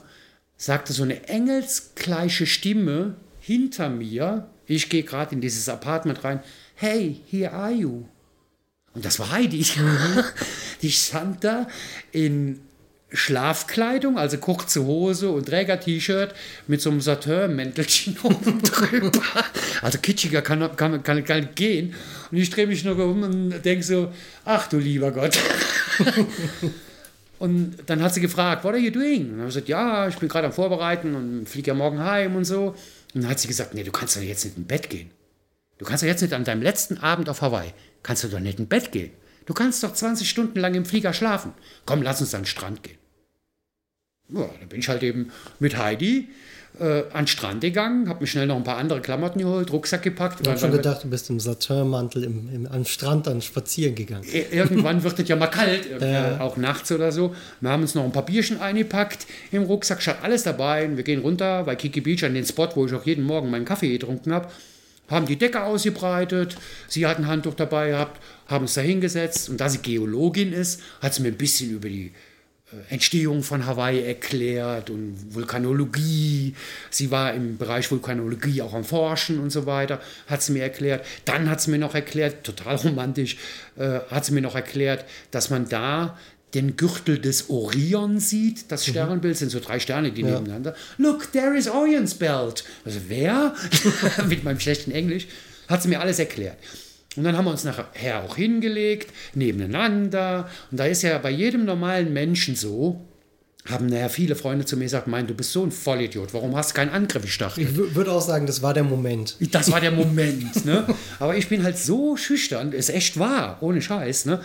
sagte 0.57 0.93
so 0.93 1.01
eine 1.01 1.27
engelsgleiche 1.27 2.45
Stimme 2.45 3.15
hinter 3.39 3.89
mir, 3.89 4.47
ich 4.67 4.87
gehe 4.87 5.01
gerade 5.01 5.33
in 5.33 5.41
dieses 5.41 5.67
Apartment 5.67 6.23
rein, 6.23 6.43
hey, 6.75 7.19
here 7.31 7.51
are 7.51 7.71
you. 7.71 8.05
Und 8.93 9.05
das 9.05 9.17
war 9.17 9.31
Heidi. 9.31 9.65
Die 10.83 10.91
stand 10.91 11.43
da 11.43 11.67
in 12.11 12.61
Schlafkleidung, 13.15 14.17
also 14.17 14.37
kurze 14.37 14.83
Hose 14.83 15.29
und 15.29 15.47
Träger-T-Shirt 15.47 16.33
mit 16.67 16.81
so 16.81 16.89
einem 16.89 17.01
Saturn-Mäntelchen 17.01 18.17
oben 18.23 18.61
drüber. 18.61 19.21
Also 19.81 19.99
kitschiger 19.99 20.41
kann, 20.41 20.75
kann, 20.75 21.03
kann, 21.03 21.23
kann 21.23 21.49
gehen. 21.55 21.93
Und 22.31 22.37
ich 22.37 22.49
drehe 22.49 22.67
mich 22.67 22.83
nur 22.83 22.97
um 22.97 23.23
und 23.23 23.65
denke 23.65 23.83
so, 23.83 24.11
ach 24.43 24.67
du 24.67 24.77
lieber 24.77 25.11
Gott. 25.11 25.37
und 27.39 27.77
dann 27.85 28.01
hat 28.01 28.13
sie 28.13 28.21
gefragt, 28.21 28.63
what 28.63 28.73
are 28.73 28.81
you 28.81 28.91
doing? 28.91 29.21
Und 29.21 29.29
dann 29.29 29.39
habe 29.39 29.49
ich 29.49 29.55
gesagt, 29.55 29.69
ja, 29.69 30.07
ich 30.07 30.17
bin 30.17 30.29
gerade 30.29 30.47
am 30.47 30.53
Vorbereiten 30.53 31.15
und 31.15 31.47
fliege 31.47 31.69
ja 31.69 31.73
morgen 31.73 31.99
heim 31.99 32.35
und 32.35 32.45
so. 32.45 32.75
Und 33.13 33.21
dann 33.21 33.29
hat 33.29 33.39
sie 33.39 33.47
gesagt, 33.47 33.73
nee, 33.73 33.83
du 33.83 33.91
kannst 33.91 34.15
doch 34.15 34.21
jetzt 34.21 34.45
nicht 34.45 34.57
ins 34.57 34.67
Bett 34.67 34.89
gehen. 34.89 35.11
Du 35.77 35.85
kannst 35.85 36.03
doch 36.03 36.07
jetzt 36.07 36.21
nicht 36.21 36.33
an 36.33 36.43
deinem 36.43 36.61
letzten 36.61 36.97
Abend 36.97 37.29
auf 37.29 37.41
Hawaii, 37.41 37.73
kannst 38.03 38.23
du 38.23 38.27
doch 38.27 38.39
nicht 38.39 38.59
ins 38.59 38.69
Bett 38.69 38.91
gehen. 38.91 39.11
Du 39.45 39.53
kannst 39.53 39.83
doch 39.83 39.93
20 39.93 40.27
Stunden 40.27 40.59
lang 40.59 40.73
im 40.73 40.85
Flieger 40.85 41.13
schlafen. 41.13 41.53
Komm, 41.85 42.01
lass 42.01 42.21
uns 42.21 42.33
an 42.33 42.41
den 42.41 42.47
Strand 42.47 42.83
gehen. 42.83 42.97
Ja, 44.29 44.49
dann 44.59 44.69
bin 44.69 44.79
ich 44.79 44.89
halt 44.89 45.03
eben 45.03 45.31
mit 45.59 45.77
Heidi 45.77 46.29
äh, 46.79 47.03
an 47.11 47.21
den 47.21 47.27
Strand 47.27 47.61
gegangen, 47.61 48.09
habe 48.09 48.21
mir 48.21 48.27
schnell 48.27 48.47
noch 48.47 48.55
ein 48.55 48.63
paar 48.63 48.77
andere 48.77 49.01
Klamotten 49.01 49.39
geholt, 49.39 49.71
Rucksack 49.71 50.03
gepackt. 50.03 50.41
Ich 50.41 50.47
habe 50.47 50.59
schon 50.59 50.71
gedacht, 50.71 51.03
du 51.03 51.09
bist 51.09 51.29
im 51.29 51.39
Saturnmantel 51.39 52.23
im, 52.23 52.49
im, 52.53 52.65
am 52.65 52.85
Strand 52.85 53.27
dann 53.27 53.41
spazieren 53.41 53.95
gegangen. 53.95 54.25
Irgendwann 54.51 55.03
wird 55.03 55.19
es 55.19 55.27
ja 55.27 55.35
mal 55.35 55.47
kalt, 55.47 55.87
ja. 56.01 56.39
auch 56.39 56.57
nachts 56.57 56.91
oder 56.91 57.11
so. 57.11 57.35
Wir 57.61 57.69
haben 57.69 57.81
uns 57.81 57.95
noch 57.95 58.03
ein 58.03 58.11
paar 58.11 58.25
Bierchen 58.25 58.59
eingepackt 58.59 59.25
im 59.51 59.63
Rucksack, 59.63 60.01
schaut 60.01 60.17
alles 60.21 60.43
dabei. 60.43 60.85
Und 60.85 60.97
wir 60.97 61.03
gehen 61.03 61.21
runter 61.21 61.63
bei 61.63 61.75
Kiki 61.75 62.01
Beach 62.01 62.23
an 62.23 62.33
den 62.33 62.45
Spot, 62.45 62.69
wo 62.75 62.85
ich 62.85 62.93
auch 62.93 63.05
jeden 63.05 63.23
Morgen 63.23 63.49
meinen 63.49 63.65
Kaffee 63.65 63.91
getrunken 63.91 64.33
habe 64.33 64.49
haben 65.07 65.27
die 65.27 65.35
Decke 65.35 65.61
ausgebreitet, 65.61 66.57
sie 66.87 67.05
hat 67.05 67.19
ein 67.19 67.27
Handtuch 67.27 67.53
dabei 67.53 67.89
gehabt, 67.89 68.19
haben 68.47 68.63
uns 68.63 68.73
da 68.73 68.81
hingesetzt 68.81 69.49
und 69.49 69.61
da 69.61 69.69
sie 69.69 69.77
Geologin 69.77 70.51
ist, 70.51 70.81
hat 70.99 71.13
sie 71.13 71.21
mir 71.21 71.27
ein 71.27 71.37
bisschen 71.37 71.69
über 71.69 71.89
die 71.89 72.07
äh, 72.07 72.11
Entstehung 72.89 73.43
von 73.43 73.65
Hawaii 73.65 74.03
erklärt 74.03 74.89
und 74.89 75.35
Vulkanologie. 75.35 76.55
Sie 76.89 77.11
war 77.11 77.33
im 77.33 77.57
Bereich 77.57 77.91
Vulkanologie 77.91 78.61
auch 78.61 78.73
am 78.73 78.83
Forschen 78.83 79.39
und 79.39 79.51
so 79.51 79.65
weiter, 79.65 80.01
hat 80.27 80.41
sie 80.41 80.51
mir 80.53 80.63
erklärt. 80.63 81.05
Dann 81.25 81.49
hat 81.49 81.61
sie 81.61 81.71
mir 81.71 81.77
noch 81.77 81.93
erklärt, 81.93 82.43
total 82.43 82.75
romantisch, 82.77 83.37
äh, 83.77 83.99
hat 84.09 84.25
sie 84.25 84.33
mir 84.33 84.41
noch 84.41 84.55
erklärt, 84.55 85.05
dass 85.29 85.51
man 85.51 85.69
da 85.69 86.17
den 86.55 86.75
Gürtel 86.75 87.19
des 87.19 87.49
Orion 87.49 88.19
sieht. 88.19 88.71
Das 88.71 88.87
mhm. 88.87 88.91
Sternbild 88.91 89.37
sind 89.37 89.49
so 89.49 89.59
drei 89.59 89.79
Sterne, 89.79 90.11
die 90.11 90.21
ja. 90.21 90.31
nebeneinander. 90.31 90.75
Look, 90.97 91.31
there 91.33 91.55
is 91.55 91.67
Orion's 91.67 92.15
Belt. 92.15 92.63
Also 92.83 92.99
wer? 93.07 93.53
Mit 94.27 94.43
meinem 94.43 94.59
schlechten 94.59 94.91
Englisch. 94.91 95.27
Hat 95.67 95.83
sie 95.83 95.89
mir 95.89 95.99
alles 95.99 96.17
erklärt. 96.19 96.57
Und 97.15 97.23
dann 97.23 97.37
haben 97.37 97.45
wir 97.45 97.51
uns 97.51 97.63
nachher 97.63 98.23
auch 98.23 98.35
hingelegt, 98.35 99.13
nebeneinander. 99.33 100.49
Und 100.71 100.79
da 100.79 100.85
ist 100.85 101.01
ja 101.01 101.17
bei 101.17 101.31
jedem 101.31 101.65
normalen 101.65 102.11
Menschen 102.13 102.55
so, 102.55 103.01
haben 103.65 103.87
nachher 103.87 104.09
viele 104.09 104.35
Freunde 104.35 104.65
zu 104.65 104.77
mir 104.77 104.83
gesagt, 104.83 105.07
mein, 105.07 105.25
du 105.25 105.33
bist 105.33 105.51
so 105.51 105.63
ein 105.63 105.71
Vollidiot, 105.71 106.33
warum 106.33 106.55
hast 106.55 106.71
du 106.71 106.75
keinen 106.75 106.91
Angriff 106.91 107.23
gestartet? 107.23 107.63
Ich 107.63 107.75
würde 107.75 108.11
auch 108.11 108.21
sagen, 108.21 108.45
das 108.45 108.61
war 108.61 108.73
der 108.73 108.83
Moment. 108.83 109.37
Das 109.51 109.71
war 109.71 109.81
der 109.81 109.91
Moment, 110.03 110.65
ne? 110.65 110.85
Aber 111.19 111.35
ich 111.35 111.49
bin 111.49 111.63
halt 111.63 111.77
so 111.77 112.15
schüchtern, 112.15 112.71
ist 112.73 112.89
echt 112.89 113.17
wahr, 113.17 113.57
ohne 113.61 113.81
Scheiß, 113.81 114.25
ne? 114.25 114.41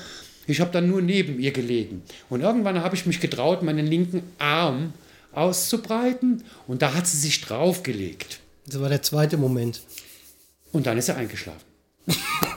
Ich 0.47 0.61
habe 0.61 0.73
dann 0.73 0.89
nur 0.89 1.03
neben 1.03 1.39
ihr 1.39 1.53
gelegen. 1.53 2.03
Und 2.29 2.41
irgendwann 2.41 2.83
habe 2.83 2.97
ich 2.97 3.07
mich 3.07 3.21
getraut, 3.21 3.63
meinen 3.63 3.87
linken 3.87 4.23
Arm 4.39 4.95
auszubreiten 5.33 6.43
und 6.67 6.83
da 6.83 6.95
hat 6.95 7.07
sie 7.07 7.19
sich 7.19 7.41
draufgelegt. 7.41 8.41
Das 8.67 8.81
war 8.81 8.89
der 8.89 9.03
zweite 9.03 9.37
Moment. 9.37 9.83
Und 10.73 10.87
dann 10.87 10.99
ist 10.99 11.09
er 11.09 11.17
eingeschlafen. 11.17 11.70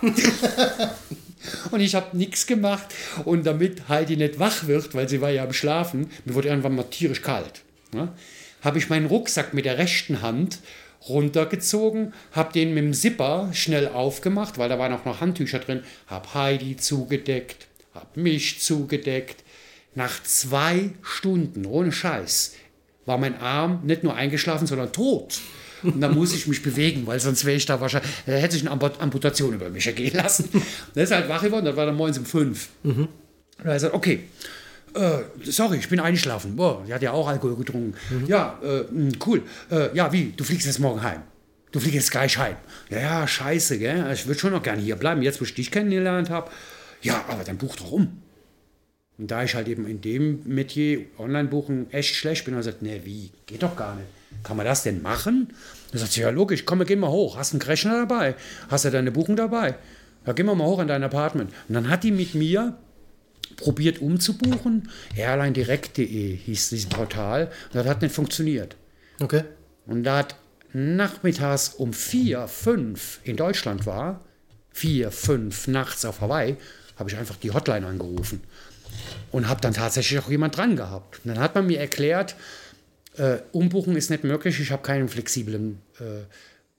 und 1.72 1.80
ich 1.82 1.96
habe 1.96 2.16
nichts 2.18 2.48
gemacht. 2.48 2.88
Und 3.26 3.46
damit 3.46 3.90
Heidi 3.90 4.18
nicht 4.18 4.40
wach 4.40 4.68
wird, 4.68 4.94
weil 4.94 5.10
sie 5.10 5.22
war 5.22 5.30
ja 5.30 5.44
am 5.44 5.54
Schlafen, 5.54 6.10
mir 6.26 6.36
wurde 6.36 6.50
irgendwann 6.50 6.76
mal 6.76 6.84
tierisch 6.84 7.22
kalt, 7.22 7.62
ne, 7.92 8.12
habe 8.62 8.78
ich 8.78 8.90
meinen 8.90 9.08
Rucksack 9.08 9.54
mit 9.54 9.66
der 9.66 9.78
rechten 9.78 10.22
Hand 10.22 10.60
runtergezogen, 11.08 12.14
habe 12.32 12.54
den 12.54 12.74
mit 12.74 12.84
dem 12.84 12.94
Zipper 12.94 13.50
schnell 13.52 13.90
aufgemacht, 13.90 14.58
weil 14.58 14.70
da 14.70 14.80
waren 14.80 14.94
auch 14.94 15.06
noch 15.06 15.22
Handtücher 15.22 15.60
drin, 15.60 15.84
habe 16.08 16.34
Heidi 16.34 16.78
zugedeckt, 16.78 17.68
habe 17.94 18.20
mich 18.20 18.62
zugedeckt. 18.62 19.44
Nach 19.96 20.24
zwei 20.24 20.90
Stunden, 21.04 21.66
ohne 21.66 21.92
Scheiß, 21.92 22.56
war 23.06 23.18
mein 23.18 23.38
Arm 23.40 23.82
nicht 23.84 24.04
nur 24.04 24.16
eingeschlafen, 24.16 24.66
sondern 24.66 24.92
tot. 24.92 25.40
Und 25.84 26.02
dann 26.02 26.16
muss 26.16 26.34
ich 26.34 26.48
mich 26.48 26.64
bewegen, 26.64 27.06
weil 27.06 27.20
sonst 27.20 27.46
wäre 27.46 27.58
ich 27.58 27.66
da 27.66 27.80
wahrscheinlich, 27.80 28.10
da 28.26 28.34
hätte 28.34 28.54
sich 28.54 28.68
eine 28.68 28.72
Amputation 28.72 29.54
über 29.54 29.70
mich 29.70 29.86
ergehen 29.86 30.16
lassen. 30.16 30.50
Das 30.94 31.06
ist 31.06 31.12
halt 31.12 31.30
wach 31.30 31.42
geworden, 31.42 31.66
das 31.66 31.76
war 31.76 31.86
dann 31.86 31.96
morgens 31.96 32.18
um 32.18 32.26
fünf. 32.26 32.70
Mhm. 32.84 33.08
Und 33.60 33.66
er 33.66 33.80
sagt, 33.80 33.94
okay, 33.94 34.22
äh, 34.96 35.20
sorry, 35.44 35.78
ich 35.78 35.90
bin 35.90 36.00
eingeschlafen. 36.00 36.56
Boah, 36.56 36.84
die 36.88 36.94
hat 36.94 37.02
ja 37.02 37.12
auch 37.12 37.28
Alkohol 37.28 37.56
getrunken. 37.56 37.96
Mhm. 38.10 38.28
Ja, 38.28 38.60
äh, 38.64 38.88
hm, 38.90 39.12
cool. 39.26 39.42
Äh, 39.72 39.96
ja, 39.96 40.12
wie? 40.12 40.34
Du 40.36 40.44
fliegst 40.44 40.66
jetzt 40.66 40.80
morgen 40.80 41.02
heim. 41.02 41.22
Du 41.72 41.80
fliegst 41.80 41.96
jetzt 41.96 42.12
gleich 42.12 42.38
heim. 42.38 42.56
Ja, 42.90 43.00
ja, 43.00 43.28
scheiße, 43.28 43.80
gell? 43.80 44.12
Ich 44.14 44.28
würde 44.28 44.40
schon 44.40 44.52
noch 44.52 44.62
gerne 44.62 44.82
hier 44.82 44.96
bleiben, 44.96 45.22
jetzt 45.24 45.42
wo 45.42 45.46
ich 45.46 45.54
dich 45.54 45.72
kennengelernt 45.72 46.30
habe. 46.30 46.52
Ja, 47.02 47.26
aber 47.28 47.44
dann 47.44 47.58
buch 47.58 47.76
doch 47.76 47.92
um. 47.92 48.22
Und 49.18 49.32
da 49.32 49.44
ich 49.44 49.56
halt 49.56 49.68
eben 49.68 49.88
in 49.88 50.02
dem 50.02 50.42
Metier 50.46 51.06
Online-Buchen 51.18 51.92
echt 51.92 52.16
schlecht 52.16 52.46
bin, 52.46 52.54
habe 52.54 52.62
ich 52.62 52.68
gesagt, 52.68 52.84
nee, 52.84 53.02
wie? 53.04 53.32
Geht 53.46 53.64
doch 53.64 53.76
gar 53.76 53.96
nicht. 53.96 54.08
Kann 54.44 54.58
man 54.58 54.66
das 54.66 54.84
denn 54.84 55.02
machen? 55.02 55.54
Da 55.92 56.00
sagt 56.00 56.14
sie, 56.14 56.22
ja 56.22 56.30
logisch, 56.30 56.66
komm, 56.66 56.84
gehen 56.86 57.00
mal 57.00 57.10
hoch. 57.10 57.38
Hast 57.38 57.54
du 57.54 57.58
einen 57.58 57.68
Rechner 57.68 58.06
dabei? 58.06 58.36
Hast 58.70 58.86
du 58.86 58.92
deine 58.92 59.12
Buchung 59.12 59.36
dabei? 59.36 59.76
Ja, 60.26 60.34
gehen 60.34 60.46
wir 60.46 60.56
mal 60.56 60.66
hoch 60.66 60.80
in 60.80 60.88
dein 60.88 61.04
Apartment. 61.04 61.52
Und 61.68 61.76
dann 61.76 61.90
hat 61.90 62.04
die 62.04 62.12
mit 62.12 62.34
mir 62.34 62.78
probiert 63.58 64.02
umzubuchen. 64.02 64.90
Airlinedirect.de 65.16 66.36
hieß 66.36 66.70
dieses 66.70 66.90
Portal. 66.90 67.46
Und 67.46 67.76
das 67.76 67.88
hat 67.88 68.02
nicht 68.02 68.16
funktioniert. 68.16 68.76
Okay. 69.20 69.44
Und 69.86 70.04
da 70.04 70.20
hat 70.20 70.36
nachmittags 70.74 71.70
um 71.70 71.94
vier, 71.94 72.48
fünf 72.48 73.20
in 73.24 73.38
Deutschland 73.38 73.86
war, 73.86 74.22
vier, 74.72 75.12
fünf 75.12 75.68
nachts 75.68 76.04
auf 76.06 76.22
Hawaii, 76.22 76.58
habe 76.98 77.10
ich 77.10 77.18
einfach 77.18 77.36
die 77.36 77.52
Hotline 77.52 77.86
angerufen 77.86 78.42
und 79.32 79.48
habe 79.48 79.62
dann 79.62 79.74
tatsächlich 79.74 80.20
auch 80.20 80.30
jemand 80.30 80.58
dran 80.58 80.76
gehabt. 80.76 81.20
Und 81.24 81.30
dann 81.36 81.40
hat 81.40 81.56
man 81.56 81.68
mir 81.68 81.80
erklärt, 81.80 82.36
äh, 83.18 83.38
umbuchen 83.52 83.96
ist 83.96 84.10
nicht 84.10 84.24
möglich, 84.24 84.60
ich 84.60 84.72
habe 84.72 84.82
keinen 84.82 85.08
flexiblen, 85.08 85.80
äh, 86.00 86.26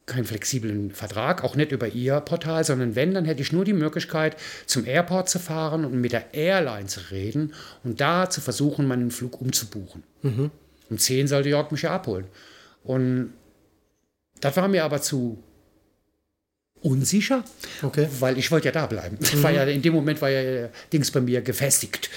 keinen 0.06 0.24
flexiblen 0.24 0.90
Vertrag, 0.90 1.44
auch 1.44 1.56
nicht 1.56 1.72
über 1.72 1.88
Ihr 1.88 2.20
Portal, 2.20 2.64
sondern 2.64 2.94
wenn, 2.94 3.14
dann 3.14 3.24
hätte 3.24 3.42
ich 3.42 3.52
nur 3.52 3.64
die 3.64 3.72
Möglichkeit, 3.72 4.36
zum 4.66 4.86
Airport 4.86 5.28
zu 5.28 5.38
fahren 5.38 5.84
und 5.84 6.00
mit 6.00 6.12
der 6.12 6.34
Airline 6.34 6.86
zu 6.86 7.00
reden 7.10 7.54
und 7.84 8.00
da 8.00 8.28
zu 8.28 8.40
versuchen, 8.40 8.86
meinen 8.86 9.10
Flug 9.10 9.40
umzubuchen. 9.40 10.02
Mhm. 10.22 10.50
Um 10.90 10.98
10 10.98 11.28
sollte 11.28 11.48
Jörg 11.48 11.70
mich 11.70 11.82
ja 11.82 11.94
abholen. 11.94 12.26
Und 12.82 13.32
das 14.40 14.56
war 14.56 14.68
mir 14.68 14.84
aber 14.84 15.00
zu 15.00 15.42
unsicher, 16.82 17.42
okay. 17.82 18.08
weil 18.20 18.36
ich 18.36 18.50
wollte 18.50 18.66
ja 18.66 18.72
da 18.72 18.86
bleiben. 18.86 19.18
Mhm. 19.34 19.42
War 19.42 19.50
ja, 19.50 19.64
in 19.64 19.80
dem 19.80 19.94
Moment 19.94 20.20
war 20.20 20.28
ja 20.28 20.68
Dings 20.92 21.10
bei 21.10 21.20
mir 21.20 21.40
gefestigt. 21.40 22.10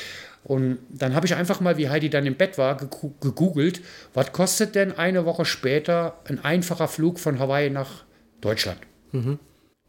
Und 0.48 0.78
dann 0.90 1.14
habe 1.14 1.26
ich 1.26 1.36
einfach 1.36 1.60
mal, 1.60 1.78
wie 1.78 1.90
Heidi 1.90 2.10
dann 2.10 2.26
im 2.26 2.36
Bett 2.36 2.58
war, 2.58 2.78
gegoogelt, 2.78 3.82
was 4.14 4.32
kostet 4.32 4.76
denn 4.76 4.98
eine 4.98 5.26
Woche 5.26 5.44
später 5.44 6.22
ein 6.24 6.42
einfacher 6.42 6.88
Flug 6.88 7.20
von 7.20 7.38
Hawaii 7.38 7.70
nach 7.70 8.06
Deutschland? 8.40 8.80
Mhm. 9.12 9.40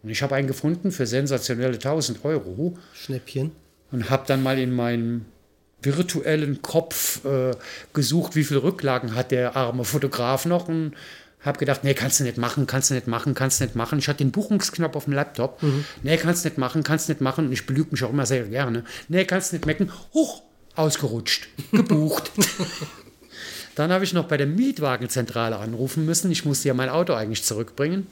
Und 0.03 0.11
ich 0.11 0.20
habe 0.20 0.35
einen 0.35 0.49
gefunden 0.49 0.91
für 0.91 1.07
sensationelle 1.07 1.74
1000 1.74 2.24
Euro. 2.24 2.76
Schnäppchen. 2.93 3.53
Und 3.93 4.11
habe 4.11 4.24
dann 4.26 4.43
mal 4.43 4.59
in 4.59 4.74
meinem 4.74 5.26
virtuellen 5.80 6.61
Kopf 6.61 7.24
äh, 7.24 7.53
gesucht, 7.93 8.35
wie 8.35 8.43
viele 8.43 8.64
Rücklagen 8.64 9.14
hat 9.14 9.30
der 9.30 9.55
arme 9.55 9.85
Fotograf 9.85 10.45
noch. 10.45 10.68
Und 10.68 10.93
Habe 11.41 11.61
gedacht, 11.61 11.85
nee, 11.85 11.95
kannst 11.95 12.18
du 12.18 12.24
nicht 12.24 12.37
machen, 12.37 12.66
kannst 12.66 12.91
du 12.91 12.95
nicht 12.95 13.07
machen, 13.07 13.33
kannst 13.35 13.61
du 13.61 13.64
nicht 13.64 13.76
machen. 13.76 14.01
Ich 14.01 14.09
hatte 14.09 14.18
den 14.18 14.33
Buchungsknopf 14.33 14.97
auf 14.97 15.05
dem 15.05 15.12
Laptop. 15.12 15.62
Mhm. 15.62 15.85
Nee, 16.03 16.16
kannst 16.16 16.45
du 16.45 16.49
nicht 16.49 16.59
machen, 16.59 16.83
kannst 16.83 17.09
du 17.09 17.12
nicht 17.12 17.20
machen. 17.20 17.47
Und 17.47 17.53
ich 17.53 17.64
belüge 17.64 17.93
mich 17.93 18.03
auch 18.03 18.11
immer 18.11 18.26
sehr 18.26 18.43
gerne. 18.43 18.83
Nee, 19.07 19.24
kannst 19.24 19.53
du 19.53 19.57
nicht 19.57 19.66
mecken. 19.66 19.93
Huch, 20.12 20.43
ausgerutscht, 20.79 21.49
gebucht. 21.72 22.31
Dann 23.74 23.93
habe 23.93 24.05
ich 24.05 24.12
noch 24.12 24.24
bei 24.24 24.37
der 24.37 24.47
Mietwagenzentrale 24.47 25.57
anrufen 25.57 26.05
müssen. 26.05 26.31
Ich 26.31 26.45
musste 26.45 26.68
ja 26.68 26.74
mein 26.74 26.89
Auto 26.89 27.14
eigentlich 27.14 27.45
zurückbringen 27.45 28.07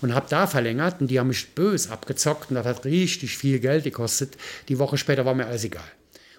und 0.00 0.14
habe 0.14 0.26
da 0.28 0.46
verlängert 0.46 1.00
und 1.00 1.08
die 1.08 1.18
haben 1.18 1.28
mich 1.28 1.54
bös 1.54 1.90
abgezockt 1.90 2.50
und 2.50 2.56
das 2.56 2.66
hat 2.66 2.84
richtig 2.84 3.36
viel 3.36 3.58
Geld 3.60 3.84
gekostet. 3.84 4.36
Die 4.68 4.78
Woche 4.78 4.98
später 4.98 5.24
war 5.24 5.34
mir 5.34 5.46
alles 5.46 5.64
egal. 5.64 5.84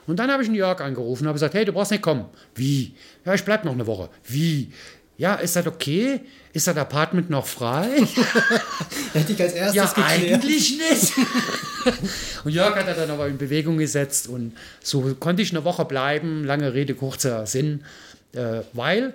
Und 0.07 0.17
dann 0.17 0.31
habe 0.31 0.41
ich 0.41 0.49
einen 0.49 0.57
Jörg 0.57 0.81
angerufen 0.81 1.23
und 1.23 1.27
habe 1.27 1.35
gesagt, 1.35 1.53
hey, 1.53 1.65
du 1.65 1.73
brauchst 1.73 1.91
nicht 1.91 2.01
kommen. 2.01 2.25
Wie? 2.55 2.95
Ja, 3.25 3.33
ich 3.33 3.43
bleibe 3.43 3.65
noch 3.65 3.73
eine 3.73 3.85
Woche. 3.85 4.09
Wie? 4.25 4.71
Ja, 5.19 5.35
ist 5.35 5.57
das 5.57 5.67
okay? 5.67 6.21
Ist 6.53 6.67
das 6.67 6.77
Apartment 6.77 7.29
noch 7.29 7.45
frei? 7.45 7.89
Hätte 9.13 9.33
ich 9.33 9.41
als 9.41 9.51
erstes 9.51 9.75
Ja, 9.75 9.85
geklärt. 9.85 10.43
eigentlich 10.45 10.79
nicht. 10.79 11.13
und 12.45 12.51
Jörg 12.51 12.73
hat 12.73 12.87
er 12.87 12.93
dann 12.93 13.11
aber 13.11 13.27
in 13.27 13.37
Bewegung 13.37 13.77
gesetzt 13.77 14.29
und 14.29 14.53
so 14.81 15.13
konnte 15.19 15.41
ich 15.41 15.51
eine 15.51 15.65
Woche 15.65 15.83
bleiben. 15.83 16.45
Lange 16.45 16.73
Rede, 16.73 16.95
kurzer 16.95 17.45
Sinn. 17.45 17.83
Äh, 18.31 18.61
weil 18.71 19.13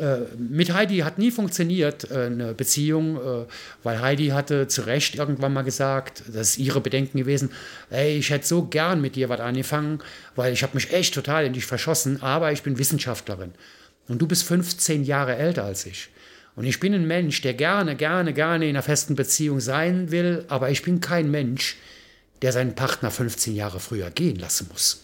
äh, 0.00 0.20
mit 0.38 0.72
Heidi 0.72 1.00
hat 1.00 1.18
nie 1.18 1.30
funktioniert 1.30 2.10
äh, 2.10 2.24
eine 2.26 2.54
Beziehung, 2.54 3.16
äh, 3.16 3.44
weil 3.82 4.00
Heidi 4.00 4.28
hatte 4.28 4.68
zu 4.68 4.86
Recht 4.86 5.16
irgendwann 5.16 5.52
mal 5.52 5.64
gesagt, 5.64 6.22
das 6.28 6.52
ist 6.52 6.58
ihre 6.58 6.80
Bedenken 6.80 7.18
gewesen, 7.18 7.50
ey, 7.90 8.16
ich 8.16 8.30
hätte 8.30 8.46
so 8.46 8.64
gern 8.64 9.02
mit 9.02 9.16
dir 9.16 9.28
was 9.28 9.40
angefangen, 9.40 9.98
weil 10.34 10.54
ich 10.54 10.62
habe 10.62 10.76
mich 10.76 10.94
echt 10.94 11.12
total 11.12 11.44
in 11.44 11.52
dich 11.52 11.66
verschossen, 11.66 12.22
aber 12.22 12.52
ich 12.52 12.62
bin 12.62 12.78
Wissenschaftlerin 12.78 13.52
und 14.12 14.18
du 14.18 14.26
bist 14.26 14.44
15 14.44 15.04
Jahre 15.04 15.36
älter 15.36 15.64
als 15.64 15.86
ich. 15.86 16.10
Und 16.54 16.66
ich 16.66 16.80
bin 16.80 16.92
ein 16.92 17.06
Mensch, 17.06 17.40
der 17.40 17.54
gerne, 17.54 17.96
gerne, 17.96 18.34
gerne 18.34 18.66
in 18.66 18.76
einer 18.76 18.82
festen 18.82 19.14
Beziehung 19.14 19.58
sein 19.58 20.10
will, 20.10 20.44
aber 20.48 20.68
ich 20.68 20.82
bin 20.82 21.00
kein 21.00 21.30
Mensch, 21.30 21.78
der 22.42 22.52
seinen 22.52 22.74
Partner 22.74 23.10
15 23.10 23.54
Jahre 23.54 23.80
früher 23.80 24.10
gehen 24.10 24.36
lassen 24.36 24.68
muss. 24.70 25.00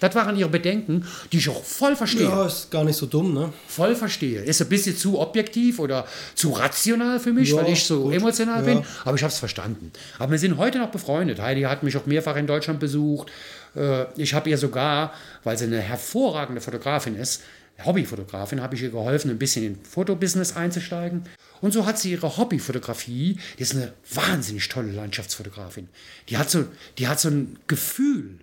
Das 0.00 0.12
waren 0.16 0.36
ihre 0.36 0.48
Bedenken, 0.48 1.06
die 1.30 1.36
ich 1.36 1.48
auch 1.48 1.62
voll 1.62 1.94
verstehe. 1.94 2.24
Ja, 2.24 2.44
ist 2.44 2.72
gar 2.72 2.82
nicht 2.82 2.96
so 2.96 3.06
dumm, 3.06 3.32
ne? 3.32 3.52
Voll 3.68 3.94
verstehe. 3.94 4.42
Ist 4.42 4.60
ein 4.60 4.68
bisschen 4.68 4.96
zu 4.96 5.20
objektiv 5.20 5.78
oder 5.78 6.08
zu 6.34 6.50
rational 6.50 7.20
für 7.20 7.32
mich, 7.32 7.50
ja, 7.50 7.58
weil 7.58 7.72
ich 7.72 7.84
so 7.84 8.02
gut. 8.02 8.14
emotional 8.14 8.66
ja. 8.66 8.74
bin, 8.74 8.84
aber 9.04 9.14
ich 9.14 9.22
habe 9.22 9.32
es 9.32 9.38
verstanden. 9.38 9.92
Aber 10.18 10.32
wir 10.32 10.40
sind 10.40 10.56
heute 10.56 10.80
noch 10.80 10.90
befreundet. 10.90 11.40
Heidi 11.40 11.62
hat 11.62 11.84
mich 11.84 11.96
auch 11.96 12.06
mehrfach 12.06 12.34
in 12.34 12.48
Deutschland 12.48 12.80
besucht. 12.80 13.30
Äh, 13.76 14.06
ich 14.16 14.34
habe 14.34 14.50
ihr 14.50 14.58
sogar, 14.58 15.12
weil 15.44 15.56
sie 15.56 15.66
eine 15.66 15.78
hervorragende 15.78 16.60
Fotografin 16.60 17.14
ist, 17.14 17.42
Hobbyfotografin, 17.84 18.60
habe 18.60 18.74
ich 18.74 18.82
ihr 18.82 18.90
geholfen, 18.90 19.30
ein 19.30 19.38
bisschen 19.38 19.64
in 19.64 19.84
Fotobusiness 19.84 20.56
einzusteigen. 20.56 21.24
Und 21.60 21.72
so 21.72 21.86
hat 21.86 21.98
sie 21.98 22.12
ihre 22.12 22.36
Hobbyfotografie, 22.36 23.38
die 23.58 23.62
ist 23.62 23.74
eine 23.74 23.92
wahnsinnig 24.12 24.68
tolle 24.68 24.92
Landschaftsfotografin. 24.92 25.88
Die 26.28 26.36
hat 26.36 26.50
so, 26.50 26.64
die 26.98 27.08
hat 27.08 27.20
so 27.20 27.28
ein 27.28 27.58
Gefühl 27.66 28.38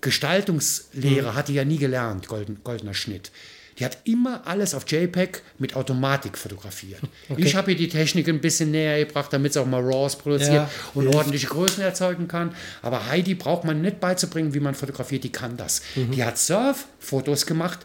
Gestaltungslehre 0.00 1.32
mhm. 1.32 1.34
hat 1.34 1.48
die 1.48 1.54
ja 1.54 1.64
nie 1.64 1.78
gelernt, 1.78 2.28
golden, 2.28 2.60
goldener 2.62 2.94
Schnitt. 2.94 3.32
Die 3.78 3.84
hat 3.84 3.98
immer 4.04 4.46
alles 4.46 4.72
auf 4.72 4.90
JPEG 4.90 5.42
mit 5.58 5.76
Automatik 5.76 6.38
fotografiert. 6.38 7.00
Okay. 7.28 7.42
Ich 7.42 7.56
habe 7.56 7.72
ihr 7.72 7.76
die 7.76 7.88
Technik 7.88 8.28
ein 8.28 8.40
bisschen 8.40 8.70
näher 8.70 9.04
gebracht, 9.04 9.32
damit 9.32 9.52
sie 9.52 9.60
auch 9.60 9.66
mal 9.66 9.82
RAWs 9.82 10.16
produziert 10.16 10.54
ja, 10.54 10.70
und 10.94 11.06
yes. 11.06 11.16
ordentliche 11.16 11.48
Größen 11.48 11.82
erzeugen 11.82 12.28
kann. 12.28 12.54
Aber 12.82 13.08
Heidi 13.08 13.34
braucht 13.34 13.64
man 13.64 13.82
nicht 13.82 13.98
beizubringen, 13.98 14.54
wie 14.54 14.60
man 14.60 14.76
fotografiert, 14.76 15.24
die 15.24 15.32
kann 15.32 15.56
das. 15.56 15.82
Mhm. 15.96 16.12
Die 16.12 16.22
hat 16.22 16.38
Surf-Fotos 16.38 17.46
gemacht, 17.46 17.84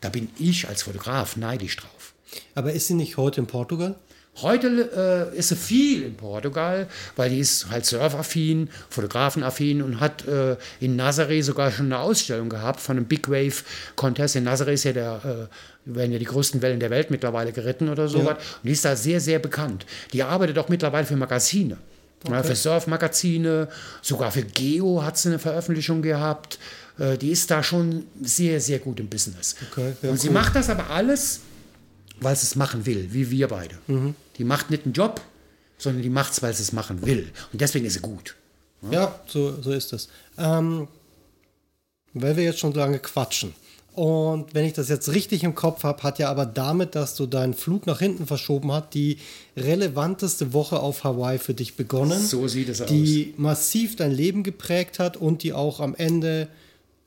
da 0.00 0.08
bin 0.08 0.28
ich 0.38 0.68
als 0.68 0.82
Fotograf 0.82 1.36
neidisch 1.36 1.76
drauf. 1.76 2.14
Aber 2.54 2.72
ist 2.72 2.86
sie 2.86 2.94
nicht 2.94 3.16
heute 3.16 3.40
in 3.40 3.46
Portugal? 3.46 3.96
Heute 4.42 5.30
äh, 5.34 5.36
ist 5.36 5.48
sie 5.48 5.56
viel 5.56 6.02
in 6.04 6.16
Portugal, 6.16 6.88
weil 7.16 7.30
die 7.30 7.40
ist 7.40 7.68
halt 7.68 7.84
surfaffin, 7.84 8.70
fotografenaffin 8.88 9.82
und 9.82 10.00
hat 10.00 10.26
äh, 10.26 10.56
in 10.78 10.98
Nazaré 10.98 11.42
sogar 11.42 11.70
schon 11.72 11.86
eine 11.86 11.98
Ausstellung 11.98 12.48
gehabt 12.48 12.80
von 12.80 12.96
einem 12.96 13.06
Big 13.06 13.28
Wave 13.28 13.64
Contest. 13.96 14.36
In 14.36 14.48
Nazaré 14.48 14.70
ist 14.70 14.84
ja 14.84 14.92
der, 14.92 15.20
äh, 15.24 15.94
werden 15.94 16.12
ja 16.12 16.18
die 16.18 16.24
größten 16.24 16.62
Wellen 16.62 16.80
der 16.80 16.90
Welt 16.90 17.10
mittlerweile 17.10 17.52
geritten 17.52 17.88
oder 17.88 18.08
so. 18.08 18.18
Ja. 18.18 18.30
Und 18.30 18.38
die 18.62 18.70
ist 18.70 18.84
da 18.84 18.96
sehr, 18.96 19.20
sehr 19.20 19.40
bekannt. 19.40 19.84
Die 20.12 20.22
arbeitet 20.22 20.58
auch 20.58 20.68
mittlerweile 20.68 21.06
für 21.06 21.16
Magazine. 21.16 21.76
Okay. 22.24 22.44
Für 22.44 22.54
Surfmagazine, 22.54 23.68
sogar 24.02 24.30
für 24.30 24.42
Geo 24.42 25.02
hat 25.02 25.16
sie 25.16 25.30
eine 25.30 25.38
Veröffentlichung 25.38 26.02
gehabt. 26.02 26.58
Äh, 27.00 27.18
die 27.18 27.30
ist 27.30 27.50
da 27.50 27.64
schon 27.64 28.04
sehr, 28.22 28.60
sehr 28.60 28.78
gut 28.78 29.00
im 29.00 29.08
Business. 29.08 29.56
Okay, 29.72 29.94
und 30.02 30.20
sie 30.20 30.30
macht 30.30 30.54
das 30.54 30.70
aber 30.70 30.88
alles 30.90 31.40
weil 32.20 32.36
sie 32.36 32.44
es 32.44 32.56
machen 32.56 32.86
will, 32.86 33.08
wie 33.10 33.30
wir 33.30 33.48
beide. 33.48 33.76
Mhm. 33.86 34.14
Die 34.36 34.44
macht 34.44 34.70
nicht 34.70 34.84
einen 34.84 34.92
Job, 34.92 35.20
sondern 35.78 36.02
die 36.02 36.10
macht 36.10 36.32
es, 36.32 36.42
weil 36.42 36.54
sie 36.54 36.62
es 36.62 36.72
machen 36.72 37.04
will. 37.04 37.30
Und 37.52 37.60
deswegen 37.60 37.86
ist 37.86 37.94
sie 37.94 38.00
gut. 38.00 38.36
Ja, 38.82 38.92
ja 38.92 39.20
so, 39.26 39.60
so 39.60 39.72
ist 39.72 39.92
es. 39.92 40.08
Ähm, 40.38 40.86
weil 42.12 42.36
wir 42.36 42.44
jetzt 42.44 42.58
schon 42.58 42.72
lange 42.74 42.98
quatschen. 42.98 43.54
Und 43.92 44.54
wenn 44.54 44.64
ich 44.64 44.72
das 44.72 44.88
jetzt 44.88 45.08
richtig 45.08 45.42
im 45.42 45.54
Kopf 45.54 45.82
habe, 45.82 46.02
hat 46.02 46.18
ja 46.18 46.30
aber 46.30 46.46
damit, 46.46 46.94
dass 46.94 47.16
du 47.16 47.26
deinen 47.26 47.54
Flug 47.54 47.86
nach 47.86 47.98
hinten 47.98 48.26
verschoben 48.26 48.70
hast, 48.70 48.94
die 48.94 49.18
relevanteste 49.56 50.52
Woche 50.52 50.78
auf 50.78 51.02
Hawaii 51.04 51.38
für 51.38 51.54
dich 51.54 51.76
begonnen. 51.76 52.20
So 52.20 52.46
sieht 52.46 52.68
es 52.68 52.80
aus. 52.80 52.88
Die 52.88 53.34
massiv 53.36 53.96
dein 53.96 54.12
Leben 54.12 54.42
geprägt 54.42 55.00
hat 55.00 55.16
und 55.16 55.42
die 55.42 55.52
auch 55.52 55.80
am 55.80 55.94
Ende 55.96 56.48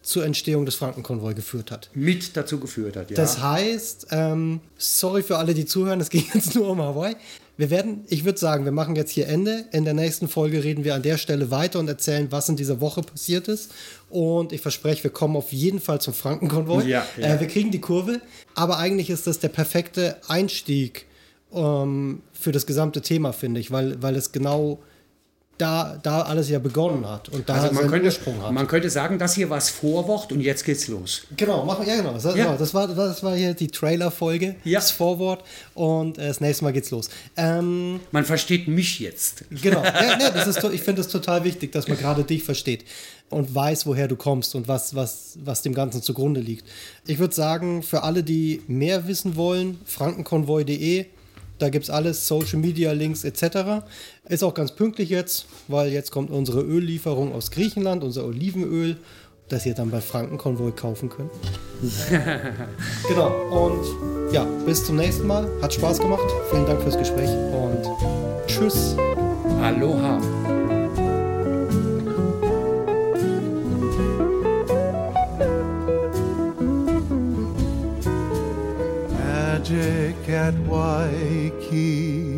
zur 0.03 0.25
Entstehung 0.25 0.65
des 0.65 0.75
Frankenkonvoi 0.75 1.33
geführt 1.33 1.71
hat. 1.71 1.89
Mit 1.93 2.35
dazu 2.35 2.59
geführt 2.59 2.97
hat, 2.97 3.09
ja. 3.09 3.15
Das 3.15 3.41
heißt, 3.41 4.07
ähm, 4.11 4.59
sorry 4.77 5.23
für 5.23 5.37
alle, 5.37 5.53
die 5.53 5.65
zuhören, 5.65 5.99
es 6.01 6.09
ging 6.09 6.25
jetzt 6.33 6.53
nur 6.55 6.69
um 6.69 6.81
Hawaii. 6.81 7.15
Wir 7.55 7.69
werden, 7.69 8.03
ich 8.09 8.25
würde 8.25 8.39
sagen, 8.39 8.65
wir 8.65 8.71
machen 8.71 8.95
jetzt 8.95 9.11
hier 9.11 9.27
Ende. 9.27 9.65
In 9.71 9.85
der 9.85 9.93
nächsten 9.93 10.27
Folge 10.27 10.63
reden 10.63 10.83
wir 10.83 10.95
an 10.95 11.03
der 11.03 11.17
Stelle 11.17 11.51
weiter 11.51 11.79
und 11.79 11.87
erzählen, 11.87 12.27
was 12.31 12.49
in 12.49 12.55
dieser 12.55 12.81
Woche 12.81 13.01
passiert 13.01 13.47
ist. 13.47 13.71
Und 14.09 14.51
ich 14.51 14.61
verspreche, 14.61 15.03
wir 15.03 15.11
kommen 15.11 15.37
auf 15.37 15.53
jeden 15.53 15.79
Fall 15.79 16.01
zum 16.01 16.13
Frankenkonvoi. 16.13 16.83
Ja, 16.83 17.05
ja. 17.15 17.35
Äh, 17.35 17.39
wir 17.39 17.47
kriegen 17.47 17.71
die 17.71 17.79
Kurve. 17.79 18.21
Aber 18.55 18.79
eigentlich 18.79 19.09
ist 19.09 19.27
das 19.27 19.39
der 19.39 19.49
perfekte 19.49 20.17
Einstieg 20.27 21.05
ähm, 21.53 22.23
für 22.33 22.51
das 22.51 22.65
gesamte 22.65 23.01
Thema, 23.01 23.33
finde 23.33 23.59
ich, 23.59 23.71
weil, 23.71 24.01
weil 24.01 24.15
es 24.15 24.31
genau 24.31 24.79
da, 25.57 25.99
da 26.01 26.23
alles 26.23 26.49
ja 26.49 26.57
begonnen 26.57 27.07
hat 27.07 27.29
und 27.29 27.47
da 27.47 27.55
also 27.55 27.73
man 27.73 27.87
könnte, 27.87 28.07
Ursprung 28.07 28.41
hat. 28.41 28.51
Man 28.51 28.67
könnte 28.67 28.89
sagen, 28.89 29.19
das 29.19 29.35
hier 29.35 29.49
war 29.49 29.57
das 29.57 29.69
Vorwort 29.69 30.31
und 30.31 30.41
jetzt 30.41 30.65
geht's 30.65 30.87
los. 30.87 31.27
Genau, 31.37 31.63
machen, 31.63 31.85
ja 31.87 31.95
genau. 31.95 32.13
Das, 32.13 32.23
ja. 32.23 32.31
Genau, 32.31 32.57
das, 32.57 32.73
war, 32.73 32.87
das 32.87 33.21
war 33.21 33.35
hier 33.35 33.53
die 33.53 33.67
Trailer-Folge, 33.67 34.55
ja. 34.63 34.79
das 34.79 34.91
Vorwort 34.91 35.43
und 35.75 36.17
äh, 36.17 36.27
das 36.27 36.41
nächste 36.41 36.63
Mal 36.63 36.73
geht's 36.73 36.89
los. 36.89 37.09
Ähm, 37.37 37.99
man 38.11 38.25
versteht 38.25 38.67
mich 38.67 38.99
jetzt. 38.99 39.45
Genau, 39.51 39.83
ja, 39.83 40.17
nee, 40.17 40.23
das 40.33 40.47
ist, 40.47 40.63
ich 40.63 40.81
finde 40.81 41.01
es 41.01 41.07
total 41.07 41.43
wichtig, 41.43 41.71
dass 41.71 41.87
man 41.87 41.97
gerade 41.97 42.23
dich 42.23 42.43
versteht 42.43 42.85
und 43.29 43.53
weiß, 43.53 43.85
woher 43.85 44.07
du 44.07 44.15
kommst 44.15 44.55
und 44.55 44.67
was, 44.67 44.95
was, 44.95 45.37
was 45.43 45.61
dem 45.61 45.75
Ganzen 45.75 46.01
zugrunde 46.01 46.39
liegt. 46.39 46.65
Ich 47.05 47.19
würde 47.19 47.33
sagen, 47.33 47.83
für 47.83 48.03
alle, 48.03 48.23
die 48.23 48.63
mehr 48.67 49.07
wissen 49.07 49.35
wollen, 49.35 49.79
frankenkonvoi.de 49.85 51.05
da 51.63 51.69
gibt 51.69 51.85
es 51.85 51.89
alles, 51.89 52.27
Social 52.27 52.59
Media, 52.59 52.91
Links 52.91 53.23
etc. 53.23 53.85
Ist 54.27 54.43
auch 54.43 54.53
ganz 54.53 54.73
pünktlich 54.73 55.09
jetzt, 55.09 55.45
weil 55.69 55.93
jetzt 55.93 56.11
kommt 56.11 56.29
unsere 56.29 56.61
Öllieferung 56.61 57.33
aus 57.33 57.51
Griechenland, 57.51 58.03
unser 58.03 58.25
Olivenöl, 58.25 58.97
das 59.47 59.65
ihr 59.65 59.73
dann 59.73 59.89
bei 59.89 60.01
Frankenkonvoi 60.01 60.71
kaufen 60.73 61.09
könnt. 61.09 61.31
genau, 63.07 63.31
und 63.49 64.33
ja, 64.33 64.45
bis 64.65 64.85
zum 64.85 64.97
nächsten 64.97 65.25
Mal. 65.25 65.47
Hat 65.61 65.73
Spaß 65.73 65.99
gemacht. 65.99 66.29
Vielen 66.51 66.65
Dank 66.65 66.81
fürs 66.81 66.97
Gespräch 66.97 67.29
und 67.29 67.87
tschüss. 68.45 68.97
Aloha. 69.61 70.42
Magic 79.73 80.29
at 80.29 80.53
Waikiki 80.67 82.32